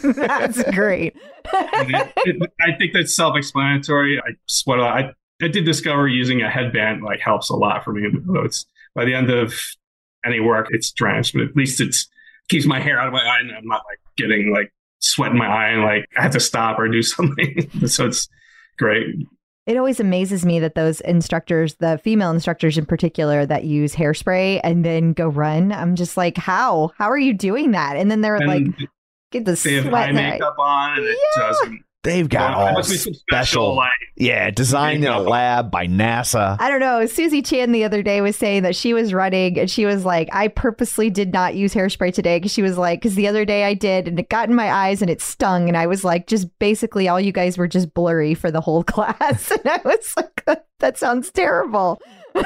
[0.03, 1.15] That's great.
[1.53, 4.19] It- it- I think that's self-explanatory.
[4.19, 4.79] I sweat.
[4.79, 4.97] a lot.
[4.97, 5.13] I
[5.43, 8.05] I did discover using a headband like helps a lot for me.
[8.27, 9.53] Although It's by the end of
[10.25, 11.95] any work, it's drenched, but at least it
[12.49, 15.37] keeps my hair out of my eye, and I'm not like getting like sweat in
[15.37, 17.69] my eye, and like I have to stop or do something.
[17.87, 18.29] so it's
[18.77, 19.07] great.
[19.65, 24.59] It always amazes me that those instructors, the female instructors in particular, that use hairspray
[24.61, 25.71] and then go run.
[25.71, 26.91] I'm just like, how?
[26.97, 27.95] How are you doing that?
[27.95, 28.89] And then they're And like,
[29.33, 29.93] get the they have sweat.
[29.93, 30.31] eye in eye.
[30.31, 31.41] makeup on, and it Yeah.
[31.47, 31.81] doesn't.
[32.03, 35.71] They've got Well, it all must be some special, like yeah, designed in a lab
[35.71, 36.57] by NASA.
[36.59, 37.05] I don't know.
[37.05, 40.27] Susie Chan the other day was saying that she was running and she was like,
[40.33, 43.63] I purposely did not use hairspray today because she was like, because the other day
[43.63, 45.69] I did and it got in my eyes and it stung.
[45.69, 48.83] And I was like, just basically all you guys were just blurry for the whole
[48.93, 49.49] class.
[49.51, 50.45] And I was like,
[50.79, 52.01] that sounds terrible.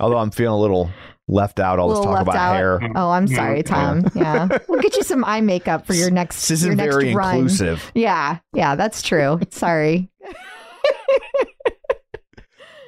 [0.00, 0.90] Although I'm feeling a little
[1.28, 1.78] left out.
[1.78, 2.54] All this talk about out.
[2.54, 2.80] hair.
[2.94, 4.04] Oh, I'm sorry, Tom.
[4.14, 4.48] Yeah.
[4.68, 7.34] We'll get you some eye makeup for your next, This your isn't next very run.
[7.36, 7.90] inclusive.
[7.94, 8.38] Yeah.
[8.52, 9.40] Yeah, that's true.
[9.50, 10.10] Sorry.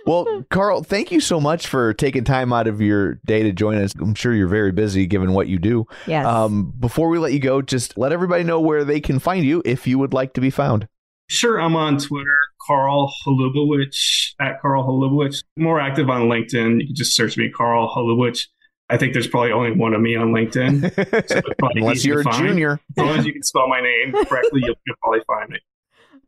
[0.07, 3.77] Well, Carl, thank you so much for taking time out of your day to join
[3.77, 3.93] us.
[4.01, 5.85] I'm sure you're very busy given what you do.
[6.07, 6.25] Yes.
[6.25, 9.61] Um, before we let you go, just let everybody know where they can find you
[9.67, 10.89] if you would like to be found.
[11.29, 12.39] Sure, I'm on Twitter,
[12.69, 15.43] Carl Holubowich at Carl Holubowich.
[15.57, 16.81] More active on LinkedIn.
[16.83, 18.47] You can just search me, Carl Holubowich.
[18.91, 21.29] I think there's probably only one of me on LinkedIn.
[21.29, 22.47] So probably Unless you're a find.
[22.47, 22.81] junior.
[22.97, 25.59] As long as you can spell my name correctly, you'll, you'll probably find me.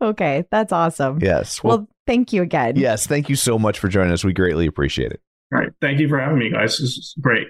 [0.03, 0.45] okay.
[0.51, 1.21] That's awesome.
[1.23, 1.63] Yes.
[1.63, 2.77] Well, Well, thank you again.
[2.77, 3.07] yes.
[3.07, 4.25] Thank you so much for joining us.
[4.25, 5.21] We greatly appreciate it.
[5.55, 5.71] All right.
[5.81, 6.79] Thank you for having me, guys.
[6.79, 7.49] This is great.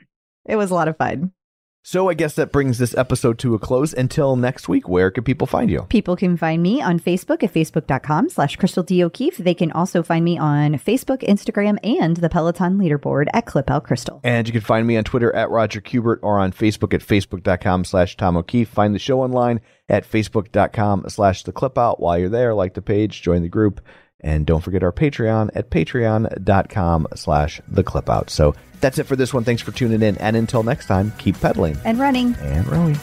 [0.49, 1.33] It was a lot of fun.
[1.83, 3.95] So I guess that brings this episode to a close.
[3.95, 5.87] Until next week, where can people find you?
[5.89, 9.03] People can find me on Facebook at facebook.com slash Crystal D.
[9.03, 9.39] O'Keefe.
[9.39, 13.85] They can also find me on Facebook, Instagram, and the Peloton leaderboard at Clip Out
[13.85, 14.21] Crystal.
[14.23, 17.85] And you can find me on Twitter at Roger Kubert or on Facebook at facebook.com
[17.85, 18.69] slash Tom O'Keefe.
[18.69, 21.99] Find the show online at facebook.com slash the clip out.
[21.99, 23.81] While you're there, like the page, join the group,
[24.21, 28.29] and don't forget our Patreon at patreon.com slash the clip out.
[28.29, 29.45] So that's it for this one.
[29.45, 30.17] Thanks for tuning in.
[30.19, 32.35] And until next time, keep pedaling And running.
[32.41, 32.99] and rowing.